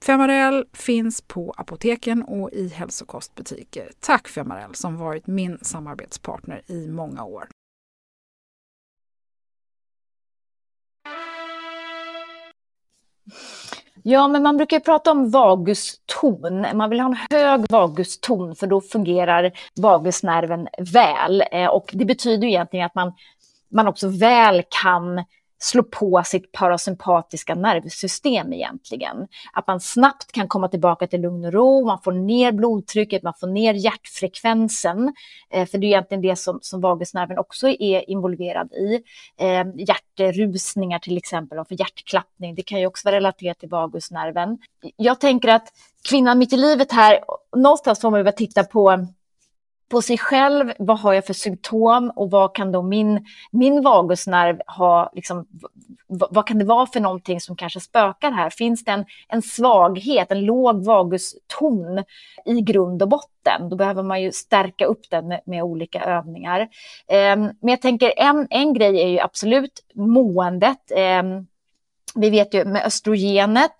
Femarel 0.00 0.64
finns 0.72 1.20
på 1.20 1.54
apoteken 1.56 2.22
och 2.22 2.50
i 2.52 2.68
hälsokostbutiker. 2.68 3.90
Tack 4.00 4.28
Femarel 4.28 4.74
som 4.74 4.96
varit 4.96 5.26
min 5.26 5.58
samarbetspartner 5.62 6.62
i 6.66 6.88
många 6.88 7.24
år. 7.24 7.48
Ja, 14.02 14.28
men 14.28 14.42
man 14.42 14.56
brukar 14.56 14.80
prata 14.80 15.10
om 15.10 15.30
vaguston. 15.30 16.66
Man 16.74 16.90
vill 16.90 17.00
ha 17.00 17.08
en 17.08 17.18
hög 17.30 17.70
vaguston 17.70 18.56
för 18.56 18.66
då 18.66 18.80
fungerar 18.80 19.52
vagusnerven 19.80 20.68
väl. 20.78 21.44
Eh, 21.52 21.66
och 21.66 21.90
det 21.92 22.04
betyder 22.04 22.48
egentligen 22.48 22.86
att 22.86 22.94
man, 22.94 23.12
man 23.70 23.88
också 23.88 24.08
väl 24.08 24.62
kan 24.82 25.24
slå 25.62 25.82
på 25.82 26.22
sitt 26.24 26.52
parasympatiska 26.52 27.54
nervsystem 27.54 28.52
egentligen. 28.52 29.28
Att 29.52 29.66
man 29.66 29.80
snabbt 29.80 30.32
kan 30.32 30.48
komma 30.48 30.68
tillbaka 30.68 31.06
till 31.06 31.20
lugn 31.20 31.44
och 31.44 31.52
ro, 31.52 31.86
man 31.86 32.00
får 32.04 32.12
ner 32.12 32.52
blodtrycket, 32.52 33.22
man 33.22 33.34
får 33.40 33.46
ner 33.46 33.74
hjärtfrekvensen. 33.74 35.14
Eh, 35.50 35.66
för 35.66 35.78
det 35.78 35.86
är 35.86 35.88
egentligen 35.88 36.22
det 36.22 36.36
som, 36.36 36.58
som 36.62 36.80
vagusnerven 36.80 37.38
också 37.38 37.68
är 37.68 38.10
involverad 38.10 38.72
i. 38.72 39.02
Eh, 39.38 39.64
hjärtrusningar 39.74 40.98
till 40.98 41.16
exempel, 41.16 41.58
och 41.58 41.68
för 41.68 41.80
hjärtklappning, 41.80 42.54
det 42.54 42.62
kan 42.62 42.80
ju 42.80 42.86
också 42.86 43.08
vara 43.08 43.16
relaterat 43.16 43.58
till 43.58 43.68
vagusnerven. 43.68 44.58
Jag 44.96 45.20
tänker 45.20 45.48
att 45.48 45.72
kvinnan 46.08 46.38
mitt 46.38 46.52
i 46.52 46.56
livet 46.56 46.92
här, 46.92 47.20
någonstans 47.56 48.00
får 48.00 48.10
man 48.10 48.26
ju 48.26 48.32
titta 48.32 48.64
på 48.64 49.06
på 49.90 50.02
sig 50.02 50.18
själv, 50.18 50.72
vad 50.78 50.98
har 50.98 51.12
jag 51.12 51.26
för 51.26 51.34
symptom 51.34 52.12
och 52.16 52.30
vad 52.30 52.54
kan 52.54 52.72
då 52.72 52.82
min, 52.82 53.26
min 53.50 53.82
vagusnerv 53.82 54.60
ha, 54.66 55.10
liksom, 55.14 55.46
vad 56.06 56.46
kan 56.46 56.58
det 56.58 56.64
vara 56.64 56.86
för 56.86 57.00
någonting 57.00 57.40
som 57.40 57.56
kanske 57.56 57.80
spökar 57.80 58.30
här? 58.30 58.50
Finns 58.50 58.84
det 58.84 58.90
en, 58.90 59.04
en 59.28 59.42
svaghet, 59.42 60.32
en 60.32 60.44
låg 60.44 60.84
vaguston 60.84 62.04
i 62.44 62.60
grund 62.60 63.02
och 63.02 63.08
botten? 63.08 63.68
Då 63.70 63.76
behöver 63.76 64.02
man 64.02 64.22
ju 64.22 64.32
stärka 64.32 64.84
upp 64.84 65.10
den 65.10 65.28
med, 65.28 65.40
med 65.44 65.62
olika 65.62 66.00
övningar. 66.00 66.60
Eh, 67.08 67.36
men 67.36 67.58
jag 67.60 67.82
tänker 67.82 68.12
en, 68.16 68.46
en 68.50 68.74
grej 68.74 69.02
är 69.02 69.08
ju 69.08 69.18
absolut 69.20 69.84
måendet. 69.94 70.90
Eh, 70.96 71.22
vi 72.14 72.30
vet 72.30 72.54
ju 72.54 72.64
med 72.64 72.86
östrogenet 72.86 73.72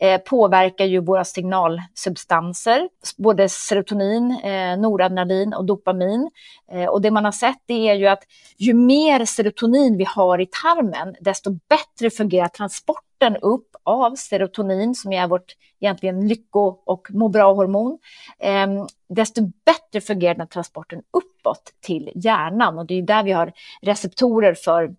eh, 0.00 0.20
påverkar 0.20 0.84
ju 0.84 1.00
våra 1.00 1.24
signalsubstanser, 1.24 2.88
både 3.16 3.48
serotonin, 3.48 4.30
eh, 4.30 4.78
noradrenalin 4.78 5.54
och 5.54 5.64
dopamin. 5.64 6.30
Eh, 6.72 6.86
och 6.86 7.02
det 7.02 7.10
man 7.10 7.24
har 7.24 7.32
sett 7.32 7.62
det 7.66 7.88
är 7.88 7.94
ju 7.94 8.06
att 8.06 8.22
ju 8.56 8.74
mer 8.74 9.24
serotonin 9.24 9.96
vi 9.96 10.04
har 10.04 10.40
i 10.40 10.46
tarmen, 10.46 11.16
desto 11.20 11.50
bättre 11.68 12.10
fungerar 12.10 12.48
transporten 12.48 13.36
upp 13.36 13.68
av 13.84 14.14
serotonin, 14.14 14.94
som 14.94 15.12
är 15.12 15.26
vårt 15.26 15.56
egentligen 15.80 16.28
lycko 16.28 16.76
och 16.84 17.06
må 17.10 17.28
bra-hormon. 17.28 17.98
Eh, 18.38 18.86
desto 19.08 19.42
bättre 19.64 20.00
fungerar 20.00 20.34
den 20.34 20.48
transporten 20.48 21.02
uppåt 21.12 21.72
till 21.80 22.10
hjärnan 22.14 22.78
och 22.78 22.86
det 22.86 22.94
är 22.94 23.02
där 23.02 23.22
vi 23.22 23.32
har 23.32 23.52
receptorer 23.82 24.54
för 24.54 24.94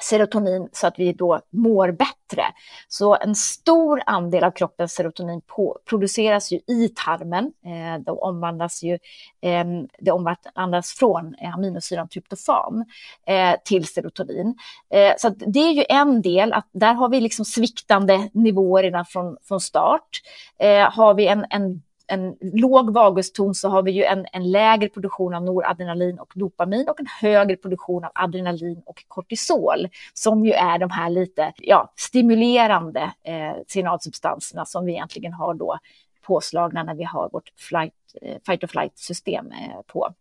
serotonin 0.00 0.68
så 0.72 0.86
att 0.86 0.98
vi 0.98 1.12
då 1.12 1.40
mår 1.50 1.90
bättre. 1.90 2.44
Så 2.88 3.16
en 3.16 3.34
stor 3.34 4.02
andel 4.06 4.44
av 4.44 4.50
kroppens 4.50 4.92
serotonin 4.92 5.40
på, 5.46 5.78
produceras 5.84 6.52
ju 6.52 6.56
i 6.56 6.88
tarmen. 6.96 7.52
Eh, 7.64 8.00
det 8.04 8.10
omvandlas 8.10 8.82
ju 8.82 8.94
eh, 9.40 9.64
det 9.98 10.10
omvandlas 10.10 10.92
från 10.92 11.34
eh, 11.34 11.54
aminosyran 11.54 12.08
tryptofan 12.08 12.84
eh, 13.26 13.54
till 13.64 13.86
serotonin. 13.86 14.54
Eh, 14.90 15.12
så 15.18 15.28
det 15.28 15.60
är 15.60 15.72
ju 15.72 15.84
en 15.88 16.22
del, 16.22 16.52
att 16.52 16.68
där 16.72 16.94
har 16.94 17.08
vi 17.08 17.20
liksom 17.20 17.44
sviktande 17.44 18.30
nivåer 18.32 18.82
redan 18.82 19.04
från, 19.04 19.36
från 19.42 19.60
start. 19.60 20.20
Eh, 20.58 20.90
har 20.90 21.14
vi 21.14 21.26
en, 21.26 21.46
en 21.50 21.82
en 22.12 22.36
låg 22.40 22.92
vaguston 22.92 23.54
så 23.54 23.68
har 23.68 23.82
vi 23.82 23.90
ju 23.90 24.04
en, 24.04 24.26
en 24.32 24.50
lägre 24.50 24.88
produktion 24.88 25.34
av 25.34 25.42
noradrenalin 25.42 26.18
och 26.18 26.32
dopamin 26.34 26.88
och 26.88 27.00
en 27.00 27.06
högre 27.20 27.56
produktion 27.56 28.04
av 28.04 28.10
adrenalin 28.14 28.82
och 28.86 29.04
kortisol 29.08 29.88
som 30.14 30.44
ju 30.44 30.52
är 30.52 30.78
de 30.78 30.90
här 30.90 31.10
lite 31.10 31.52
ja, 31.56 31.92
stimulerande 31.96 33.12
eh, 33.22 33.62
signalsubstanserna 33.66 34.64
som 34.66 34.84
vi 34.84 34.92
egentligen 34.92 35.32
har 35.32 35.54
då 35.54 35.78
påslagna 36.22 36.82
när 36.82 36.94
vi 36.94 37.04
har 37.04 37.28
vårt 37.32 37.52
flight, 37.56 37.94
eh, 38.22 38.36
fight 38.46 38.64
or 38.64 38.68
flight-system 38.68 39.52
eh, 39.52 39.80
på. 39.86 40.14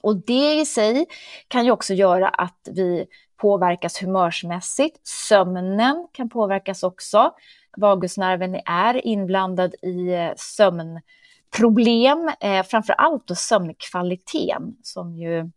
Och 0.00 0.16
det 0.16 0.54
i 0.54 0.66
sig 0.66 1.06
kan 1.48 1.64
ju 1.64 1.70
också 1.70 1.94
göra 1.94 2.28
att 2.28 2.68
vi 2.70 3.06
påverkas 3.36 4.02
humörsmässigt. 4.02 5.06
Sömnen 5.06 6.08
kan 6.12 6.28
påverkas 6.28 6.82
också. 6.82 7.32
Vagusnerven 7.76 8.54
är 8.66 9.06
inblandad 9.06 9.74
i 9.82 10.12
eh, 10.12 10.32
sömnproblem, 10.36 12.30
eh, 12.40 12.62
framför 12.62 12.92
allt 12.92 13.26
då 13.26 13.34
sömnkvaliteten 13.34 14.76
som 14.82 15.16
ju 15.16 15.50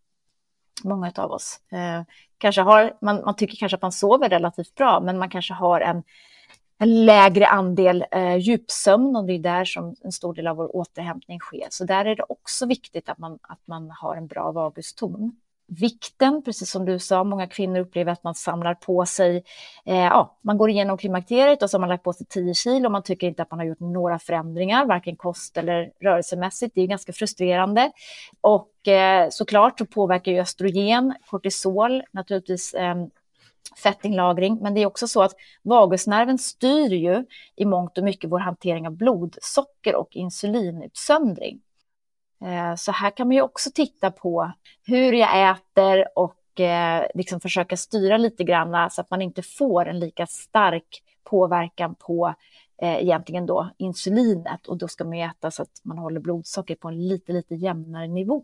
många 0.84 1.12
av 1.15 1.32
oss 1.32 1.60
eh, 1.71 2.04
kanske 2.38 2.62
har, 2.62 2.97
man, 3.01 3.21
man, 3.25 3.36
tycker 3.36 3.58
kanske 3.58 3.75
att 3.75 3.82
man 3.82 3.91
sover 3.91 4.30
relativt 4.30 4.75
bra, 4.75 4.99
men 4.99 5.17
man 5.17 5.30
kanske 5.30 5.54
har 5.54 5.82
en, 5.82 6.04
en 6.78 7.06
lägre 7.06 7.47
andel 7.47 8.06
eh, 8.12 8.36
djupsömn 8.36 9.15
och 9.15 9.25
det 9.25 9.34
är 9.34 9.39
där 9.39 9.65
som 9.65 9.95
en 10.04 10.12
stor 10.12 10.34
del 10.34 10.47
av 10.47 10.58
vår 10.58 10.75
återhämtning 10.75 11.39
sker. 11.39 11.67
Så 11.69 11.84
där 11.84 12.06
är 12.06 12.15
det 12.15 12.25
också 12.30 12.65
viktigt 12.65 13.10
att 13.10 13.17
man, 13.17 13.39
att 13.41 13.67
man 13.67 13.91
har 13.91 14.15
en 14.15 14.28
bra 14.28 14.51
vaguston 14.51 15.32
vikten, 15.67 16.41
precis 16.43 16.71
som 16.71 16.86
du 16.86 16.99
sa, 16.99 17.23
många 17.23 17.47
kvinnor 17.47 17.80
upplever 17.80 18.12
att 18.12 18.23
man 18.23 18.36
samlar 18.36 18.73
på 18.73 19.06
sig, 19.06 19.43
eh, 19.86 19.95
ja, 19.95 20.38
man 20.41 20.58
går 20.58 20.69
igenom 20.69 20.97
klimakteriet 20.97 21.63
och 21.63 21.69
så 21.69 21.78
har 21.78 21.80
man 21.80 21.89
lagt 21.89 22.04
på 22.04 22.13
sig 22.13 22.28
10 22.30 22.54
kilo 22.54 22.86
och 22.86 22.91
man 22.91 23.04
tycker 23.04 23.28
inte 23.28 23.41
att 23.41 23.51
man 23.51 23.60
har 23.60 23.65
gjort 23.65 23.80
några 23.80 24.19
förändringar, 24.19 24.86
varken 24.86 25.15
kost 25.15 25.58
eller 25.58 25.91
rörelsemässigt. 25.99 26.75
Det 26.75 26.82
är 26.82 26.88
ganska 26.88 27.13
frustrerande. 27.13 27.91
Och 28.41 28.88
eh, 28.88 29.30
såklart 29.30 29.80
så 29.80 29.86
påverkar 29.86 30.32
ju 30.32 30.39
östrogen, 30.39 31.13
kortisol, 31.30 32.04
naturligtvis 32.12 32.73
eh, 32.73 32.95
fettinlagring, 33.84 34.60
men 34.62 34.73
det 34.73 34.82
är 34.82 34.86
också 34.86 35.08
så 35.08 35.21
att 35.21 35.34
vagusnerven 35.63 36.38
styr 36.38 36.93
ju 36.93 37.25
i 37.56 37.65
mångt 37.65 37.97
och 37.97 38.04
mycket 38.04 38.32
vår 38.32 38.39
hantering 38.39 38.88
av 38.88 38.93
blodsocker 38.93 39.95
och 39.95 40.15
insulinutsöndring. 40.15 41.62
Eh, 42.41 42.76
så 42.76 42.91
här 42.91 43.10
kan 43.10 43.28
man 43.28 43.36
ju 43.36 43.41
också 43.41 43.69
titta 43.71 44.12
på 44.12 44.52
hur 44.86 45.13
jag 45.13 45.52
äter 45.52 46.08
och 46.15 46.60
eh, 46.60 47.08
liksom 47.15 47.41
försöka 47.41 47.78
styra 47.78 48.17
lite 48.17 48.43
grann 48.43 48.91
så 48.91 49.02
att 49.02 49.10
man 49.10 49.21
inte 49.21 49.41
får 49.41 49.86
en 49.86 50.00
lika 50.00 50.28
stark 50.28 51.02
påverkan 51.24 51.95
på 51.95 52.36
eh, 52.82 53.04
egentligen 53.04 53.45
då 53.45 53.69
insulinet 53.78 54.67
och 54.67 54.78
då 54.78 54.88
ska 54.88 55.04
man 55.04 55.13
äta 55.13 55.52
så 55.52 55.62
att 55.62 55.82
man 55.84 55.98
håller 55.98 56.19
blodsocker 56.19 56.76
på 56.76 56.88
en 56.88 57.08
lite, 57.08 57.32
lite 57.32 57.56
jämnare 57.56 58.08
nivå. 58.08 58.43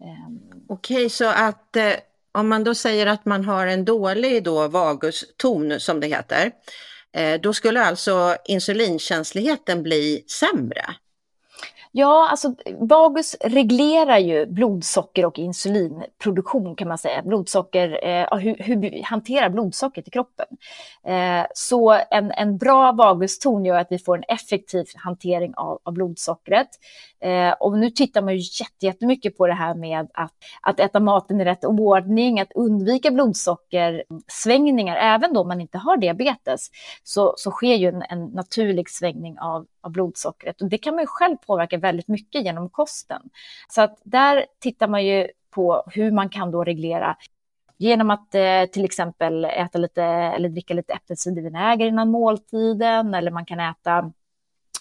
Ehm. 0.00 0.40
Okej, 0.68 0.96
okay, 0.96 1.08
så 1.08 1.28
att 1.28 1.76
eh, 1.76 1.92
om 2.32 2.48
man 2.48 2.64
då 2.64 2.74
säger 2.74 3.06
att 3.06 3.24
man 3.24 3.44
har 3.44 3.66
en 3.66 3.84
dålig 3.84 4.44
då 4.44 4.68
vaguston 4.68 5.80
som 5.80 6.00
det 6.00 6.06
heter, 6.06 6.52
eh, 7.12 7.40
då 7.40 7.52
skulle 7.52 7.84
alltså 7.84 8.36
insulinkänsligheten 8.44 9.82
bli 9.82 10.24
sämre? 10.28 10.84
Ja, 11.96 12.28
alltså 12.30 12.54
vagus 12.78 13.36
reglerar 13.40 14.18
ju 14.18 14.46
blodsocker 14.46 15.24
och 15.24 15.38
insulinproduktion 15.38 16.76
kan 16.76 16.88
man 16.88 16.98
säga. 16.98 17.22
Blodsocker, 17.22 18.06
eh, 18.06 18.38
hur, 18.38 18.56
hur 18.58 18.76
vi 18.76 19.02
hanterar 19.02 19.48
blodsockret 19.48 20.08
i 20.08 20.10
kroppen. 20.10 20.46
Eh, 21.06 21.46
så 21.54 22.00
en, 22.10 22.30
en 22.30 22.58
bra 22.58 22.92
vaguston 22.92 23.64
gör 23.64 23.78
att 23.78 23.86
vi 23.90 23.98
får 23.98 24.16
en 24.16 24.24
effektiv 24.28 24.86
hantering 24.94 25.54
av, 25.56 25.78
av 25.82 25.92
blodsockret. 25.92 26.68
Eh, 27.20 27.52
och 27.52 27.78
nu 27.78 27.90
tittar 27.90 28.22
man 28.22 28.36
ju 28.36 28.42
jättemycket 28.80 29.36
på 29.36 29.46
det 29.46 29.54
här 29.54 29.74
med 29.74 30.06
att, 30.14 30.32
att 30.62 30.80
äta 30.80 31.00
maten 31.00 31.40
i 31.40 31.44
rätt 31.44 31.64
ordning, 31.64 32.40
att 32.40 32.52
undvika 32.54 33.10
blodsockersvängningar, 33.10 34.96
även 34.96 35.34
då 35.34 35.44
man 35.44 35.60
inte 35.60 35.78
har 35.78 35.96
diabetes, 35.96 36.70
så, 37.02 37.34
så 37.36 37.50
sker 37.50 37.74
ju 37.74 37.88
en, 37.88 38.02
en 38.08 38.24
naturlig 38.24 38.90
svängning 38.90 39.38
av, 39.38 39.66
av 39.84 39.90
blodsockret. 39.90 40.62
Och 40.62 40.68
det 40.68 40.78
kan 40.78 40.94
man 40.94 41.02
ju 41.02 41.06
själv 41.06 41.36
påverka 41.36 41.78
väldigt 41.78 42.08
mycket 42.08 42.44
genom 42.44 42.68
kosten. 42.68 43.22
Så 43.68 43.82
att 43.82 43.98
där 44.04 44.46
tittar 44.58 44.88
man 44.88 45.04
ju 45.04 45.28
på 45.50 45.84
hur 45.86 46.10
man 46.10 46.28
kan 46.28 46.50
då 46.50 46.64
reglera 46.64 47.16
genom 47.76 48.10
att 48.10 48.34
eh, 48.34 48.64
till 48.72 48.84
exempel 48.84 49.44
äta 49.44 49.78
lite 49.78 50.02
eller 50.02 50.48
dricka 50.48 50.74
lite 50.74 50.92
äppelcidervinäger 50.92 51.86
innan 51.86 52.10
måltiden 52.10 53.14
eller 53.14 53.30
man 53.30 53.44
kan 53.44 53.60
äta 53.60 54.12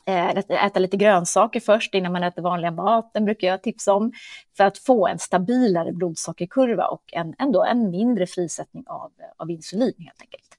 eh, 0.05 0.37
äta 0.65 0.79
lite 0.79 0.97
grönsaker 0.97 1.59
först 1.59 1.93
innan 1.93 2.11
man 2.11 2.23
äter 2.23 2.41
vanliga 2.41 2.71
maten, 2.71 3.25
brukar 3.25 3.47
jag 3.47 3.63
tipsa 3.63 3.93
om, 3.93 4.11
för 4.57 4.63
att 4.63 4.77
få 4.77 5.07
en 5.07 5.19
stabilare 5.19 5.91
blodsockerkurva 5.91 6.87
och 6.87 7.03
en, 7.13 7.35
ändå 7.39 7.63
en 7.63 7.91
mindre 7.91 8.27
frisättning 8.27 8.83
av, 8.87 9.11
av 9.37 9.51
insulin 9.51 9.93
helt 9.97 10.21
enkelt. 10.21 10.57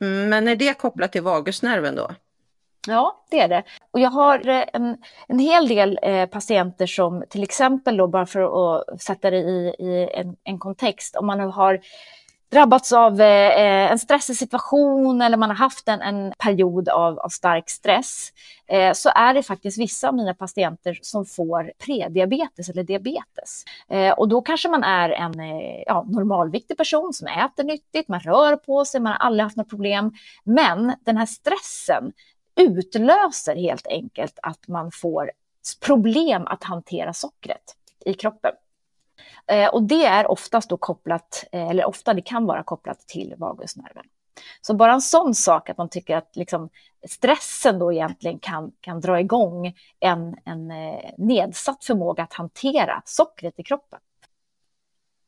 Mm, 0.00 0.28
men 0.28 0.48
är 0.48 0.56
det 0.56 0.78
kopplat 0.78 1.12
till 1.12 1.22
vagusnerven 1.22 1.96
då? 1.96 2.10
Ja, 2.86 3.24
det 3.30 3.40
är 3.40 3.48
det. 3.48 3.62
Och 3.90 4.00
jag 4.00 4.10
har 4.10 4.48
eh, 4.48 4.64
en, 4.72 4.96
en 5.28 5.38
hel 5.38 5.68
del 5.68 5.98
eh, 6.02 6.26
patienter 6.26 6.86
som 6.86 7.24
till 7.30 7.42
exempel, 7.42 7.96
då, 7.96 8.06
bara 8.06 8.26
för 8.26 8.40
att 8.40 9.02
sätta 9.02 9.30
det 9.30 9.38
i, 9.38 9.74
i 9.78 10.10
en, 10.14 10.36
en 10.44 10.58
kontext, 10.58 11.16
om 11.16 11.26
man 11.26 11.40
har 11.40 11.80
drabbats 12.54 12.92
av 12.92 13.20
eh, 13.20 13.60
eh, 13.60 13.92
en 13.92 13.98
stressig 13.98 14.36
situation 14.36 15.22
eller 15.22 15.36
man 15.36 15.50
har 15.50 15.56
haft 15.56 15.88
en, 15.88 16.00
en 16.00 16.32
period 16.38 16.88
av, 16.88 17.18
av 17.18 17.28
stark 17.28 17.70
stress 17.70 18.32
eh, 18.66 18.92
så 18.92 19.10
är 19.14 19.34
det 19.34 19.42
faktiskt 19.42 19.78
vissa 19.78 20.08
av 20.08 20.14
mina 20.14 20.34
patienter 20.34 20.98
som 21.02 21.26
får 21.26 21.72
prediabetes 21.78 22.68
eller 22.68 22.82
diabetes. 22.82 23.64
Eh, 23.88 24.12
och 24.12 24.28
då 24.28 24.42
kanske 24.42 24.68
man 24.68 24.84
är 24.84 25.10
en 25.10 25.40
eh, 25.40 25.82
ja, 25.86 26.06
normalviktig 26.08 26.76
person 26.76 27.12
som 27.12 27.26
äter 27.26 27.64
nyttigt, 27.64 28.08
man 28.08 28.20
rör 28.20 28.56
på 28.56 28.84
sig, 28.84 29.00
man 29.00 29.12
har 29.12 29.26
aldrig 29.26 29.44
haft 29.44 29.56
något 29.56 29.70
problem. 29.70 30.12
Men 30.44 30.94
den 31.04 31.16
här 31.16 31.26
stressen 31.26 32.12
utlöser 32.56 33.56
helt 33.56 33.86
enkelt 33.86 34.38
att 34.42 34.68
man 34.68 34.90
får 34.92 35.30
problem 35.80 36.46
att 36.46 36.64
hantera 36.64 37.12
sockret 37.12 37.76
i 38.04 38.14
kroppen. 38.14 38.52
Eh, 39.46 39.68
och 39.68 39.82
det 39.82 40.04
är 40.04 40.30
oftast 40.30 40.70
då 40.70 40.76
kopplat, 40.76 41.44
eh, 41.52 41.68
eller 41.68 41.84
ofta 41.84 42.14
det 42.14 42.22
kan 42.22 42.46
vara 42.46 42.62
kopplat 42.62 43.00
till 43.00 43.34
vagusnerven. 43.38 44.04
Så 44.60 44.74
bara 44.74 44.92
en 44.92 45.00
sån 45.00 45.34
sak 45.34 45.70
att 45.70 45.78
man 45.78 45.88
tycker 45.88 46.16
att 46.16 46.36
liksom 46.36 46.68
stressen 47.08 47.78
då 47.78 47.92
egentligen 47.92 48.38
kan, 48.38 48.72
kan 48.80 49.00
dra 49.00 49.20
igång 49.20 49.74
en, 50.00 50.36
en 50.44 50.70
eh, 50.70 51.10
nedsatt 51.18 51.84
förmåga 51.84 52.22
att 52.22 52.32
hantera 52.32 53.02
sockret 53.04 53.54
i 53.60 53.62
kroppen. 53.62 54.00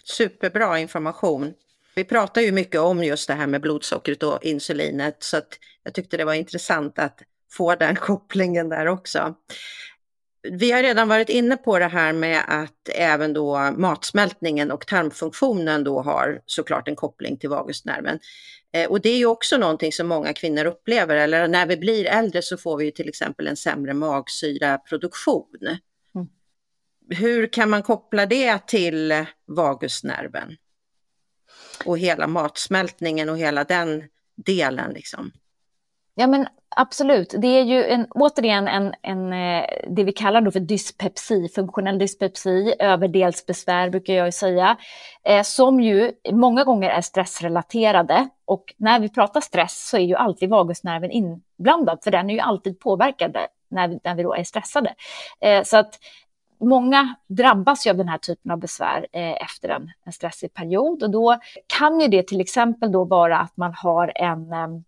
Superbra 0.05 0.79
information. 0.79 1.55
Vi 1.97 2.05
pratar 2.05 2.41
ju 2.41 2.53
mycket 2.53 2.81
om 2.81 3.05
just 3.05 3.29
det 3.29 3.35
här 3.35 3.47
med 3.47 3.61
blodsockret 3.61 4.23
och 4.23 4.45
insulinet 4.45 5.17
så 5.23 5.37
att 5.37 5.59
jag 5.83 5.95
tyckte 5.95 6.17
det 6.17 6.25
var 6.25 6.35
intressant 6.35 6.99
att 6.99 7.23
få 7.53 7.75
den 7.75 7.97
kopplingen 7.97 8.69
där 8.69 8.87
också. 8.87 9.35
Vi 10.51 10.73
har 10.73 10.83
redan 10.83 11.09
varit 11.09 11.29
inne 11.29 11.57
på 11.57 11.79
det 11.79 11.87
här 11.87 12.13
med 12.13 12.43
att 12.49 12.89
även 12.95 13.33
då 13.33 13.71
matsmältningen 13.77 14.71
och 14.71 14.87
tarmfunktionen 14.87 15.85
då 15.85 16.03
har 16.03 16.43
såklart 16.47 16.89
en 16.89 16.97
koppling 16.97 17.39
till 17.39 17.49
vagusnerven. 17.49 18.19
Eh, 18.73 18.91
och 18.91 19.01
det 19.01 19.09
är 19.09 19.19
ju 19.19 19.27
också 19.27 19.57
någonting 19.57 19.93
som 19.93 20.07
många 20.07 20.33
kvinnor 20.33 20.65
upplever, 20.65 21.17
eller 21.17 21.49
när 21.49 21.67
vi 21.67 21.77
blir 21.77 22.05
äldre 22.07 22.43
så 22.43 22.57
får 22.57 22.77
vi 22.77 22.85
ju 22.85 22.91
till 22.91 23.09
exempel 23.09 23.47
en 23.47 23.57
sämre 23.57 23.95
magsyraproduktion. 23.95 25.47
Mm. 26.15 26.29
Hur 27.11 27.47
kan 27.47 27.71
man 27.71 27.83
koppla 27.83 28.27
det 28.27 28.67
till 28.67 29.25
vagusnerven? 29.47 30.57
Och 31.85 31.99
hela 31.99 32.27
matsmältningen 32.27 33.29
och 33.29 33.39
hela 33.39 33.65
den 33.65 34.05
delen 34.37 34.93
liksom. 34.93 35.33
Ja 36.19 36.27
men 36.27 36.47
absolut, 36.77 37.35
det 37.39 37.47
är 37.47 37.63
ju 37.63 37.85
en, 37.85 38.07
återigen 38.11 38.69
en, 38.69 38.95
en, 39.03 39.33
eh, 39.33 39.65
det 39.89 40.05
vi 40.05 40.13
kallar 40.13 40.41
då 40.41 40.51
för 40.51 40.61
dyspepsi, 40.61 41.49
funktionell 41.55 41.99
dyspepsi, 41.99 42.75
överdelsbesvär 42.79 43.91
brukar 43.91 44.15
jag 44.15 44.35
säga, 44.35 44.77
eh, 45.25 45.43
som 45.43 45.81
ju 45.81 46.13
många 46.33 46.65
gånger 46.65 46.91
är 46.91 47.01
stressrelaterade. 47.01 48.29
Och 48.45 48.75
när 48.77 49.01
vi 49.01 49.09
pratar 49.09 49.41
stress 49.41 49.89
så 49.89 49.97
är 49.97 50.01
ju 50.01 50.15
alltid 50.15 50.51
vagusnerven 50.51 51.11
inblandad, 51.11 51.99
för 52.05 52.11
den 52.11 52.31
är 52.31 52.35
ju 52.35 52.41
alltid 52.41 52.81
påverkad 52.81 53.37
när 53.69 53.89
vi, 53.89 54.01
när 54.05 54.15
vi 54.15 54.23
då 54.23 54.35
är 54.35 54.45
stressade. 54.45 54.95
Eh, 55.41 55.63
så 55.63 55.77
att 55.77 55.99
många 56.61 57.15
drabbas 57.27 57.87
ju 57.87 57.91
av 57.91 57.97
den 57.97 58.09
här 58.09 58.19
typen 58.19 58.51
av 58.51 58.59
besvär 58.59 59.07
eh, 59.13 59.43
efter 59.43 59.69
en, 59.69 59.91
en 60.05 60.13
stressig 60.13 60.55
period. 60.55 61.03
Och 61.03 61.11
då 61.11 61.39
kan 61.67 62.01
ju 62.01 62.09
det 62.09 62.23
till 62.23 62.41
exempel 62.41 62.93
då 62.93 63.05
vara 63.05 63.39
att 63.39 63.57
man 63.57 63.75
har 63.75 64.13
en 64.15 64.53
ehm, 64.53 64.85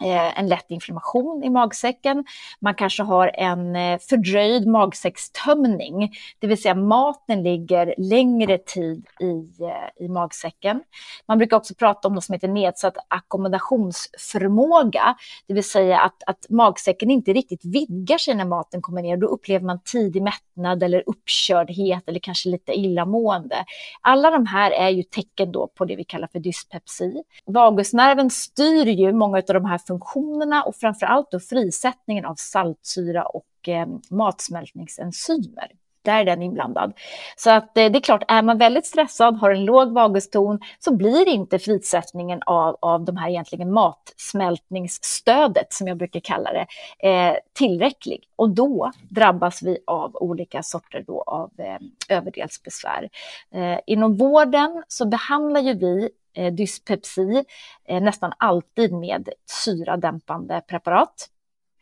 Eh, 0.00 0.38
en 0.38 0.48
lätt 0.48 0.70
inflammation 0.70 1.44
i 1.44 1.50
magsäcken. 1.50 2.24
Man 2.60 2.74
kanske 2.74 3.02
har 3.02 3.30
en 3.34 3.76
eh, 3.76 3.98
fördröjd 3.98 4.66
magsäckstömning, 4.66 6.16
det 6.38 6.46
vill 6.46 6.62
säga 6.62 6.74
maten 6.74 7.42
ligger 7.42 7.94
längre 7.98 8.58
tid 8.58 9.06
i, 9.20 9.62
eh, 9.64 10.04
i 10.04 10.08
magsäcken. 10.08 10.82
Man 11.28 11.38
brukar 11.38 11.56
också 11.56 11.74
prata 11.74 12.08
om 12.08 12.14
något 12.14 12.24
som 12.24 12.32
heter 12.32 12.48
nedsatt 12.48 12.96
ackommodationsförmåga, 13.08 15.16
det 15.46 15.54
vill 15.54 15.64
säga 15.64 16.00
att, 16.00 16.22
att 16.26 16.46
magsäcken 16.48 17.10
inte 17.10 17.32
riktigt 17.32 17.64
vidgar 17.64 18.18
sig 18.18 18.34
när 18.34 18.44
maten 18.44 18.82
kommer 18.82 19.02
ner. 19.02 19.16
Då 19.16 19.26
upplever 19.26 19.66
man 19.66 19.80
tidig 19.84 20.22
mättnad 20.22 20.82
eller 20.82 21.02
uppkördhet 21.06 22.02
eller 22.06 22.20
kanske 22.20 22.48
lite 22.48 22.72
illamående. 22.72 23.64
Alla 24.00 24.30
de 24.30 24.46
här 24.46 24.70
är 24.70 24.88
ju 24.88 25.02
tecken 25.02 25.52
då 25.52 25.66
på 25.66 25.84
det 25.84 25.96
vi 25.96 26.04
kallar 26.04 26.28
för 26.32 26.38
dyspepsi. 26.38 27.22
Vagusnerven 27.46 28.30
styr 28.30 28.86
ju 28.86 29.12
många 29.12 29.38
av 29.38 29.44
de 29.44 29.64
här 29.64 29.78
funktionerna 29.86 30.62
och 30.62 30.76
framför 30.76 31.06
allt 31.06 31.30
då 31.30 31.40
frisättningen 31.40 32.24
av 32.24 32.34
saltsyra 32.34 33.26
och 33.26 33.68
eh, 33.68 33.86
matsmältningsenzymer. 34.10 35.70
där 36.04 36.20
är 36.20 36.24
den 36.24 36.42
inblandad. 36.42 36.92
Så 37.36 37.50
att 37.50 37.78
eh, 37.78 37.90
det 37.90 37.98
är 37.98 38.00
klart, 38.00 38.24
är 38.28 38.42
man 38.42 38.58
väldigt 38.58 38.86
stressad, 38.86 39.36
har 39.36 39.50
en 39.50 39.64
låg 39.64 39.92
vaguston, 39.92 40.60
så 40.78 40.96
blir 40.96 41.28
inte 41.28 41.58
frisättningen 41.58 42.40
av, 42.46 42.76
av 42.80 43.04
de 43.04 43.16
här 43.16 43.28
egentligen 43.28 43.72
matsmältningsstödet, 43.72 45.72
som 45.72 45.88
jag 45.88 45.96
brukar 45.96 46.20
kalla 46.20 46.50
det, 46.52 46.66
eh, 47.08 47.36
tillräcklig. 47.52 48.28
Och 48.36 48.50
då 48.50 48.92
drabbas 49.10 49.62
vi 49.62 49.78
av 49.86 50.16
olika 50.16 50.62
sorter 50.62 51.04
då 51.06 51.22
av 51.22 51.50
eh, 51.58 52.16
överdelsbesvär. 52.16 53.08
Eh, 53.54 53.78
inom 53.86 54.16
vården 54.16 54.82
så 54.88 55.06
behandlar 55.06 55.60
ju 55.60 55.74
vi 55.74 56.10
Eh, 56.34 56.52
dyspepsi 56.52 57.44
eh, 57.84 58.02
nästan 58.02 58.32
alltid 58.38 58.92
med 58.92 59.28
syradämpande 59.46 60.62
preparat. 60.68 61.28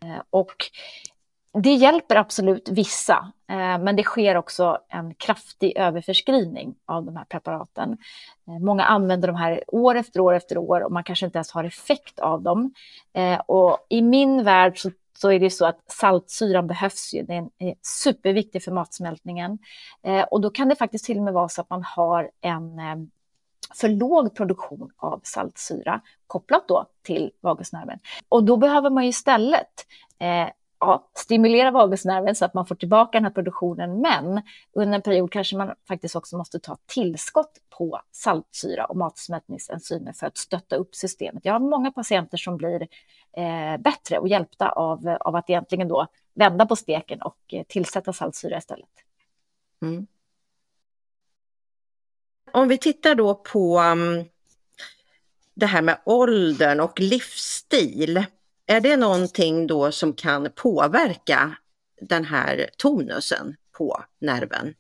Eh, 0.05 0.23
och 0.31 0.57
det 1.63 1.75
hjälper 1.75 2.17
absolut 2.17 2.69
vissa, 2.69 3.33
men 3.81 3.97
det 3.97 4.03
sker 4.03 4.37
också 4.37 4.79
en 4.89 5.15
kraftig 5.15 5.77
överförskrivning 5.77 6.75
av 6.87 7.05
de 7.05 7.17
här 7.17 7.25
preparaten. 7.25 7.99
Många 8.45 8.85
använder 8.85 9.29
de 9.29 9.37
här 9.37 9.65
år 9.67 9.95
efter 9.95 10.21
år 10.21 10.35
efter 10.35 10.59
år 10.59 10.81
och 10.81 10.93
man 10.93 11.05
kanske 11.05 11.27
inte 11.27 11.39
ens 11.39 11.51
har 11.51 11.65
effekt 11.65 12.19
av 12.19 12.43
dem. 12.43 12.75
Och 13.47 13.87
i 13.89 14.03
min 14.03 14.45
värld 14.45 14.79
så, 14.79 14.91
så 15.19 15.33
är 15.33 15.41
det 15.41 15.51
så 15.51 15.67
att 15.67 15.91
saltsyran 15.91 16.67
behövs 16.67 17.15
ju, 17.15 17.23
den 17.23 17.51
är 17.59 17.75
superviktig 17.83 18.63
för 18.63 18.73
matsmältningen. 18.73 19.59
Och 20.31 20.41
då 20.41 20.51
kan 20.51 20.69
det 20.69 20.77
faktiskt 20.77 21.05
till 21.05 21.19
och 21.19 21.25
med 21.25 21.35
vara 21.35 21.49
så 21.49 21.61
att 21.61 21.71
man 21.71 21.83
har 21.83 22.31
en 22.41 22.79
för 23.75 23.89
låg 23.89 24.35
produktion 24.35 24.91
av 24.97 25.21
saltsyra 25.25 26.01
kopplat 26.27 26.69
då 26.69 26.87
till 27.03 27.31
vagusnerven. 27.41 27.99
Och 28.29 28.45
då 28.45 28.57
behöver 28.57 28.91
man 28.91 29.03
ju 29.03 29.09
istället 29.09 29.87
eh, 30.19 30.49
ja, 30.83 31.09
stimulera 31.15 31.71
vagusnerven 31.71 32.35
så 32.35 32.45
att 32.45 32.55
man 32.55 32.67
får 32.67 32.75
tillbaka 32.75 33.19
den 33.19 33.25
här 33.25 33.33
produktionen. 33.33 34.01
Men 34.01 34.43
under 34.73 34.95
en 34.95 35.03
period 35.03 35.33
kanske 35.33 35.57
man 35.57 35.75
faktiskt 35.89 36.17
också 36.17 36.37
måste 36.37 36.59
ta 36.59 36.77
tillskott 36.87 37.59
på 37.71 38.01
saltsyra 38.13 38.85
och 38.85 38.97
matsmältningsenzymer 38.97 40.13
för 40.13 40.27
att 40.27 40.37
stötta 40.37 40.77
upp 40.77 40.95
systemet. 40.95 41.45
Jag 41.45 41.53
har 41.53 41.61
många 41.61 41.93
patienter 41.93 42.39
som 42.39 42.57
blir 42.57 42.89
eh, 43.37 43.77
bättre 43.79 44.19
och 44.19 44.29
hjälpta 44.29 44.69
av, 44.69 45.17
av 45.21 45.37
att 45.37 45.51
egentligen 45.51 45.89
då 45.89 46.07
vända 46.35 46.67
på 46.67 46.77
steken 46.77 47.23
och 47.23 47.39
eh, 47.49 47.63
tillsätta 47.69 48.13
saltsyra 48.13 48.59
istället. 48.59 48.89
Mm. 49.83 50.07
Om 52.53 52.69
vi 52.69 52.79
tittar 52.79 53.15
då 53.15 53.35
på 53.35 53.81
um, 53.81 54.25
det 55.55 55.67
här 55.67 55.83
med 55.83 55.99
åldern 56.05 56.81
och 56.81 57.01
livsstil. 57.01 58.25
Är 58.67 58.81
det 58.81 58.97
någonting 58.97 59.67
då 59.67 59.93
som 59.93 60.13
kan 60.13 60.49
påverka 60.55 61.57
den 62.01 62.25
här 62.25 62.71
tonusen 62.77 63.57
på 63.73 64.05
nerven? 64.21 64.75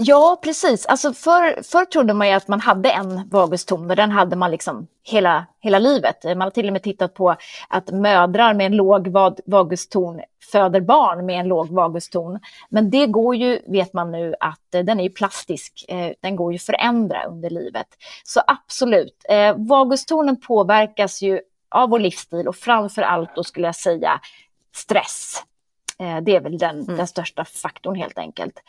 Ja, 0.00 0.40
precis. 0.42 0.86
Alltså 0.86 1.12
för, 1.12 1.62
förr 1.62 1.84
trodde 1.84 2.14
man 2.14 2.28
ju 2.28 2.34
att 2.34 2.48
man 2.48 2.60
hade 2.60 2.90
en 2.90 3.28
vaguston 3.28 3.90
och 3.90 3.96
den 3.96 4.10
hade 4.10 4.36
man 4.36 4.50
liksom 4.50 4.86
hela, 5.04 5.46
hela 5.60 5.78
livet. 5.78 6.24
Man 6.24 6.40
har 6.40 6.50
till 6.50 6.66
och 6.66 6.72
med 6.72 6.82
tittat 6.82 7.14
på 7.14 7.36
att 7.68 7.90
mödrar 7.90 8.54
med 8.54 8.66
en 8.66 8.76
låg 8.76 9.08
vaguston 9.46 10.20
föder 10.52 10.80
barn 10.80 11.26
med 11.26 11.40
en 11.40 11.48
låg 11.48 11.68
vaguston. 11.68 12.38
Men 12.68 12.90
det 12.90 13.06
går 13.06 13.36
ju, 13.36 13.60
vet 13.66 13.92
man 13.92 14.12
nu, 14.12 14.34
att 14.40 14.74
eh, 14.74 14.84
den 14.84 15.00
är 15.00 15.08
plastisk. 15.08 15.84
Eh, 15.88 16.12
den 16.20 16.36
går 16.36 16.52
ju 16.52 16.58
förändra 16.58 17.24
under 17.24 17.50
livet. 17.50 17.86
Så 18.24 18.40
absolut, 18.46 19.24
eh, 19.28 19.56
vagustonen 19.56 20.40
påverkas 20.40 21.22
ju 21.22 21.40
av 21.70 21.90
vår 21.90 21.98
livsstil 21.98 22.48
och 22.48 22.56
framför 22.56 23.02
allt 23.02 23.34
då 23.34 23.44
skulle 23.44 23.66
jag 23.66 23.76
säga 23.76 24.20
stress. 24.74 25.44
Det 26.22 26.36
är 26.36 26.40
väl 26.40 26.58
den, 26.58 26.80
mm. 26.80 26.96
den 26.96 27.06
största 27.06 27.44
faktorn 27.44 27.94
helt 27.94 28.18
enkelt 28.18 28.60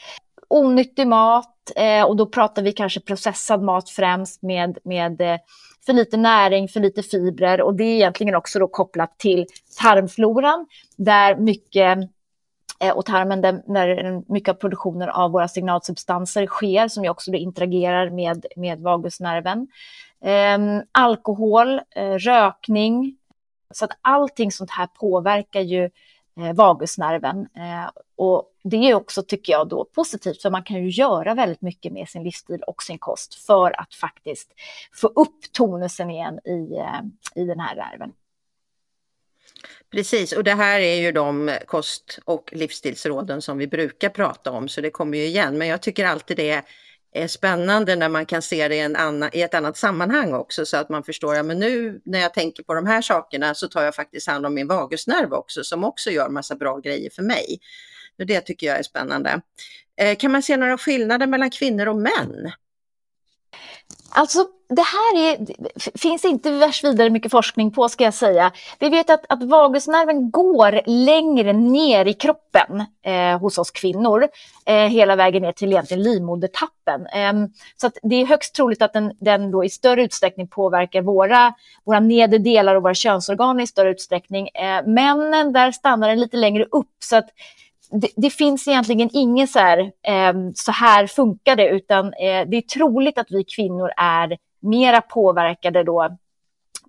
onyttig 0.49 1.07
mat 1.07 1.71
eh, 1.75 2.03
och 2.03 2.15
då 2.15 2.25
pratar 2.25 2.61
vi 2.61 2.71
kanske 2.71 2.99
processad 2.99 3.63
mat 3.63 3.89
främst 3.89 4.41
med, 4.41 4.77
med 4.83 5.21
eh, 5.21 5.37
för 5.85 5.93
lite 5.93 6.17
näring, 6.17 6.67
för 6.67 6.79
lite 6.79 7.03
fibrer 7.03 7.61
och 7.61 7.75
det 7.75 7.83
är 7.83 7.95
egentligen 7.95 8.35
också 8.35 8.59
då 8.59 8.67
kopplat 8.67 9.19
till 9.19 9.45
tarmfloran 9.81 10.67
där 10.97 11.35
mycket 11.35 11.97
eh, 12.79 12.91
och 12.91 13.05
tarmen 13.05 13.41
där, 13.41 14.31
mycket 14.31 14.49
av 14.49 14.53
produktionen 14.53 15.09
av 15.09 15.31
våra 15.31 15.47
signalsubstanser 15.47 16.45
sker 16.45 16.87
som 16.87 17.03
ju 17.03 17.09
också 17.09 17.31
då 17.31 17.37
interagerar 17.37 18.09
med, 18.09 18.45
med 18.55 18.79
vagusnerven. 18.79 19.67
Ehm, 20.21 20.81
alkohol, 20.91 21.81
eh, 21.95 22.13
rökning, 22.13 23.17
så 23.73 23.85
att 23.85 23.91
allting 24.01 24.51
sånt 24.51 24.71
här 24.71 24.87
påverkar 24.87 25.61
ju 25.61 25.83
eh, 26.39 26.53
vagusnerven. 26.53 27.39
Eh, 27.39 27.89
och 28.15 28.48
det 28.63 28.77
är 28.77 28.93
också, 28.93 29.23
tycker 29.23 29.53
jag, 29.53 29.67
då 29.69 29.85
positivt, 29.85 30.41
för 30.41 30.49
man 30.49 30.63
kan 30.63 30.83
ju 30.83 30.89
göra 30.89 31.33
väldigt 31.33 31.61
mycket 31.61 31.93
med 31.93 32.09
sin 32.09 32.23
livsstil 32.23 32.63
och 32.67 32.83
sin 32.83 32.99
kost 32.99 33.33
för 33.45 33.81
att 33.81 33.93
faktiskt 33.93 34.49
få 34.93 35.07
upp 35.07 35.51
tonusen 35.51 36.09
igen 36.09 36.39
i, 36.45 36.77
eh, 36.77 37.41
i 37.43 37.45
den 37.45 37.59
här 37.59 37.75
nerven. 37.75 38.11
Precis, 39.91 40.31
och 40.31 40.43
det 40.43 40.53
här 40.53 40.79
är 40.79 40.95
ju 40.95 41.11
de 41.11 41.57
kost 41.65 42.19
och 42.25 42.49
livsstilsråden 42.53 43.41
som 43.41 43.57
vi 43.57 43.67
brukar 43.67 44.09
prata 44.09 44.51
om, 44.51 44.67
så 44.67 44.81
det 44.81 44.89
kommer 44.89 45.17
ju 45.17 45.25
igen. 45.25 45.57
Men 45.57 45.67
jag 45.67 45.81
tycker 45.81 46.05
alltid 46.05 46.37
det 46.37 46.63
är 47.11 47.27
spännande 47.27 47.95
när 47.95 48.09
man 48.09 48.25
kan 48.25 48.41
se 48.41 48.67
det 48.67 48.75
i, 48.75 48.79
en 48.79 48.95
annan, 48.95 49.29
i 49.33 49.41
ett 49.41 49.53
annat 49.53 49.77
sammanhang 49.77 50.33
också 50.33 50.65
så 50.65 50.77
att 50.77 50.89
man 50.89 51.03
förstår, 51.03 51.35
ja 51.35 51.43
men 51.43 51.59
nu 51.59 52.01
när 52.05 52.19
jag 52.19 52.33
tänker 52.33 52.63
på 52.63 52.73
de 52.73 52.85
här 52.85 53.01
sakerna 53.01 53.55
så 53.55 53.67
tar 53.67 53.83
jag 53.83 53.95
faktiskt 53.95 54.27
hand 54.27 54.45
om 54.45 54.53
min 54.53 54.67
vagusnerv 54.67 55.33
också 55.33 55.63
som 55.63 55.83
också 55.83 56.11
gör 56.11 56.29
massa 56.29 56.55
bra 56.55 56.77
grejer 56.77 57.09
för 57.09 57.23
mig. 57.23 57.59
Det 58.25 58.41
tycker 58.41 58.67
jag 58.67 58.79
är 58.79 58.83
spännande. 58.83 59.41
Eh, 59.97 60.15
kan 60.15 60.31
man 60.31 60.43
se 60.43 60.57
några 60.57 60.77
skillnader 60.77 61.27
mellan 61.27 61.49
kvinnor 61.49 61.87
och 61.87 61.95
män? 61.95 62.51
Alltså, 64.09 64.47
det 64.69 64.81
här 64.81 65.17
är, 65.17 65.37
finns 65.97 66.25
inte 66.25 66.51
värst 66.51 66.83
vidare 66.83 67.09
mycket 67.09 67.31
forskning 67.31 67.71
på, 67.71 67.89
ska 67.89 68.03
jag 68.03 68.13
säga. 68.13 68.51
Vi 68.79 68.89
vet 68.89 69.09
att, 69.09 69.25
att 69.29 69.43
vagusnerven 69.43 70.31
går 70.31 70.81
längre 70.85 71.53
ner 71.53 72.05
i 72.05 72.13
kroppen 72.13 72.83
eh, 73.05 73.39
hos 73.39 73.57
oss 73.57 73.71
kvinnor, 73.71 74.27
eh, 74.65 74.75
hela 74.75 75.15
vägen 75.15 75.41
ner 75.41 75.51
till 75.51 75.71
egentligen 75.71 76.03
livmodertappen. 76.03 77.07
Eh, 77.07 77.33
så 77.77 77.87
att 77.87 77.97
det 78.03 78.15
är 78.15 78.25
högst 78.25 78.55
troligt 78.55 78.81
att 78.81 78.93
den, 78.93 79.11
den 79.19 79.51
då 79.51 79.63
i 79.65 79.69
större 79.69 80.03
utsträckning 80.03 80.47
påverkar 80.47 81.01
våra, 81.01 81.53
våra 81.85 81.99
nedre 81.99 82.37
delar 82.37 82.75
och 82.75 82.83
våra 82.83 82.93
könsorgan 82.93 83.59
i 83.59 83.67
större 83.67 83.91
utsträckning. 83.91 84.47
Eh, 84.47 84.87
männen, 84.87 85.53
där 85.53 85.71
stannar 85.71 86.09
den 86.09 86.19
lite 86.19 86.37
längre 86.37 86.65
upp. 86.71 86.95
så 86.99 87.15
att 87.15 87.29
det, 87.91 88.09
det, 88.15 88.29
finns 88.29 88.67
egentligen 88.67 89.09
inget 89.13 89.49
så 89.49 89.59
här, 89.59 89.79
eh, 90.07 90.33
så 90.55 90.71
här 90.71 91.07
funkar 91.07 91.55
det, 91.55 91.69
utan 91.69 92.05
eh, 92.05 92.47
det 92.47 92.57
är 92.57 92.61
troligt 92.61 93.17
att 93.17 93.31
vi 93.31 93.43
kvinnor 93.43 93.91
är 93.97 94.37
mera 94.59 95.01
påverkade 95.01 95.83
då 95.83 96.17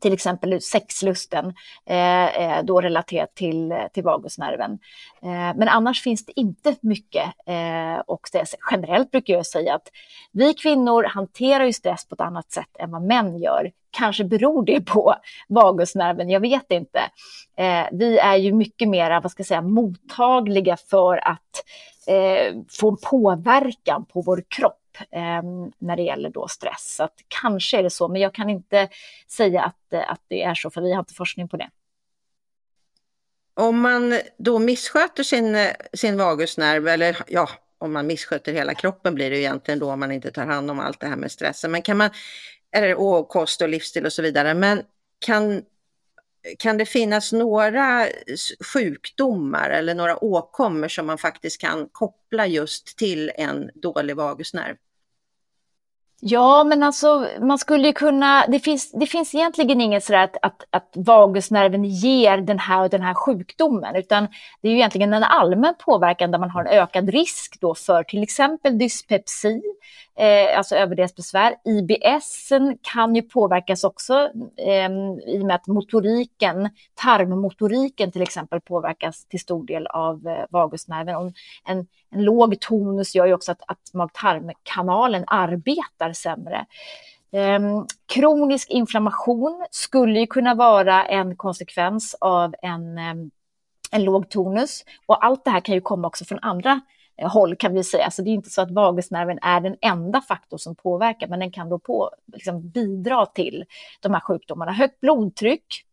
till 0.01 0.13
exempel 0.13 0.61
sexlusten, 0.61 1.55
eh, 1.87 2.27
eh, 2.27 2.65
då 2.65 2.81
relaterat 2.81 3.35
till, 3.35 3.75
till 3.93 4.03
vagusnerven. 4.05 4.79
Eh, 5.23 5.57
men 5.57 5.69
annars 5.69 6.03
finns 6.03 6.27
det 6.27 6.41
inte 6.41 6.75
mycket. 6.81 7.25
Eh, 7.47 8.01
och 8.07 8.29
det, 8.33 8.45
generellt 8.71 9.11
brukar 9.11 9.35
jag 9.35 9.47
säga 9.47 9.75
att 9.75 9.89
vi 10.33 10.55
kvinnor 10.55 11.05
hanterar 11.05 11.65
ju 11.65 11.73
stress 11.73 12.09
på 12.09 12.15
ett 12.15 12.21
annat 12.21 12.53
sätt 12.53 12.77
än 12.79 12.91
vad 12.91 13.03
män 13.03 13.39
gör. 13.39 13.71
Kanske 13.91 14.25
beror 14.25 14.65
det 14.65 14.81
på 14.81 15.15
vagusnerven, 15.49 16.31
jag 16.31 16.41
vet 16.41 16.71
inte. 16.73 17.01
Eh, 17.57 17.87
vi 17.93 18.19
är 18.19 18.37
ju 18.37 18.53
mycket 18.53 18.89
mer 18.89 19.21
vad 19.21 19.31
ska 19.31 19.41
jag 19.41 19.47
säga, 19.47 19.63
mottagliga 19.63 20.77
för 20.77 21.29
att 21.29 21.65
eh, 22.07 22.57
få 22.69 22.91
en 22.91 22.97
påverkan 22.97 24.05
på 24.05 24.21
vår 24.21 24.45
kropp 24.49 24.97
eh, 25.11 25.43
när 25.79 25.97
det 25.97 26.03
gäller 26.03 26.31
då 26.31 26.49
stress. 26.49 26.95
Så 26.97 27.05
att 27.05 27.15
kanske 27.29 27.79
är 27.79 27.83
det 27.83 27.91
så, 27.91 28.09
men 28.09 28.21
jag 28.21 28.35
kan 28.35 28.51
inte 28.51 28.89
säga 29.29 29.63
att, 29.63 29.93
eh, 29.93 30.11
att 30.11 30.21
det 30.29 30.43
är 30.43 30.55
så, 30.55 30.71
för 30.71 30.81
vi 30.81 30.93
har 30.93 31.01
inte 31.01 31.15
forskning 31.15 31.49
på 31.49 31.57
det. 31.57 31.71
Om 33.55 33.81
man 33.81 34.21
då 34.39 34.59
missköter 34.59 35.23
sin, 35.23 35.55
eh, 35.55 35.73
sin 35.93 36.17
vagusnerv, 36.17 36.89
eller 36.89 37.17
ja, 37.29 37.49
om 37.79 37.93
man 37.93 38.07
missköter 38.07 38.53
hela 38.53 38.75
kroppen 38.75 39.15
blir 39.15 39.31
det 39.31 39.39
egentligen 39.39 39.79
då 39.79 39.91
om 39.91 40.01
man 40.01 40.13
inte 40.13 40.31
tar 40.31 40.47
hand 40.47 40.71
om 40.71 40.81
allt 40.81 41.01
det 41.01 41.07
här 41.07 41.17
med 41.17 41.33
stressen. 41.33 41.71
Men 41.71 41.83
kan 41.83 41.97
man, 41.97 42.11
eller 42.77 42.95
och 42.95 43.29
kost 43.29 43.63
och 43.63 43.69
livsstil 43.69 44.07
och 44.07 44.13
så 44.13 44.23
vidare, 44.23 44.55
men 44.55 44.83
kan, 45.19 45.63
kan 46.59 46.79
det 46.79 46.87
finnas 46.87 47.33
några 47.33 48.09
sjukdomar 48.73 49.71
eller 49.71 49.95
några 49.95 50.25
åkommor 50.25 50.89
som 50.89 51.07
man 51.07 51.19
faktiskt 51.19 51.61
kan 51.61 51.89
koppla 51.93 52.47
just 52.47 52.99
till 52.99 53.33
en 53.35 53.71
dålig 53.75 54.17
vagusnerv? 54.17 54.77
Ja, 56.23 56.65
men 56.65 56.83
alltså 56.83 57.27
man 57.41 57.59
skulle 57.59 57.87
ju 57.87 57.93
kunna, 57.93 58.47
det 58.47 58.61
finns, 58.61 58.93
det 58.93 59.07
finns 59.07 59.35
egentligen 59.35 59.81
inget 59.81 60.05
sådär 60.05 60.25
att, 60.25 60.37
att, 60.43 60.65
att 60.71 60.93
vagusnerven 60.95 61.85
ger 61.85 62.39
den 62.39 62.59
här 62.59 62.83
och 62.83 62.91
den 62.91 63.03
här 63.03 63.15
sjukdomen, 63.15 63.97
utan 63.97 64.29
det 64.61 64.69
är 64.69 64.73
ju 64.73 64.77
egentligen 64.77 65.13
en 65.13 65.25
allmän 65.25 65.75
påverkan 65.85 66.31
där 66.31 66.39
man 66.39 66.51
har 66.51 66.65
en 66.65 66.81
ökad 66.81 67.09
risk 67.09 67.61
då 67.61 67.75
för 67.75 68.03
till 68.03 68.23
exempel 68.23 68.79
dyspepsi, 68.79 69.63
eh, 70.19 70.59
alltså 70.59 70.77
överdelsbesvär. 70.77 71.55
IBS 71.65 72.53
kan 72.83 73.15
ju 73.15 73.23
påverkas 73.23 73.85
också 73.85 74.31
eh, 74.57 74.91
i 75.27 75.39
och 75.43 75.47
med 75.47 75.55
att 75.55 75.67
motoriken, 75.67 76.71
tarmmotoriken 76.95 78.13
till 78.13 78.23
exempel 78.23 78.61
påverkas 78.61 79.25
till 79.25 79.41
stor 79.41 79.67
del 79.67 79.87
av 79.87 80.27
eh, 80.27 80.45
vagusnerven. 80.51 81.17
Och 81.17 81.33
en 81.65 81.87
en 82.11 82.25
låg 82.25 82.61
tonus 82.61 83.15
gör 83.15 83.27
ju 83.27 83.35
också 83.35 83.53
att, 83.53 83.63
att 83.67 83.95
mag-tarmkanalen 83.95 85.25
arbetar 85.27 86.13
sämre. 86.13 86.67
Um, 87.33 87.87
kronisk 88.07 88.71
inflammation 88.71 89.67
skulle 89.71 90.21
ju 90.21 90.27
kunna 90.27 90.55
vara 90.55 91.05
en 91.05 91.37
konsekvens 91.37 92.17
av 92.21 92.55
en, 92.63 92.99
um, 92.99 93.31
en 93.91 94.05
låg 94.05 94.31
tonus. 94.31 94.85
Och 95.07 95.25
allt 95.25 95.45
det 95.45 95.51
här 95.51 95.61
kan 95.61 95.75
ju 95.75 95.81
komma 95.81 96.09
också 96.09 96.25
från 96.25 96.39
andra 96.43 96.81
uh, 97.23 97.29
håll 97.29 97.57
kan 97.57 97.75
vi 97.75 97.85
säga. 97.85 98.11
Så 98.11 98.23
det 98.23 98.31
är 98.31 98.35
inte 98.35 98.51
så 98.51 98.63
att 98.63 98.71
vagusnerven 98.71 99.39
är 99.43 99.61
den 99.61 99.77
enda 99.81 100.21
faktor 100.21 100.59
som 100.59 100.75
påverkar, 100.75 101.29
men 101.29 101.41
den 101.41 101.53
kan 101.53 101.69
då 101.69 101.79
på, 101.79 102.11
liksom, 102.33 102.71
bidra 102.71 103.27
till 103.27 103.65
de 104.01 104.15
här 104.15 104.21
sjukdomarna. 104.21 104.73
Högt 104.73 105.01
blodtryck, 105.01 105.85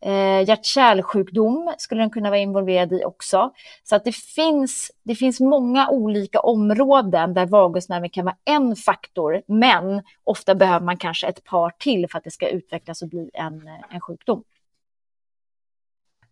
Eh, 0.00 0.48
Hjärt-kärlsjukdom 0.48 1.74
skulle 1.78 2.00
den 2.00 2.10
kunna 2.10 2.30
vara 2.30 2.40
involverad 2.40 2.92
i 2.92 3.04
också. 3.04 3.52
Så 3.84 3.96
att 3.96 4.04
det 4.04 4.16
finns, 4.16 4.92
det 5.02 5.14
finns 5.14 5.40
många 5.40 5.88
olika 5.88 6.40
områden 6.40 7.34
där 7.34 7.46
vagusnerven 7.46 8.10
kan 8.10 8.24
vara 8.24 8.36
en 8.44 8.76
faktor, 8.76 9.42
men 9.46 10.02
ofta 10.24 10.54
behöver 10.54 10.86
man 10.86 10.96
kanske 10.96 11.26
ett 11.26 11.44
par 11.44 11.70
till 11.70 12.08
för 12.10 12.18
att 12.18 12.24
det 12.24 12.30
ska 12.30 12.48
utvecklas 12.48 13.02
och 13.02 13.08
bli 13.08 13.30
en, 13.34 13.70
en 13.90 14.00
sjukdom. 14.00 14.44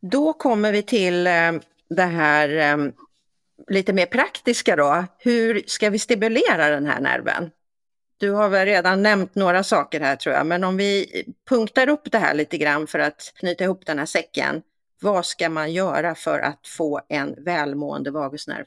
Då 0.01 0.33
kommer 0.33 0.73
vi 0.73 0.83
till 0.83 1.27
eh, 1.27 1.53
det 1.89 2.03
här 2.03 2.49
eh, 2.49 2.93
lite 3.69 3.93
mer 3.93 4.07
praktiska 4.07 4.77
då. 4.77 5.05
Hur 5.19 5.63
ska 5.67 5.91
vi 5.91 5.99
stimulera 5.99 6.69
den 6.69 6.87
här 6.87 7.01
nerven? 7.01 7.51
Du 8.19 8.31
har 8.31 8.49
väl 8.49 8.67
redan 8.67 9.03
nämnt 9.03 9.35
några 9.35 9.63
saker 9.63 10.01
här 10.01 10.17
tror 10.17 10.35
jag, 10.35 10.47
men 10.47 10.65
om 10.65 10.77
vi 10.77 11.07
punktar 11.49 11.89
upp 11.89 12.13
det 12.13 12.19
här 12.19 12.35
lite 12.35 12.59
grann 12.59 12.87
för 12.87 12.99
att 12.99 13.33
knyta 13.37 13.65
ihop 13.65 13.87
den 13.87 13.99
här 13.99 14.07
säcken. 14.07 14.63
Vad 15.01 15.27
ska 15.27 15.49
man 15.49 15.73
göra 15.73 16.15
för 16.15 16.39
att 16.39 16.67
få 16.67 17.01
en 17.09 17.45
välmående 17.45 18.11
vagusnerv? 18.11 18.65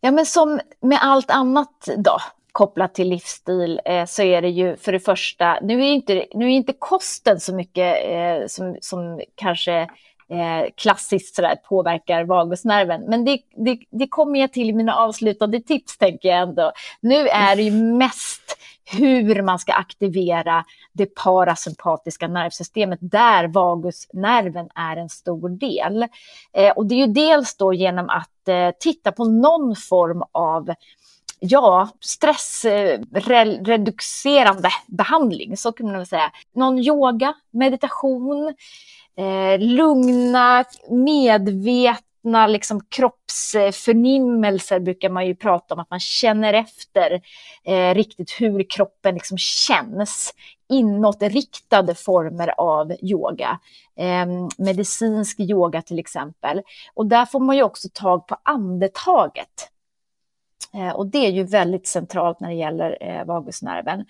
Ja, 0.00 0.10
men 0.10 0.26
som 0.26 0.60
med 0.80 0.98
allt 1.02 1.30
annat 1.30 1.88
då, 1.96 2.18
kopplat 2.52 2.94
till 2.94 3.08
livsstil, 3.08 3.80
eh, 3.84 4.06
så 4.06 4.22
är 4.22 4.42
det 4.42 4.48
ju 4.48 4.76
för 4.76 4.92
det 4.92 5.00
första, 5.00 5.58
nu 5.62 5.80
är 5.80 5.92
inte, 5.92 6.26
nu 6.34 6.44
är 6.44 6.50
inte 6.50 6.72
kosten 6.72 7.40
så 7.40 7.54
mycket 7.54 7.96
eh, 8.04 8.46
som, 8.46 8.76
som 8.80 9.20
kanske 9.34 9.90
eh, 10.30 10.70
klassiskt 10.74 11.34
sådär, 11.34 11.56
påverkar 11.68 12.24
vagusnerven. 12.24 13.04
Men 13.08 13.24
det, 13.24 13.38
det, 13.64 13.78
det 13.90 14.08
kommer 14.08 14.40
jag 14.40 14.52
till 14.52 14.70
i 14.70 14.72
mina 14.72 14.96
avslutande 14.96 15.60
tips, 15.60 15.98
tänker 15.98 16.28
jag 16.28 16.38
ändå. 16.38 16.72
Nu 17.00 17.28
är 17.28 17.56
det 17.56 17.62
ju 17.62 17.72
mest 17.72 18.56
hur 18.92 19.42
man 19.42 19.58
ska 19.58 19.72
aktivera 19.72 20.64
det 20.92 21.06
parasympatiska 21.06 22.28
nervsystemet 22.28 22.98
där 23.02 23.48
vagusnerven 23.48 24.68
är 24.74 24.96
en 24.96 25.08
stor 25.08 25.48
del. 25.48 26.06
Eh, 26.52 26.72
och 26.76 26.86
det 26.86 26.94
är 26.94 27.06
ju 27.06 27.12
dels 27.12 27.56
då 27.56 27.74
genom 27.74 28.08
att 28.08 28.48
eh, 28.48 28.70
titta 28.80 29.12
på 29.12 29.24
någon 29.24 29.76
form 29.76 30.22
av 30.32 30.74
ja, 31.40 31.88
stressreducerande 32.00 34.70
behandling, 34.86 35.56
så 35.56 35.72
kan 35.72 35.86
man 35.86 35.96
väl 35.96 36.06
säga. 36.06 36.32
Någon 36.54 36.78
yoga, 36.78 37.34
meditation, 37.50 38.54
eh, 39.20 39.58
lugna, 39.58 40.64
medvetna 40.90 42.46
liksom, 42.46 42.80
kroppsförnimmelser 42.88 44.80
brukar 44.80 45.10
man 45.10 45.26
ju 45.26 45.34
prata 45.34 45.74
om, 45.74 45.80
att 45.80 45.90
man 45.90 46.00
känner 46.00 46.52
efter 46.52 47.20
eh, 47.64 47.94
riktigt 47.94 48.30
hur 48.38 48.70
kroppen 48.70 49.14
liksom 49.14 49.38
känns. 49.38 50.34
Inåtriktade 50.68 51.94
former 51.94 52.54
av 52.60 52.92
yoga, 53.02 53.58
eh, 53.96 54.26
medicinsk 54.58 55.40
yoga 55.40 55.82
till 55.82 55.98
exempel. 55.98 56.62
Och 56.94 57.06
där 57.06 57.26
får 57.26 57.40
man 57.40 57.56
ju 57.56 57.62
också 57.62 57.88
tag 57.92 58.26
på 58.26 58.36
andetaget. 58.42 59.70
Eh, 60.74 60.90
och 60.90 61.06
det 61.06 61.26
är 61.26 61.30
ju 61.30 61.44
väldigt 61.44 61.86
centralt 61.86 62.40
när 62.40 62.48
det 62.48 62.54
gäller 62.54 62.98
eh, 63.00 63.24
vagusnerven. 63.24 64.04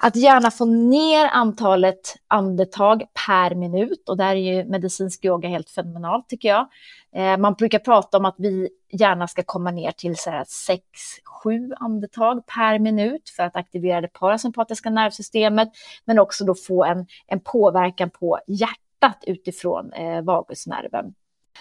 Att 0.00 0.16
gärna 0.16 0.50
få 0.50 0.64
ner 0.64 1.26
antalet 1.26 2.16
andetag 2.28 3.04
per 3.26 3.54
minut 3.54 4.08
och 4.08 4.16
där 4.16 4.36
är 4.36 4.54
ju 4.54 4.64
medicinsk 4.64 5.24
yoga 5.24 5.48
helt 5.48 5.70
fenomenalt 5.70 6.28
tycker 6.28 6.48
jag. 6.48 6.68
Eh, 7.14 7.36
man 7.36 7.54
brukar 7.54 7.78
prata 7.78 8.16
om 8.16 8.24
att 8.24 8.34
vi 8.38 8.68
gärna 8.92 9.28
ska 9.28 9.42
komma 9.42 9.70
ner 9.70 9.92
till 9.92 10.14
6-7 10.14 11.74
andetag 11.76 12.46
per 12.46 12.78
minut 12.78 13.30
för 13.36 13.42
att 13.42 13.56
aktivera 13.56 14.00
det 14.00 14.08
parasympatiska 14.08 14.90
nervsystemet 14.90 15.68
men 16.04 16.18
också 16.18 16.44
då 16.44 16.54
få 16.54 16.84
en, 16.84 17.06
en 17.26 17.40
påverkan 17.40 18.10
på 18.10 18.38
hjärtat 18.46 19.24
utifrån 19.26 19.92
eh, 19.92 20.22
vagusnerven. 20.22 21.14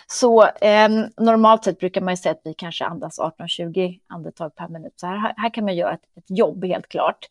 Så 0.07 0.43
eh, 0.43 0.89
normalt 1.17 1.63
sett 1.63 1.79
brukar 1.79 2.01
man 2.01 2.13
ju 2.13 2.17
säga 2.17 2.31
att 2.31 2.41
vi 2.43 2.53
kanske 2.53 2.85
andas 2.85 3.19
18-20 3.19 3.99
andetag 4.07 4.55
per 4.55 4.67
minut. 4.67 4.93
Så 4.95 5.07
här, 5.07 5.33
här 5.37 5.49
kan 5.53 5.65
man 5.65 5.75
göra 5.75 5.93
ett, 5.93 6.17
ett 6.17 6.37
jobb 6.37 6.65
helt 6.65 6.87
klart. 6.87 7.25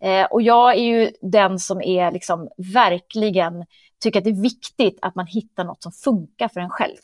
Eh, 0.00 0.24
och 0.24 0.42
jag 0.42 0.74
är 0.74 0.82
ju 0.82 1.10
den 1.20 1.58
som 1.58 1.82
är 1.82 2.10
liksom 2.10 2.48
verkligen 2.56 3.64
tycker 4.02 4.18
att 4.18 4.24
det 4.24 4.30
är 4.30 4.42
viktigt 4.42 4.98
att 5.02 5.14
man 5.14 5.26
hittar 5.26 5.64
något 5.64 5.82
som 5.82 5.92
funkar 5.92 6.48
för 6.48 6.60
en 6.60 6.70
själv. 6.70 6.96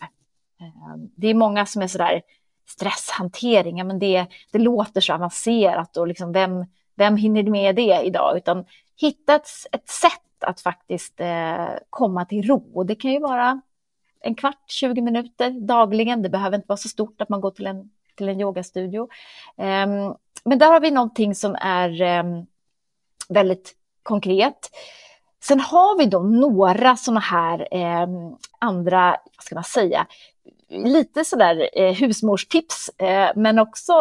Eh, 0.60 0.96
det 1.16 1.28
är 1.28 1.34
många 1.34 1.66
som 1.66 1.82
är 1.82 1.86
sådär 1.86 2.22
stresshantering, 2.68 3.86
men 3.86 3.98
det, 3.98 4.26
det 4.52 4.58
låter 4.58 5.00
så 5.00 5.14
avancerat 5.14 5.96
och 5.96 6.06
liksom 6.06 6.32
vem, 6.32 6.66
vem 6.96 7.16
hinner 7.16 7.42
med 7.42 7.76
det 7.76 8.00
idag? 8.04 8.36
Utan 8.36 8.64
hitta 9.00 9.34
ett, 9.34 9.48
ett 9.72 9.88
sätt 9.88 10.44
att 10.44 10.60
faktiskt 10.60 11.20
eh, 11.20 11.68
komma 11.90 12.24
till 12.24 12.46
ro. 12.46 12.70
Och 12.74 12.86
det 12.86 12.94
kan 12.94 13.12
ju 13.12 13.20
vara 13.20 13.60
en 14.20 14.34
kvart, 14.34 14.70
20 14.70 15.00
minuter 15.00 15.50
dagligen. 15.50 16.22
Det 16.22 16.28
behöver 16.28 16.56
inte 16.56 16.68
vara 16.68 16.76
så 16.76 16.88
stort 16.88 17.20
att 17.20 17.28
man 17.28 17.40
går 17.40 17.50
till 17.50 17.66
en, 17.66 17.90
till 18.16 18.28
en 18.28 18.40
yogastudio. 18.40 19.02
Um, 19.56 20.16
men 20.44 20.58
där 20.58 20.72
har 20.72 20.80
vi 20.80 20.90
någonting 20.90 21.34
som 21.34 21.56
är 21.60 22.20
um, 22.20 22.46
väldigt 23.28 23.74
konkret. 24.02 24.70
Sen 25.42 25.60
har 25.60 25.98
vi 25.98 26.06
då 26.06 26.20
några 26.20 26.96
sådana 26.96 27.20
här 27.20 27.68
um, 28.02 28.36
andra, 28.58 29.16
vad 29.36 29.44
ska 29.44 29.54
man 29.54 29.64
säga, 29.64 30.06
lite 30.68 31.24
sådär 31.24 31.68
eh, 31.72 31.94
husmorstips, 31.94 32.90
eh, 32.98 33.30
men 33.36 33.58
också 33.58 33.92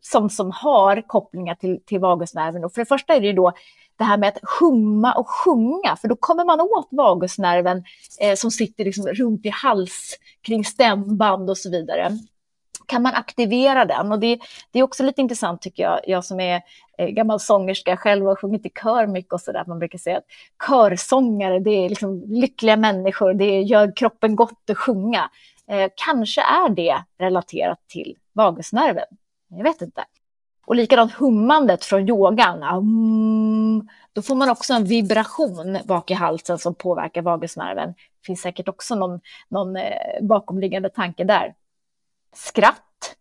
sånt 0.00 0.32
som 0.32 0.50
har 0.50 1.02
kopplingar 1.08 1.54
till, 1.54 1.80
till 1.86 2.00
vagusnerven. 2.00 2.64
Och 2.64 2.72
för 2.72 2.80
det 2.80 2.86
första 2.86 3.14
är 3.14 3.20
det 3.20 3.26
ju 3.26 3.32
då 3.32 3.52
det 3.98 4.04
här 4.04 4.16
med 4.16 4.28
att 4.28 4.38
humma 4.60 5.14
och 5.14 5.28
sjunga, 5.28 5.96
för 6.00 6.08
då 6.08 6.16
kommer 6.16 6.44
man 6.44 6.60
åt 6.60 6.88
vagusnerven 6.90 7.84
eh, 8.20 8.34
som 8.34 8.50
sitter 8.50 8.84
liksom 8.84 9.06
runt 9.06 9.46
i 9.46 9.48
hals, 9.48 10.18
kring 10.42 10.64
stämband 10.64 11.50
och 11.50 11.58
så 11.58 11.70
vidare. 11.70 12.18
Kan 12.86 13.02
man 13.02 13.14
aktivera 13.14 13.84
den? 13.84 14.12
Och 14.12 14.18
det, 14.18 14.38
det 14.70 14.78
är 14.78 14.82
också 14.82 15.02
lite 15.02 15.20
intressant 15.20 15.62
tycker 15.62 15.82
jag, 15.82 16.00
jag 16.06 16.24
som 16.24 16.40
är 16.40 16.62
eh, 16.98 17.08
gammal 17.08 17.40
sångerska 17.40 17.96
själv 17.96 18.24
och 18.24 18.28
har 18.28 18.36
sjungit 18.36 18.66
i 18.66 18.70
kör 18.82 19.06
mycket 19.06 19.32
och 19.32 19.40
sådär. 19.40 19.64
Man 19.66 19.78
brukar 19.78 19.98
säga 19.98 20.18
att 20.18 20.26
körsångare, 20.68 21.58
det 21.58 21.70
är 21.70 21.88
liksom 21.88 22.22
lyckliga 22.26 22.76
människor, 22.76 23.34
det 23.34 23.60
gör 23.60 23.96
kroppen 23.96 24.36
gott 24.36 24.70
att 24.70 24.78
sjunga. 24.78 25.30
Eh, 25.68 25.90
kanske 25.94 26.42
är 26.42 26.68
det 26.68 27.04
relaterat 27.18 27.78
till 27.88 28.16
vagusnerven. 28.32 29.06
Jag 29.48 29.64
vet 29.64 29.82
inte. 29.82 30.04
Och 30.64 30.76
likadant 30.76 31.12
hummandet 31.12 31.84
från 31.84 32.08
yogan. 32.08 32.62
Ah, 32.62 32.76
mm. 32.76 33.88
Då 34.12 34.22
får 34.22 34.34
man 34.34 34.50
också 34.50 34.74
en 34.74 34.84
vibration 34.84 35.78
bak 35.84 36.10
i 36.10 36.14
halsen 36.14 36.58
som 36.58 36.74
påverkar 36.74 37.22
vagusnerven. 37.22 37.88
Det 37.88 38.26
finns 38.26 38.40
säkert 38.40 38.68
också 38.68 38.94
någon, 38.94 39.20
någon 39.48 39.76
eh, 39.76 40.22
bakomliggande 40.22 40.88
tanke 40.88 41.24
där. 41.24 41.54
Skratt. 42.34 43.16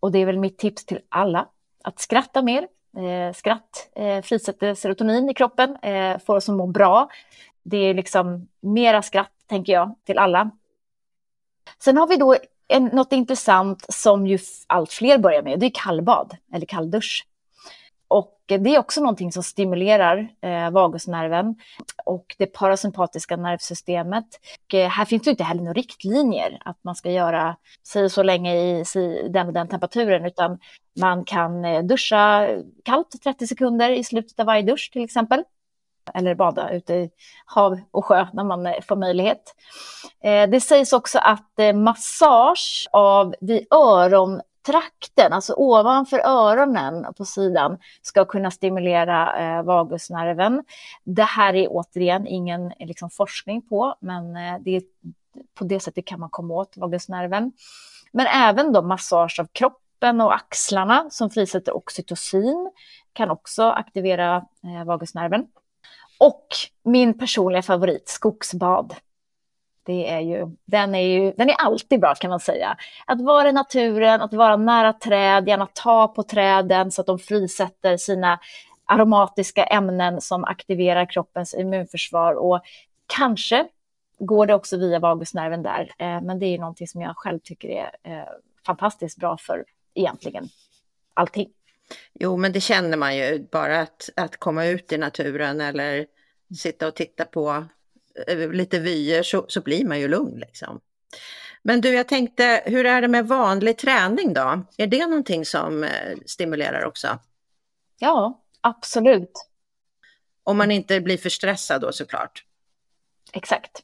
Och 0.00 0.12
det 0.12 0.18
är 0.18 0.26
väl 0.26 0.38
mitt 0.38 0.58
tips 0.58 0.84
till 0.84 1.00
alla. 1.08 1.48
Att 1.84 1.98
skratta 1.98 2.42
mer. 2.42 2.68
Eh, 2.96 3.32
skratt 3.34 3.90
eh, 3.94 4.22
frisätter 4.22 4.74
serotonin 4.74 5.30
i 5.30 5.34
kroppen, 5.34 5.76
eh, 5.76 6.18
får 6.18 6.36
oss 6.36 6.48
att 6.48 6.54
må 6.54 6.66
bra. 6.66 7.08
Det 7.62 7.76
är 7.76 7.94
liksom 7.94 8.48
mera 8.60 9.02
skratt, 9.02 9.32
tänker 9.46 9.72
jag, 9.72 9.94
till 10.04 10.18
alla. 10.18 10.50
Sen 11.78 11.96
har 11.96 12.06
vi 12.06 12.16
då 12.16 12.36
en, 12.68 12.84
något 12.84 13.12
intressant 13.12 13.86
som 13.88 14.26
ju 14.26 14.38
allt 14.66 14.92
fler 14.92 15.18
börjar 15.18 15.42
med, 15.42 15.60
det 15.60 15.66
är 15.66 15.72
kallbad 15.74 16.36
eller 16.52 16.66
kalldusch. 16.66 17.26
Och 18.08 18.32
det 18.46 18.74
är 18.74 18.78
också 18.78 19.00
någonting 19.00 19.32
som 19.32 19.42
stimulerar 19.42 20.28
eh, 20.42 20.70
vagusnerven 20.70 21.54
och 22.04 22.34
det 22.38 22.46
parasympatiska 22.46 23.36
nervsystemet. 23.36 24.26
Och, 24.66 24.74
eh, 24.74 24.88
här 24.88 25.04
finns 25.04 25.22
det 25.22 25.30
inte 25.30 25.44
heller 25.44 25.62
några 25.62 25.72
riktlinjer 25.72 26.58
att 26.64 26.84
man 26.84 26.94
ska 26.94 27.10
göra 27.10 27.56
sig 27.86 28.10
så 28.10 28.22
länge 28.22 28.54
i 28.54 28.84
si, 28.84 29.28
den 29.28 29.46
och 29.46 29.52
den 29.52 29.68
temperaturen, 29.68 30.24
utan 30.24 30.58
man 31.00 31.24
kan 31.24 31.64
eh, 31.64 31.82
duscha 31.82 32.48
kallt 32.84 33.22
30 33.24 33.46
sekunder 33.46 33.90
i 33.90 34.04
slutet 34.04 34.40
av 34.40 34.46
varje 34.46 34.62
dusch 34.62 34.90
till 34.92 35.04
exempel 35.04 35.44
eller 36.14 36.34
bada 36.34 36.70
ute 36.70 36.94
i 36.94 37.10
hav 37.46 37.80
och 37.90 38.04
sjö 38.04 38.26
när 38.32 38.44
man 38.44 38.66
eh, 38.66 38.80
får 38.88 38.96
möjlighet. 38.96 39.54
Eh, 40.20 40.50
det 40.50 40.60
sägs 40.60 40.92
också 40.92 41.18
att 41.18 41.58
eh, 41.58 41.72
massage 41.72 42.88
av 42.92 43.34
vid 43.40 43.66
örontrakten, 43.70 45.32
alltså 45.32 45.54
ovanför 45.56 46.18
öronen 46.18 47.14
på 47.14 47.24
sidan, 47.24 47.78
ska 48.02 48.24
kunna 48.24 48.50
stimulera 48.50 49.62
vagusnerven. 49.62 50.64
Det 51.04 51.22
här 51.22 51.54
är 51.54 51.66
återigen 51.70 52.26
ingen 52.26 52.72
liksom, 52.78 53.10
forskning 53.10 53.62
på, 53.62 53.94
men 54.00 54.34
det 54.62 54.76
är, 54.76 54.82
på 55.54 55.64
det 55.64 55.80
sättet 55.80 56.04
kan 56.04 56.20
man 56.20 56.30
komma 56.30 56.54
åt 56.54 56.76
vagusnerven. 56.76 57.52
Men 58.12 58.26
även 58.26 58.72
då 58.72 58.82
massage 58.82 59.40
av 59.40 59.46
kroppen 59.52 59.80
kroppen 59.96 60.20
och 60.20 60.34
axlarna 60.34 61.10
som 61.10 61.30
frisätter 61.30 61.76
oxytocin, 61.76 62.70
kan 63.12 63.30
också 63.30 63.62
aktivera 63.62 64.36
eh, 64.64 64.84
vagusnerven. 64.84 65.46
Och 66.18 66.46
min 66.82 67.18
personliga 67.18 67.62
favorit, 67.62 68.08
skogsbad. 68.08 68.94
Det 69.82 70.10
är 70.10 70.20
ju, 70.20 70.56
den, 70.64 70.94
är 70.94 71.00
ju, 71.00 71.32
den 71.32 71.48
är 71.48 71.54
alltid 71.54 72.00
bra 72.00 72.14
kan 72.14 72.30
man 72.30 72.40
säga. 72.40 72.76
Att 73.06 73.20
vara 73.20 73.48
i 73.48 73.52
naturen, 73.52 74.20
att 74.20 74.32
vara 74.32 74.56
nära 74.56 74.92
träd, 74.92 75.48
gärna 75.48 75.68
ta 75.72 76.08
på 76.08 76.22
träden 76.22 76.90
så 76.90 77.00
att 77.00 77.06
de 77.06 77.18
frisätter 77.18 77.96
sina 77.96 78.38
aromatiska 78.84 79.64
ämnen 79.64 80.20
som 80.20 80.44
aktiverar 80.44 81.10
kroppens 81.10 81.54
immunförsvar 81.54 82.34
och 82.34 82.60
kanske 83.06 83.66
går 84.18 84.46
det 84.46 84.54
också 84.54 84.76
via 84.76 84.98
vagusnerven 84.98 85.62
där. 85.62 85.94
Eh, 85.98 86.20
men 86.20 86.38
det 86.38 86.46
är 86.46 86.50
ju 86.50 86.58
någonting 86.58 86.88
som 86.88 87.00
jag 87.00 87.16
själv 87.16 87.38
tycker 87.38 87.68
är 87.68 87.90
eh, 88.02 88.24
fantastiskt 88.66 89.18
bra 89.18 89.36
för 89.36 89.64
egentligen 89.94 90.48
allting. 91.14 91.48
Jo, 92.14 92.36
men 92.36 92.52
det 92.52 92.60
känner 92.60 92.96
man 92.96 93.16
ju 93.16 93.46
bara 93.52 93.80
att, 93.80 94.10
att 94.16 94.36
komma 94.36 94.66
ut 94.66 94.92
i 94.92 94.98
naturen 94.98 95.60
eller 95.60 96.06
sitta 96.56 96.88
och 96.88 96.94
titta 96.94 97.24
på 97.24 97.66
eh, 98.26 98.50
lite 98.50 98.78
vyer 98.78 99.22
så, 99.22 99.44
så 99.48 99.60
blir 99.60 99.84
man 99.84 100.00
ju 100.00 100.08
lugn 100.08 100.38
liksom. 100.38 100.80
Men 101.62 101.80
du, 101.80 101.94
jag 101.94 102.08
tänkte, 102.08 102.62
hur 102.66 102.86
är 102.86 103.02
det 103.02 103.08
med 103.08 103.28
vanlig 103.28 103.78
träning 103.78 104.34
då? 104.34 104.64
Är 104.76 104.86
det 104.86 105.06
någonting 105.06 105.44
som 105.44 105.88
stimulerar 106.26 106.84
också? 106.84 107.18
Ja, 107.98 108.42
absolut. 108.60 109.32
Om 110.44 110.56
man 110.56 110.70
inte 110.70 111.00
blir 111.00 111.18
för 111.18 111.30
stressad 111.30 111.80
då 111.80 111.92
såklart. 111.92 112.44
Exakt. 113.32 113.82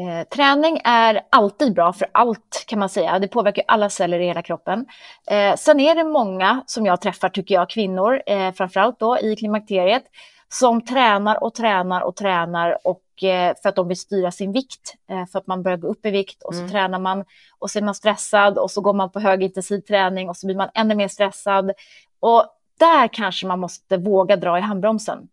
Eh, 0.00 0.28
träning 0.28 0.80
är 0.84 1.20
alltid 1.30 1.74
bra 1.74 1.92
för 1.92 2.08
allt 2.12 2.64
kan 2.66 2.78
man 2.78 2.88
säga. 2.88 3.18
Det 3.18 3.28
påverkar 3.28 3.64
alla 3.68 3.90
celler 3.90 4.20
i 4.20 4.26
hela 4.26 4.42
kroppen. 4.42 4.86
Eh, 5.30 5.56
sen 5.56 5.80
är 5.80 5.94
det 5.94 6.04
många 6.04 6.62
som 6.66 6.86
jag 6.86 7.00
träffar, 7.00 7.28
tycker 7.28 7.54
jag, 7.54 7.70
kvinnor, 7.70 8.22
eh, 8.26 8.52
framförallt 8.52 8.98
då 8.98 9.18
i 9.18 9.36
klimakteriet, 9.36 10.04
som 10.48 10.84
tränar 10.84 11.44
och 11.44 11.54
tränar 11.54 12.00
och 12.00 12.16
tränar 12.16 12.78
och 12.84 13.22
eh, 13.22 13.54
för 13.62 13.68
att 13.68 13.76
de 13.76 13.88
vill 13.88 13.96
styra 13.96 14.30
sin 14.30 14.52
vikt, 14.52 14.94
eh, 15.10 15.26
för 15.26 15.38
att 15.38 15.46
man 15.46 15.62
börjar 15.62 15.78
gå 15.78 15.88
upp 15.88 16.06
i 16.06 16.10
vikt 16.10 16.42
och 16.42 16.54
så 16.54 16.60
mm. 16.60 16.72
tränar 16.72 16.98
man 16.98 17.24
och 17.58 17.70
så 17.70 17.78
är 17.78 17.82
man 17.82 17.94
stressad 17.94 18.58
och 18.58 18.70
så 18.70 18.80
går 18.80 18.94
man 18.94 19.10
på 19.10 19.20
högintensiv 19.20 19.80
träning 19.80 20.28
och 20.28 20.36
så 20.36 20.46
blir 20.46 20.56
man 20.56 20.68
ännu 20.74 20.94
mer 20.94 21.08
stressad. 21.08 21.72
Och 22.20 22.44
där 22.78 23.08
kanske 23.08 23.46
man 23.46 23.60
måste 23.60 23.96
våga 23.96 24.36
dra 24.36 24.58
i 24.58 24.60
handbromsen 24.60 25.28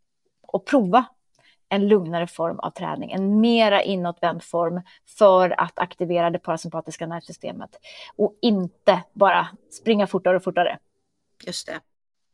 och 0.47 0.65
prova 0.65 1.05
en 1.69 1.87
lugnare 1.87 2.27
form 2.27 2.59
av 2.59 2.71
träning, 2.71 3.11
en 3.11 3.41
mera 3.41 3.83
inåtvänd 3.83 4.43
form 4.43 4.81
för 5.17 5.61
att 5.61 5.79
aktivera 5.79 6.29
det 6.29 6.39
parasympatiska 6.39 7.07
nervsystemet 7.07 7.79
och 8.15 8.37
inte 8.41 9.03
bara 9.13 9.47
springa 9.71 10.07
fortare 10.07 10.37
och 10.37 10.43
fortare. 10.43 10.79
Just 11.45 11.67
det. 11.67 11.79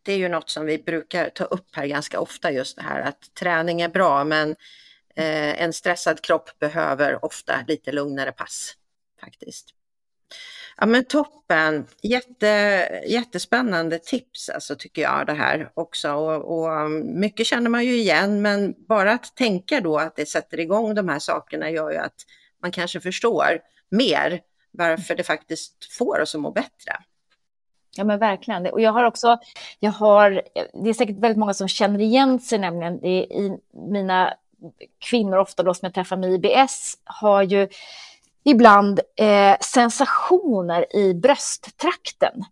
Det 0.04 0.14
är 0.14 0.18
ju 0.18 0.30
något 0.30 0.50
som 0.50 0.66
vi 0.66 0.78
brukar 0.78 1.30
ta 1.30 1.44
upp 1.44 1.76
här 1.76 1.86
ganska 1.86 2.20
ofta, 2.20 2.52
just 2.52 2.78
det 2.78 2.84
här 2.84 3.02
att 3.02 3.34
träning 3.34 3.82
är 3.82 3.90
bra, 3.90 4.24
men 4.24 4.50
eh, 5.16 5.62
en 5.62 5.74
stressad 5.74 6.22
kropp 6.22 6.60
behöver 6.60 7.26
ofta 7.26 7.54
lite 7.68 7.92
lugnare 7.92 8.32
pass 8.32 8.78
faktiskt. 9.20 9.76
Ja 10.78 10.86
men 10.86 11.06
toppen, 11.06 11.88
Jätte, 12.04 12.48
jättespännande 13.08 14.00
tips 14.00 14.50
alltså 14.50 14.76
tycker 14.76 15.02
jag 15.02 15.28
det 15.28 15.34
här 15.34 15.72
också 15.74 16.14
och, 16.14 16.60
och, 16.60 16.82
um, 16.86 17.20
mycket 17.20 17.48
känner 17.48 17.70
man 17.70 17.86
ju 17.86 17.94
igen 17.94 18.42
men 18.42 18.76
bara 18.88 19.12
att 19.12 19.36
tänka 19.36 19.82
då 19.82 19.98
att 19.98 20.16
det 20.16 20.26
sätter 20.26 20.60
igång 20.60 20.96
de 20.96 21.10
här 21.10 21.20
sakerna 21.20 21.70
gör 21.70 21.92
ju 21.92 21.98
att 21.98 22.16
man 22.62 22.72
kanske 22.72 23.00
förstår 23.00 23.60
mer 23.90 24.42
varför 24.72 25.16
det 25.16 25.24
faktiskt 25.24 25.94
får 25.98 26.22
oss 26.22 26.36
att 26.36 26.42
må 26.42 26.52
bättre. 26.52 26.98
Ja 27.98 28.04
men 28.04 28.20
verkligen. 28.20 28.66
Och 28.66 28.82
jag 28.82 28.92
har 28.92 29.04
också, 29.04 29.38
jag 29.80 29.92
har, 29.92 30.42
det 30.84 30.90
är 30.90 30.94
säkert 30.94 31.18
väldigt 31.18 31.38
många 31.38 31.54
som 31.54 31.68
känner 31.68 32.00
igen 32.00 32.40
sig 32.40 32.60
nämligen 32.60 33.00
det 33.00 33.08
i 33.08 33.58
mina 33.92 34.34
kvinnor 35.10 35.38
ofta 35.38 35.64
då 35.64 35.74
som 35.74 35.86
jag 35.86 35.94
träffar 35.94 36.18
med 36.18 36.32
IBS 36.32 36.98
har 37.04 37.44
ju 37.44 37.68
ibland 38.44 39.00
eh, 39.20 39.58
sensationer 39.60 40.96
i 40.96 41.14
brösttrakten. 41.14 42.44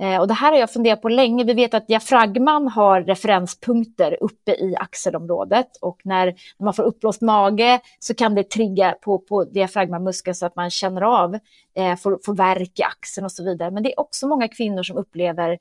Eh, 0.00 0.20
och 0.20 0.28
det 0.28 0.34
här 0.34 0.52
har 0.52 0.58
jag 0.58 0.72
funderat 0.72 1.02
på 1.02 1.08
länge. 1.08 1.44
Vi 1.44 1.54
vet 1.54 1.74
att 1.74 1.86
diafragman 1.86 2.68
har 2.68 3.02
referenspunkter 3.02 4.16
uppe 4.20 4.52
i 4.52 4.76
axelområdet 4.76 5.76
och 5.80 6.00
när 6.04 6.34
man 6.58 6.74
får 6.74 6.82
uppblåst 6.82 7.20
mage 7.20 7.80
så 7.98 8.14
kan 8.14 8.34
det 8.34 8.50
trigga 8.50 8.92
på, 8.92 9.18
på 9.18 9.44
diafragmamuskeln 9.44 10.34
så 10.34 10.46
att 10.46 10.56
man 10.56 10.70
känner 10.70 11.02
av, 11.02 11.38
eh, 11.74 11.96
får, 11.96 12.18
får 12.24 12.34
värk 12.34 12.78
i 12.78 12.82
axeln 12.82 13.24
och 13.24 13.32
så 13.32 13.44
vidare. 13.44 13.70
Men 13.70 13.82
det 13.82 13.92
är 13.92 14.00
också 14.00 14.28
många 14.28 14.48
kvinnor 14.48 14.82
som 14.82 14.96
upplever 14.96 15.58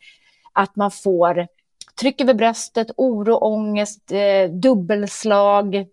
att 0.53 0.75
man 0.75 0.91
får 0.91 1.47
tryck 1.99 2.21
över 2.21 2.33
bröstet, 2.33 2.87
oro, 2.97 3.33
ångest, 3.33 4.11
eh, 4.11 4.51
dubbelslag, 4.51 5.85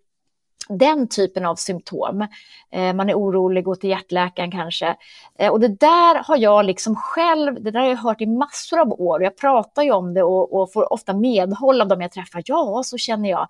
den 0.69 1.09
typen 1.09 1.47
av 1.47 1.55
symptom. 1.55 2.27
Eh, 2.73 2.93
man 2.93 3.11
är 3.11 3.14
orolig, 3.14 3.64
går 3.64 3.75
till 3.75 3.91
hjärtläkaren 3.91 4.51
kanske. 4.51 4.97
Eh, 5.39 5.53
och 5.53 5.61
det 5.61 5.69
där 5.69 6.25
har 6.25 6.37
jag 6.37 6.64
liksom 6.64 6.97
själv, 6.97 7.62
det 7.62 7.71
där 7.71 7.81
har 7.81 7.89
jag 7.89 7.97
hört 7.97 8.21
i 8.21 8.27
massor 8.27 8.81
av 8.81 9.01
år. 9.01 9.23
Jag 9.23 9.37
pratar 9.37 9.83
ju 9.83 9.93
om 9.93 10.14
det 10.14 10.23
och, 10.23 10.55
och 10.55 10.73
får 10.73 10.93
ofta 10.93 11.14
medhåll 11.14 11.81
av 11.81 11.89
dem 11.89 12.01
jag 12.01 12.12
träffar. 12.12 12.43
Ja, 12.47 12.83
så 12.85 12.99
känner 12.99 13.31
jag. 13.31 13.47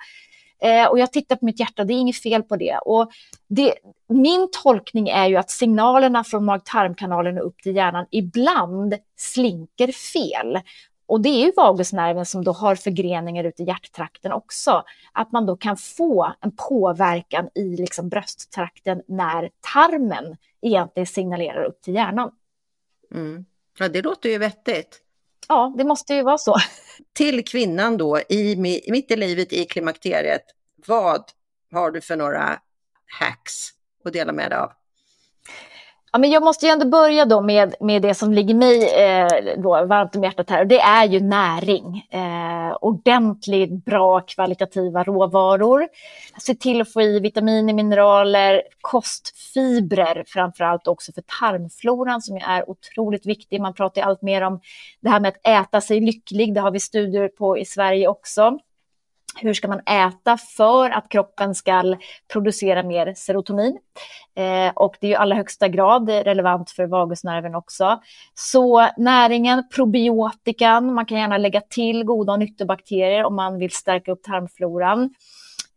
Eh, 0.62 0.86
och 0.86 0.98
jag 0.98 1.12
tittar 1.12 1.36
på 1.36 1.44
mitt 1.44 1.60
hjärta, 1.60 1.84
det 1.84 1.92
är 1.92 1.98
inget 1.98 2.22
fel 2.22 2.42
på 2.42 2.56
det. 2.56 2.78
Och 2.84 3.10
det, 3.48 3.74
min 4.08 4.48
tolkning 4.62 5.08
är 5.08 5.26
ju 5.26 5.36
att 5.36 5.50
signalerna 5.50 6.24
från 6.24 6.44
mag-tarmkanalen 6.44 7.38
upp 7.38 7.62
till 7.62 7.76
hjärnan 7.76 8.06
ibland 8.10 8.94
slinker 9.16 9.92
fel. 9.92 10.58
Och 11.06 11.20
det 11.20 11.28
är 11.28 11.46
ju 11.46 11.52
vagusnerven 11.56 12.26
som 12.26 12.44
då 12.44 12.52
har 12.52 12.74
förgreningar 12.74 13.44
ute 13.44 13.62
i 13.62 13.66
hjärttrakten 13.66 14.32
också. 14.32 14.84
Att 15.12 15.32
man 15.32 15.46
då 15.46 15.56
kan 15.56 15.76
få 15.76 16.32
en 16.40 16.56
påverkan 16.56 17.48
i 17.54 17.76
liksom 17.76 18.08
brösttrakten 18.08 19.02
när 19.08 19.50
tarmen 19.72 20.36
egentligen 20.62 21.06
signalerar 21.06 21.64
upp 21.64 21.82
till 21.82 21.94
hjärnan. 21.94 22.30
Mm. 23.14 23.44
Ja, 23.78 23.88
det 23.88 24.02
låter 24.02 24.28
ju 24.28 24.38
vettigt. 24.38 25.02
Ja, 25.48 25.74
det 25.78 25.84
måste 25.84 26.14
ju 26.14 26.22
vara 26.22 26.38
så. 26.38 26.56
Till 27.12 27.44
kvinnan 27.44 27.96
då, 27.96 28.20
i, 28.28 28.56
mitt 28.90 29.10
i 29.10 29.16
livet 29.16 29.52
i 29.52 29.64
klimakteriet, 29.64 30.42
vad 30.86 31.24
har 31.72 31.90
du 31.90 32.00
för 32.00 32.16
några 32.16 32.60
hacks 33.20 33.68
att 34.04 34.12
dela 34.12 34.32
med 34.32 34.50
dig 34.50 34.58
av? 34.58 34.72
Ja, 36.16 36.20
men 36.20 36.30
jag 36.30 36.42
måste 36.42 36.66
ju 36.66 36.72
ändå 36.72 36.86
börja 36.86 37.24
då 37.24 37.40
med, 37.40 37.74
med 37.80 38.02
det 38.02 38.14
som 38.14 38.32
ligger 38.32 38.54
mig 38.54 38.94
eh, 38.94 39.28
då, 39.56 39.84
varmt 39.86 40.16
om 40.16 40.24
hjärtat 40.24 40.50
här. 40.50 40.60
Och 40.60 40.66
det 40.66 40.80
är 40.80 41.04
ju 41.04 41.20
näring. 41.20 42.06
Eh, 42.10 42.76
ordentligt 42.80 43.84
bra 43.84 44.20
kvalitativa 44.20 45.04
råvaror. 45.04 45.88
Se 46.38 46.54
till 46.54 46.80
att 46.80 46.92
få 46.92 47.02
i 47.02 47.20
vitaminer, 47.20 47.74
mineraler, 47.74 48.62
kostfibrer 48.80 50.24
framför 50.26 50.64
allt 50.64 50.88
också 50.88 51.12
för 51.12 51.22
tarmfloran 51.40 52.22
som 52.22 52.36
är 52.36 52.70
otroligt 52.70 53.26
viktig. 53.26 53.60
Man 53.60 53.74
pratar 53.74 54.00
ju 54.00 54.06
allt 54.06 54.22
mer 54.22 54.42
om 54.42 54.60
det 55.00 55.08
här 55.08 55.20
med 55.20 55.28
att 55.28 55.46
äta 55.46 55.80
sig 55.80 56.00
lycklig. 56.00 56.54
Det 56.54 56.60
har 56.60 56.70
vi 56.70 56.80
studier 56.80 57.28
på 57.28 57.58
i 57.58 57.64
Sverige 57.64 58.08
också. 58.08 58.58
Hur 59.38 59.54
ska 59.54 59.68
man 59.68 59.80
äta 59.80 60.36
för 60.36 60.90
att 60.90 61.08
kroppen 61.08 61.54
ska 61.54 61.96
producera 62.32 62.82
mer 62.82 63.14
serotonin? 63.16 63.78
Eh, 64.36 64.72
och 64.74 64.96
det 65.00 65.06
är 65.06 65.10
i 65.10 65.14
allra 65.14 65.36
högsta 65.36 65.68
grad 65.68 66.08
relevant 66.08 66.70
för 66.70 66.86
vagusnerven 66.86 67.54
också. 67.54 68.00
Så 68.34 68.88
näringen, 68.96 69.68
probiotikan, 69.74 70.94
man 70.94 71.06
kan 71.06 71.18
gärna 71.18 71.38
lägga 71.38 71.60
till 71.60 72.04
goda 72.04 72.36
nyttobakterier 72.36 73.24
om 73.24 73.36
man 73.36 73.58
vill 73.58 73.70
stärka 73.70 74.12
upp 74.12 74.22
tarmfloran. 74.22 75.14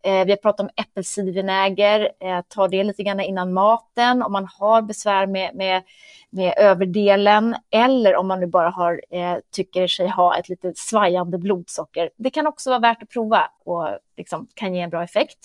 Eh, 0.04 0.26
vi 0.26 0.32
har 0.32 0.38
pratat 0.38 0.60
om 0.60 0.70
äppelcidervinäger, 0.76 2.12
eh, 2.20 2.42
ta 2.48 2.68
det 2.68 2.84
lite 2.84 3.04
grann 3.04 3.20
innan 3.20 3.54
maten 3.54 4.24
om 4.24 4.32
man 4.32 4.48
har 4.60 4.82
besvär 4.82 5.28
med, 5.28 5.56
med, 5.56 5.84
med 6.30 6.54
överdelen 6.58 7.56
eller 7.72 8.16
om 8.16 8.28
man 8.28 8.40
nu 8.40 8.48
bara 8.48 8.70
har, 8.70 9.02
eh, 9.10 9.38
tycker 9.52 9.88
sig 9.88 10.08
ha 10.08 10.38
ett 10.38 10.50
lite 10.50 10.74
svajande 10.76 11.38
blodsocker. 11.38 12.10
Det 12.18 12.30
kan 12.30 12.48
också 12.48 12.70
vara 12.70 12.80
värt 12.80 13.04
att 13.04 13.10
prova 13.10 13.52
och 13.66 13.88
liksom 14.18 14.48
kan 14.54 14.76
ge 14.76 14.82
en 14.82 14.90
bra 14.90 15.04
effekt. 15.04 15.38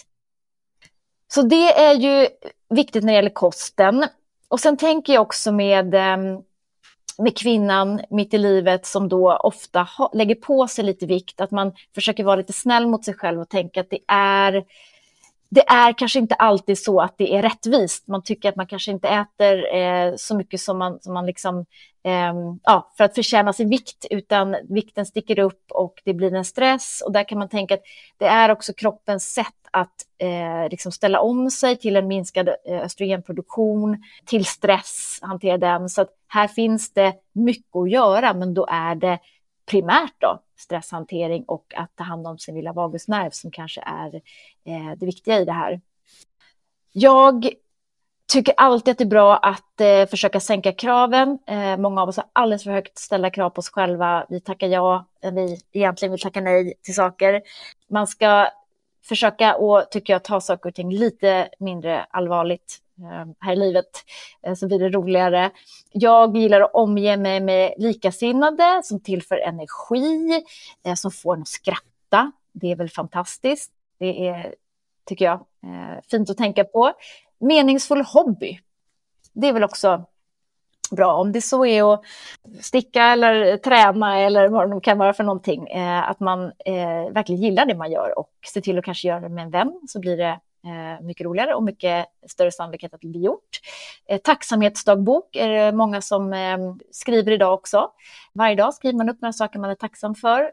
Så 1.28 1.42
det 1.42 1.78
är 1.80 1.94
ju 1.94 2.28
viktigt 2.68 3.04
när 3.04 3.12
det 3.12 3.16
gäller 3.16 3.30
kosten. 3.30 4.04
Och 4.48 4.60
sen 4.60 4.76
tänker 4.76 5.12
jag 5.12 5.22
också 5.22 5.52
med 5.52 5.94
ehm, 5.94 6.42
med 7.18 7.38
kvinnan 7.38 8.00
mitt 8.10 8.34
i 8.34 8.38
livet 8.38 8.86
som 8.86 9.08
då 9.08 9.36
ofta 9.36 9.82
ha, 9.82 10.10
lägger 10.14 10.34
på 10.34 10.68
sig 10.68 10.84
lite 10.84 11.06
vikt, 11.06 11.40
att 11.40 11.50
man 11.50 11.72
försöker 11.94 12.24
vara 12.24 12.36
lite 12.36 12.52
snäll 12.52 12.86
mot 12.86 13.04
sig 13.04 13.14
själv 13.14 13.40
och 13.40 13.48
tänka 13.48 13.80
att 13.80 13.90
det 13.90 14.00
är 14.08 14.64
det 15.54 15.68
är 15.68 15.92
kanske 15.92 16.18
inte 16.18 16.34
alltid 16.34 16.78
så 16.78 17.00
att 17.00 17.14
det 17.18 17.36
är 17.36 17.42
rättvist. 17.42 18.08
Man 18.08 18.22
tycker 18.22 18.48
att 18.48 18.56
man 18.56 18.66
kanske 18.66 18.90
inte 18.90 19.08
äter 19.08 19.74
eh, 19.74 20.12
så 20.16 20.36
mycket 20.36 20.60
som 20.60 20.78
man, 20.78 21.00
som 21.00 21.14
man 21.14 21.26
liksom, 21.26 21.66
eh, 22.04 22.34
ja, 22.62 22.92
för 22.96 23.04
att 23.04 23.14
förtjäna 23.14 23.52
sin 23.52 23.68
vikt, 23.68 24.06
utan 24.10 24.56
vikten 24.68 25.06
sticker 25.06 25.38
upp 25.38 25.62
och 25.70 26.02
det 26.04 26.14
blir 26.14 26.34
en 26.34 26.44
stress. 26.44 27.02
Och 27.06 27.12
där 27.12 27.28
kan 27.28 27.38
man 27.38 27.48
tänka 27.48 27.74
att 27.74 27.82
det 28.18 28.26
är 28.26 28.50
också 28.50 28.72
kroppens 28.72 29.34
sätt 29.34 29.54
att 29.70 29.94
eh, 30.18 30.70
liksom 30.70 30.92
ställa 30.92 31.20
om 31.20 31.50
sig 31.50 31.76
till 31.76 31.96
en 31.96 32.08
minskad 32.08 32.48
eh, 32.48 32.80
östrogenproduktion, 32.82 34.02
till 34.26 34.44
stress, 34.44 35.18
hantera 35.22 35.58
den. 35.58 35.88
Så 35.88 36.02
att 36.02 36.10
här 36.34 36.48
finns 36.48 36.92
det 36.92 37.14
mycket 37.32 37.76
att 37.76 37.90
göra, 37.90 38.34
men 38.34 38.54
då 38.54 38.66
är 38.70 38.94
det 38.94 39.18
primärt 39.66 40.14
då 40.18 40.42
stresshantering 40.56 41.44
och 41.44 41.74
att 41.76 41.96
ta 41.96 42.04
hand 42.04 42.26
om 42.26 42.38
sin 42.38 42.54
lilla 42.54 42.72
vagusnerv 42.72 43.30
som 43.30 43.50
kanske 43.50 43.80
är 43.80 44.14
eh, 44.64 44.96
det 44.96 45.06
viktiga 45.06 45.40
i 45.40 45.44
det 45.44 45.52
här. 45.52 45.80
Jag 46.92 47.48
tycker 48.32 48.54
alltid 48.56 48.92
att 48.92 48.98
det 48.98 49.04
är 49.04 49.08
bra 49.08 49.36
att 49.36 49.80
eh, 49.80 50.06
försöka 50.06 50.40
sänka 50.40 50.72
kraven. 50.72 51.38
Eh, 51.46 51.76
många 51.76 52.02
av 52.02 52.08
oss 52.08 52.16
har 52.16 52.26
alldeles 52.32 52.64
för 52.64 52.70
högt 52.70 52.98
ställda 52.98 53.30
krav 53.30 53.50
på 53.50 53.58
oss 53.58 53.70
själva. 53.70 54.26
Vi 54.28 54.40
tackar 54.40 54.66
ja, 54.66 55.06
vi 55.20 55.60
egentligen 55.72 56.12
vill 56.12 56.20
tacka 56.20 56.40
nej 56.40 56.74
till 56.82 56.94
saker. 56.94 57.42
Man 57.90 58.06
ska 58.06 58.48
försöka 59.04 59.56
och 59.56 59.90
tycker 59.90 60.12
jag 60.12 60.24
ta 60.24 60.40
saker 60.40 60.68
och 60.68 60.74
ting 60.74 60.92
lite 60.92 61.48
mindre 61.58 62.06
allvarligt 62.10 62.83
Eh, 63.02 63.26
här 63.40 63.52
i 63.52 63.56
livet 63.56 64.04
eh, 64.42 64.54
så 64.54 64.66
blir 64.66 64.78
det 64.78 64.88
roligare. 64.88 65.50
Jag 65.92 66.36
gillar 66.36 66.60
att 66.60 66.74
omge 66.74 67.16
mig 67.16 67.40
med 67.40 67.74
likasinnade 67.78 68.80
som 68.84 69.00
tillför 69.00 69.36
energi, 69.36 70.44
eh, 70.86 70.94
som 70.94 71.10
får 71.10 71.34
en 71.34 71.42
att 71.42 71.48
skratta. 71.48 72.32
Det 72.52 72.72
är 72.72 72.76
väl 72.76 72.90
fantastiskt. 72.90 73.72
Det 73.98 74.28
är, 74.28 74.54
tycker 75.04 75.24
jag, 75.24 75.46
fint 76.10 76.30
att 76.30 76.36
tänka 76.36 76.64
på 76.64 76.92
meningsfull 77.38 78.02
hobby. 78.02 78.60
Det 79.32 79.48
är 79.48 79.52
väl 79.52 79.64
också 79.64 80.04
bra. 80.90 81.14
Om 81.14 81.32
det 81.32 81.42
så 81.42 81.66
är 81.66 81.94
att 81.94 82.02
sticka 82.60 83.02
eller 83.02 83.56
träna 83.56 84.18
eller 84.18 84.48
vad 84.48 84.70
det 84.70 84.80
kan 84.80 84.98
vara 84.98 85.12
för 85.12 85.24
någonting. 85.24 85.72
Att 86.04 86.20
man 86.20 86.52
verkligen 87.10 87.42
gillar 87.42 87.66
det 87.66 87.74
man 87.74 87.92
gör 87.92 88.18
och 88.18 88.30
ser 88.52 88.60
till 88.60 88.78
att 88.78 88.84
kanske 88.84 89.08
göra 89.08 89.20
det 89.20 89.28
med 89.28 89.44
en 89.44 89.50
vän 89.50 89.80
så 89.88 90.00
blir 90.00 90.16
det 90.16 90.40
Eh, 90.66 91.04
mycket 91.04 91.24
roligare 91.24 91.54
och 91.54 91.62
mycket 91.62 92.06
större 92.26 92.52
sannolikhet 92.52 92.94
att 92.94 93.00
det 93.00 93.08
blir 93.08 93.20
gjort. 93.20 93.60
Eh, 94.08 94.20
tacksamhetsdagbok 94.20 95.36
är 95.36 95.48
det 95.48 95.72
många 95.72 96.00
som 96.00 96.32
eh, 96.32 96.58
skriver 96.90 97.32
idag 97.32 97.54
också. 97.54 97.90
Varje 98.32 98.56
dag 98.56 98.74
skriver 98.74 98.98
man 98.98 99.08
upp 99.08 99.20
några 99.20 99.32
saker 99.32 99.58
man 99.58 99.70
är 99.70 99.74
tacksam 99.74 100.14
för. 100.14 100.50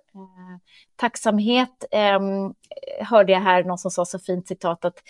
Tacksamhet 0.96 1.86
ehm, 1.92 2.54
hörde 3.00 3.32
jag 3.32 3.40
här 3.40 3.64
någon 3.64 3.78
som 3.78 3.92
sa 3.92 4.06
så 4.06 4.20
fint 4.20 4.48
citat 4.48 4.86
att 4.86 5.04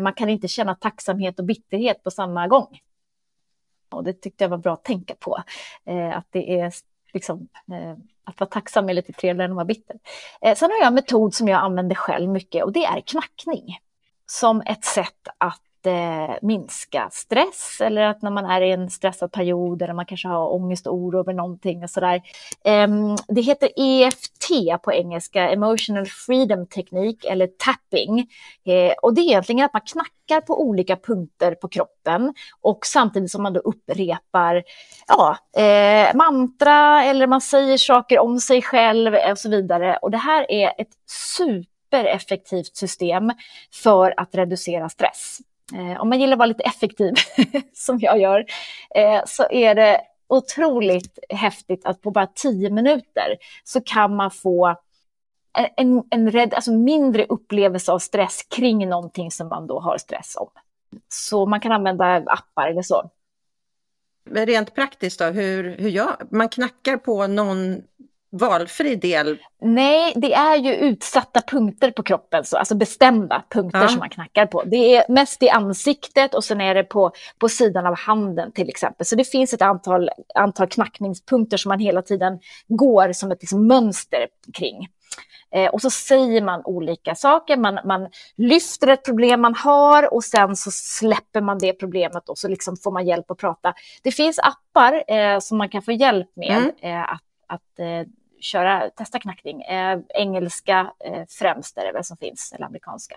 man 0.00 0.12
kan 0.12 0.28
inte 0.28 0.48
känna 0.48 0.74
tacksamhet 0.74 1.38
och 1.38 1.44
bitterhet 1.44 2.02
på 2.02 2.10
samma 2.10 2.48
gång. 2.48 2.80
Och 3.90 4.04
det 4.04 4.12
tyckte 4.12 4.44
jag 4.44 4.48
var 4.48 4.58
bra 4.58 4.72
att 4.72 4.84
tänka 4.84 5.14
på. 5.14 5.34
Att 6.14 6.26
det 6.30 6.60
är 6.60 6.72
liksom, 7.12 7.48
att 8.24 8.40
vara 8.40 8.50
tacksam 8.50 8.88
är 8.88 8.94
lite 8.94 9.12
trevligare 9.12 9.44
än 9.44 9.50
att 9.52 9.56
vara 9.56 9.64
bitter. 9.64 9.96
Sen 10.54 10.70
har 10.70 10.78
jag 10.78 10.86
en 10.86 10.94
metod 10.94 11.34
som 11.34 11.48
jag 11.48 11.60
använder 11.60 11.94
själv 11.94 12.30
mycket 12.30 12.64
och 12.64 12.72
det 12.72 12.84
är 12.84 13.00
knackning 13.00 13.78
som 14.30 14.62
ett 14.66 14.84
sätt 14.84 15.28
att 15.38 15.86
eh, 15.86 16.34
minska 16.42 17.08
stress 17.12 17.80
eller 17.80 18.02
att 18.02 18.22
när 18.22 18.30
man 18.30 18.44
är 18.44 18.60
i 18.60 18.70
en 18.70 18.90
stressad 18.90 19.32
period 19.32 19.82
eller 19.82 19.94
man 19.94 20.06
kanske 20.06 20.28
har 20.28 20.54
ångest 20.54 20.86
och 20.86 20.94
oro 20.94 21.18
över 21.18 21.32
någonting 21.32 21.82
och 21.82 21.90
sådär. 21.90 22.22
Eh, 22.64 22.88
det 23.28 23.40
heter 23.40 23.68
EFT 23.76 24.82
på 24.82 24.92
engelska, 24.92 25.50
Emotional 25.50 26.06
Freedom 26.06 26.66
Technique 26.66 27.28
eller 27.28 27.46
tapping. 27.46 28.20
Eh, 28.64 28.92
och 29.02 29.14
det 29.14 29.20
är 29.20 29.24
egentligen 29.24 29.64
att 29.64 29.72
man 29.72 29.82
knackar 29.82 30.40
på 30.40 30.62
olika 30.62 30.96
punkter 30.96 31.54
på 31.54 31.68
kroppen 31.68 32.34
och 32.60 32.86
samtidigt 32.86 33.30
som 33.30 33.42
man 33.42 33.52
då 33.52 33.60
upprepar 33.60 34.62
ja, 35.08 35.36
eh, 35.62 36.14
mantra 36.14 37.04
eller 37.04 37.26
man 37.26 37.40
säger 37.40 37.76
saker 37.76 38.18
om 38.18 38.40
sig 38.40 38.62
själv 38.62 39.14
och 39.30 39.38
så 39.38 39.48
vidare. 39.48 39.96
Och 40.02 40.10
det 40.10 40.18
här 40.18 40.50
är 40.50 40.72
ett 40.78 40.92
super 41.36 41.69
supereffektivt 41.90 42.76
system 42.76 43.32
för 43.72 44.14
att 44.16 44.34
reducera 44.34 44.88
stress. 44.88 45.38
Eh, 45.74 46.00
om 46.00 46.08
man 46.08 46.20
gillar 46.20 46.32
att 46.32 46.38
vara 46.38 46.46
lite 46.46 46.62
effektiv, 46.62 47.14
som 47.72 47.98
jag 47.98 48.20
gör, 48.20 48.44
eh, 48.94 49.22
så 49.26 49.46
är 49.50 49.74
det 49.74 50.00
otroligt 50.28 51.18
häftigt 51.28 51.86
att 51.86 52.02
på 52.02 52.10
bara 52.10 52.26
tio 52.26 52.70
minuter 52.70 53.36
så 53.64 53.80
kan 53.80 54.16
man 54.16 54.30
få 54.30 54.76
en, 55.76 56.02
en 56.10 56.30
red, 56.30 56.54
alltså 56.54 56.72
mindre 56.72 57.26
upplevelse 57.28 57.92
av 57.92 57.98
stress 57.98 58.42
kring 58.42 58.88
någonting 58.88 59.30
som 59.30 59.48
man 59.48 59.66
då 59.66 59.80
har 59.80 59.98
stress 59.98 60.36
om. 60.36 60.48
Så 61.08 61.46
man 61.46 61.60
kan 61.60 61.72
använda 61.72 62.04
appar 62.26 62.70
eller 62.70 62.82
så. 62.82 63.10
Men 64.24 64.46
rent 64.46 64.74
praktiskt 64.74 65.18
då, 65.18 65.24
hur, 65.24 65.76
hur 65.78 65.88
gör 65.88 66.16
man? 66.30 66.48
knackar 66.48 66.96
på 66.96 67.26
någon 67.26 67.82
valfri 68.30 68.96
del? 68.96 69.38
Nej, 69.60 70.12
det 70.16 70.34
är 70.34 70.56
ju 70.56 70.74
utsatta 70.74 71.40
punkter 71.40 71.90
på 71.90 72.02
kroppen, 72.02 72.44
så, 72.44 72.56
alltså 72.56 72.74
bestämda 72.74 73.42
punkter 73.48 73.80
ja. 73.80 73.88
som 73.88 73.98
man 73.98 74.10
knackar 74.10 74.46
på. 74.46 74.62
Det 74.64 74.96
är 74.96 75.04
mest 75.08 75.42
i 75.42 75.48
ansiktet 75.48 76.34
och 76.34 76.44
sen 76.44 76.60
är 76.60 76.74
det 76.74 76.84
på, 76.84 77.12
på 77.38 77.48
sidan 77.48 77.86
av 77.86 77.96
handen 77.96 78.52
till 78.52 78.68
exempel. 78.68 79.06
Så 79.06 79.16
det 79.16 79.24
finns 79.24 79.54
ett 79.54 79.62
antal, 79.62 80.10
antal 80.34 80.68
knackningspunkter 80.68 81.56
som 81.56 81.68
man 81.68 81.78
hela 81.78 82.02
tiden 82.02 82.38
går 82.68 83.12
som 83.12 83.32
ett 83.32 83.42
liksom, 83.42 83.66
mönster 83.66 84.26
kring. 84.54 84.88
Eh, 85.54 85.70
och 85.70 85.80
så 85.80 85.90
säger 85.90 86.42
man 86.42 86.62
olika 86.64 87.14
saker, 87.14 87.56
man, 87.56 87.78
man 87.84 88.08
lyfter 88.36 88.88
ett 88.88 89.04
problem 89.04 89.40
man 89.40 89.54
har 89.54 90.14
och 90.14 90.24
sen 90.24 90.56
så 90.56 90.70
släpper 90.70 91.40
man 91.40 91.58
det 91.58 91.72
problemet 91.72 92.28
och 92.28 92.38
så 92.38 92.48
liksom 92.48 92.76
får 92.76 92.90
man 92.90 93.06
hjälp 93.06 93.30
att 93.30 93.38
prata. 93.38 93.74
Det 94.02 94.12
finns 94.12 94.38
appar 94.38 95.04
eh, 95.14 95.38
som 95.38 95.58
man 95.58 95.68
kan 95.68 95.82
få 95.82 95.92
hjälp 95.92 96.28
med 96.36 96.56
mm. 96.56 96.70
eh, 96.82 97.12
att, 97.12 97.22
att 97.46 97.78
eh, 97.78 98.06
köra, 98.40 98.90
testa 98.90 99.18
knackning. 99.18 99.62
Eh, 99.62 99.98
engelska 100.08 100.92
eh, 101.04 101.24
främst 101.28 101.78
är 101.78 101.84
det 101.84 101.92
väl 101.92 102.04
som 102.04 102.16
finns, 102.16 102.52
eller 102.52 102.66
amerikanska. 102.66 103.16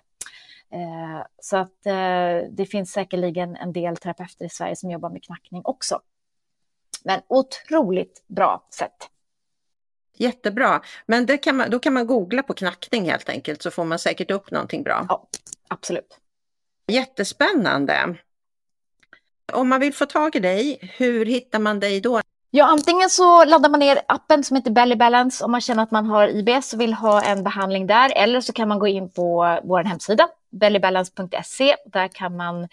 Eh, 0.71 1.25
så 1.39 1.57
att 1.57 1.85
eh, 1.85 2.49
det 2.49 2.65
finns 2.69 2.91
säkerligen 2.91 3.55
en 3.55 3.73
del 3.73 3.97
terapeuter 3.97 4.45
i 4.45 4.49
Sverige 4.49 4.75
som 4.75 4.91
jobbar 4.91 5.09
med 5.09 5.23
knackning 5.23 5.61
också. 5.65 6.01
Men 7.03 7.21
otroligt 7.27 8.23
bra 8.27 8.67
sätt. 8.69 9.09
Jättebra, 10.15 10.81
men 11.05 11.37
kan 11.37 11.57
man, 11.57 11.69
då 11.69 11.79
kan 11.79 11.93
man 11.93 12.07
googla 12.07 12.43
på 12.43 12.53
knackning 12.53 13.09
helt 13.09 13.29
enkelt 13.29 13.61
så 13.61 13.71
får 13.71 13.85
man 13.85 13.99
säkert 13.99 14.31
upp 14.31 14.51
någonting 14.51 14.83
bra. 14.83 15.05
Ja, 15.09 15.27
absolut. 15.67 16.19
Jättespännande. 16.87 18.15
Om 19.53 19.69
man 19.69 19.79
vill 19.79 19.93
få 19.93 20.05
tag 20.05 20.35
i 20.35 20.39
dig, 20.39 20.77
hur 20.97 21.25
hittar 21.25 21.59
man 21.59 21.79
dig 21.79 22.01
då? 22.01 22.21
Ja, 22.55 22.65
antingen 22.65 23.09
så 23.09 23.45
laddar 23.45 23.69
man 23.69 23.79
ner 23.79 24.01
appen 24.07 24.43
som 24.43 24.55
heter 24.55 24.71
Belly 24.71 24.95
Balance 24.95 25.45
om 25.45 25.51
man 25.51 25.61
känner 25.61 25.83
att 25.83 25.91
man 25.91 26.05
har 26.05 26.27
IBS 26.27 26.73
och 26.73 26.81
vill 26.81 26.93
ha 26.93 27.21
en 27.21 27.43
behandling 27.43 27.87
där. 27.87 28.13
Eller 28.15 28.41
så 28.41 28.53
kan 28.53 28.67
man 28.67 28.79
gå 28.79 28.87
in 28.87 29.09
på 29.09 29.59
vår 29.63 29.83
hemsida 29.83 30.27
bellybalance.se. 30.51 31.75
Där 31.85 32.07
kan 32.07 32.37
man 32.37 32.67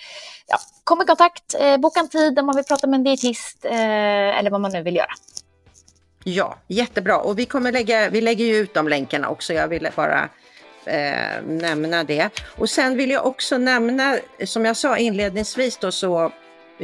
ja, 0.47 0.59
komma 0.85 1.03
i 1.03 1.07
kontakt, 1.07 1.55
eh, 1.61 1.77
boka 1.77 2.01
en 2.01 2.09
tid 2.09 2.39
om 2.39 2.47
man 2.47 2.57
vill 2.57 2.65
prata 2.65 2.87
med 2.87 2.99
en 2.99 3.05
dietist 3.05 3.65
eh, 3.65 4.39
eller 4.39 4.51
vad 4.51 4.61
man 4.61 4.73
nu 4.73 4.83
vill 4.83 4.97
göra. 4.97 5.13
Ja, 6.25 6.57
jättebra. 6.67 7.19
Och 7.19 7.39
vi, 7.39 7.47
kommer 7.47 7.73
lägga, 7.73 8.11
vi 8.11 8.21
lägger 8.21 8.45
ju 8.45 8.57
ut 8.57 8.75
de 8.75 8.89
länkarna 8.89 9.29
också. 9.29 9.53
Jag 9.53 9.69
ville 9.69 9.93
bara 9.97 10.29
eh, 10.85 11.43
nämna 11.47 12.05
det. 12.05 12.31
Och 12.59 12.71
sen 12.71 12.97
vill 12.97 13.11
jag 13.11 13.27
också 13.27 13.59
nämna, 13.59 14.19
som 14.45 14.65
jag 14.65 14.77
sa 14.77 14.97
inledningsvis 14.97 15.77
då 15.77 15.93
så 15.93 16.33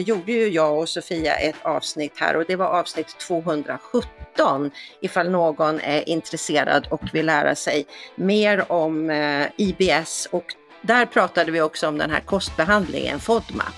gjorde 0.03 0.33
ju 0.33 0.49
jag 0.49 0.79
och 0.79 0.89
Sofia 0.89 1.35
ett 1.35 1.57
avsnitt 1.63 2.13
här 2.17 2.37
och 2.37 2.45
det 2.49 2.57
var 2.57 2.67
avsnitt 2.67 3.19
217 3.19 4.71
ifall 5.01 5.31
någon 5.31 5.81
är 5.81 6.09
intresserad 6.09 6.87
och 6.91 7.01
vill 7.13 7.27
lära 7.27 7.55
sig 7.55 7.87
mer 8.15 8.73
om 8.73 9.11
eh, 9.11 9.47
IBS 9.57 10.29
och 10.31 10.45
där 10.83 11.07
pratade 11.07 11.53
vi 11.53 11.61
också 11.61 11.89
om 11.89 11.99
den 11.99 12.11
här 12.11 12.21
kostbehandlingen 12.21 13.21
FODMAP 13.21 13.75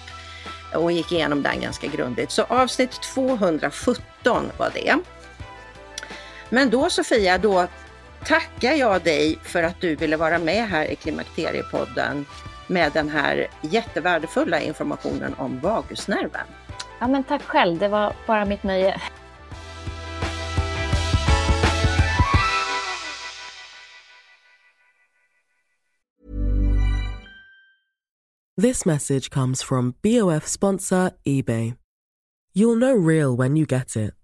och 0.75 0.93
gick 0.93 1.13
igenom 1.13 1.43
den 1.43 1.61
ganska 1.61 1.87
grundligt. 1.87 2.31
Så 2.31 2.43
avsnitt 2.43 3.03
217 3.15 4.51
var 4.59 4.71
det. 4.75 4.97
Men 6.49 6.71
då 6.71 6.91
Sofia, 6.91 7.39
då 7.39 7.67
tackar 8.25 8.73
jag 8.73 9.03
dig 9.03 9.39
för 9.43 9.63
att 9.63 9.81
du 9.81 9.97
ville 9.97 10.17
vara 10.17 10.39
med 10.39 10.69
här 10.69 10.85
i 10.85 10.97
Klimakteriepodden 10.97 12.27
med 12.67 12.93
den 12.93 13.09
här 13.09 13.47
jättevärdefulla 13.61 14.61
informationen 14.61 15.35
om 15.35 15.61
vagusnerven. 15.61 16.47
Ja, 17.01 17.09
men 17.09 17.25
tack 17.25 17.43
själv, 17.43 17.79
det 17.79 17.89
var 17.89 18.13
bara 18.27 18.45
mitt 18.45 18.63
nöje. 18.63 19.01
This 28.63 28.85
message 28.85 29.31
comes 29.31 29.63
from 29.63 29.95
BOF 30.03 30.47
sponsor 30.49 31.11
Ebay. 31.25 31.77
You'll 32.57 32.75
know 32.75 32.93
real 32.93 33.37
when 33.37 33.57
you 33.57 33.67
get 33.67 33.97
it. 33.97 34.15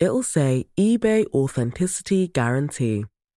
It'll 0.00 0.24
say 0.24 0.66
eBay 0.76 1.26
Authenticity 1.32 2.26
Guarantee. 2.26 3.04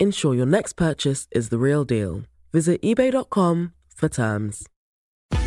Ensure 0.00 0.34
your 0.34 0.46
next 0.46 0.72
purchase 0.72 1.28
is 1.30 1.50
the 1.50 1.58
real 1.58 1.84
deal. 1.84 2.22
Visit 2.52 2.82
eBay.com 2.82 3.72
for 3.94 4.08
terms. 4.08 4.66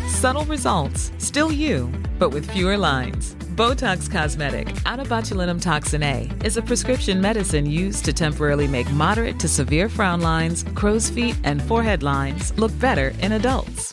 Subtle 0.08 0.44
results, 0.46 1.12
still 1.18 1.52
you, 1.52 1.92
but 2.18 2.30
with 2.30 2.50
fewer 2.50 2.76
lines. 2.76 3.34
Botox 3.56 4.10
Cosmetic, 4.10 4.74
out 4.86 5.00
of 5.00 5.08
botulinum 5.08 5.60
toxin 5.60 6.02
A, 6.02 6.30
is 6.44 6.56
a 6.56 6.62
prescription 6.62 7.20
medicine 7.20 7.66
used 7.66 8.04
to 8.06 8.12
temporarily 8.12 8.66
make 8.66 8.90
moderate 8.90 9.38
to 9.40 9.48
severe 9.48 9.88
frown 9.88 10.22
lines, 10.22 10.64
crow's 10.74 11.10
feet, 11.10 11.38
and 11.44 11.62
forehead 11.62 12.02
lines 12.02 12.58
look 12.58 12.76
better 12.80 13.08
in 13.20 13.32
adults. 13.32 13.92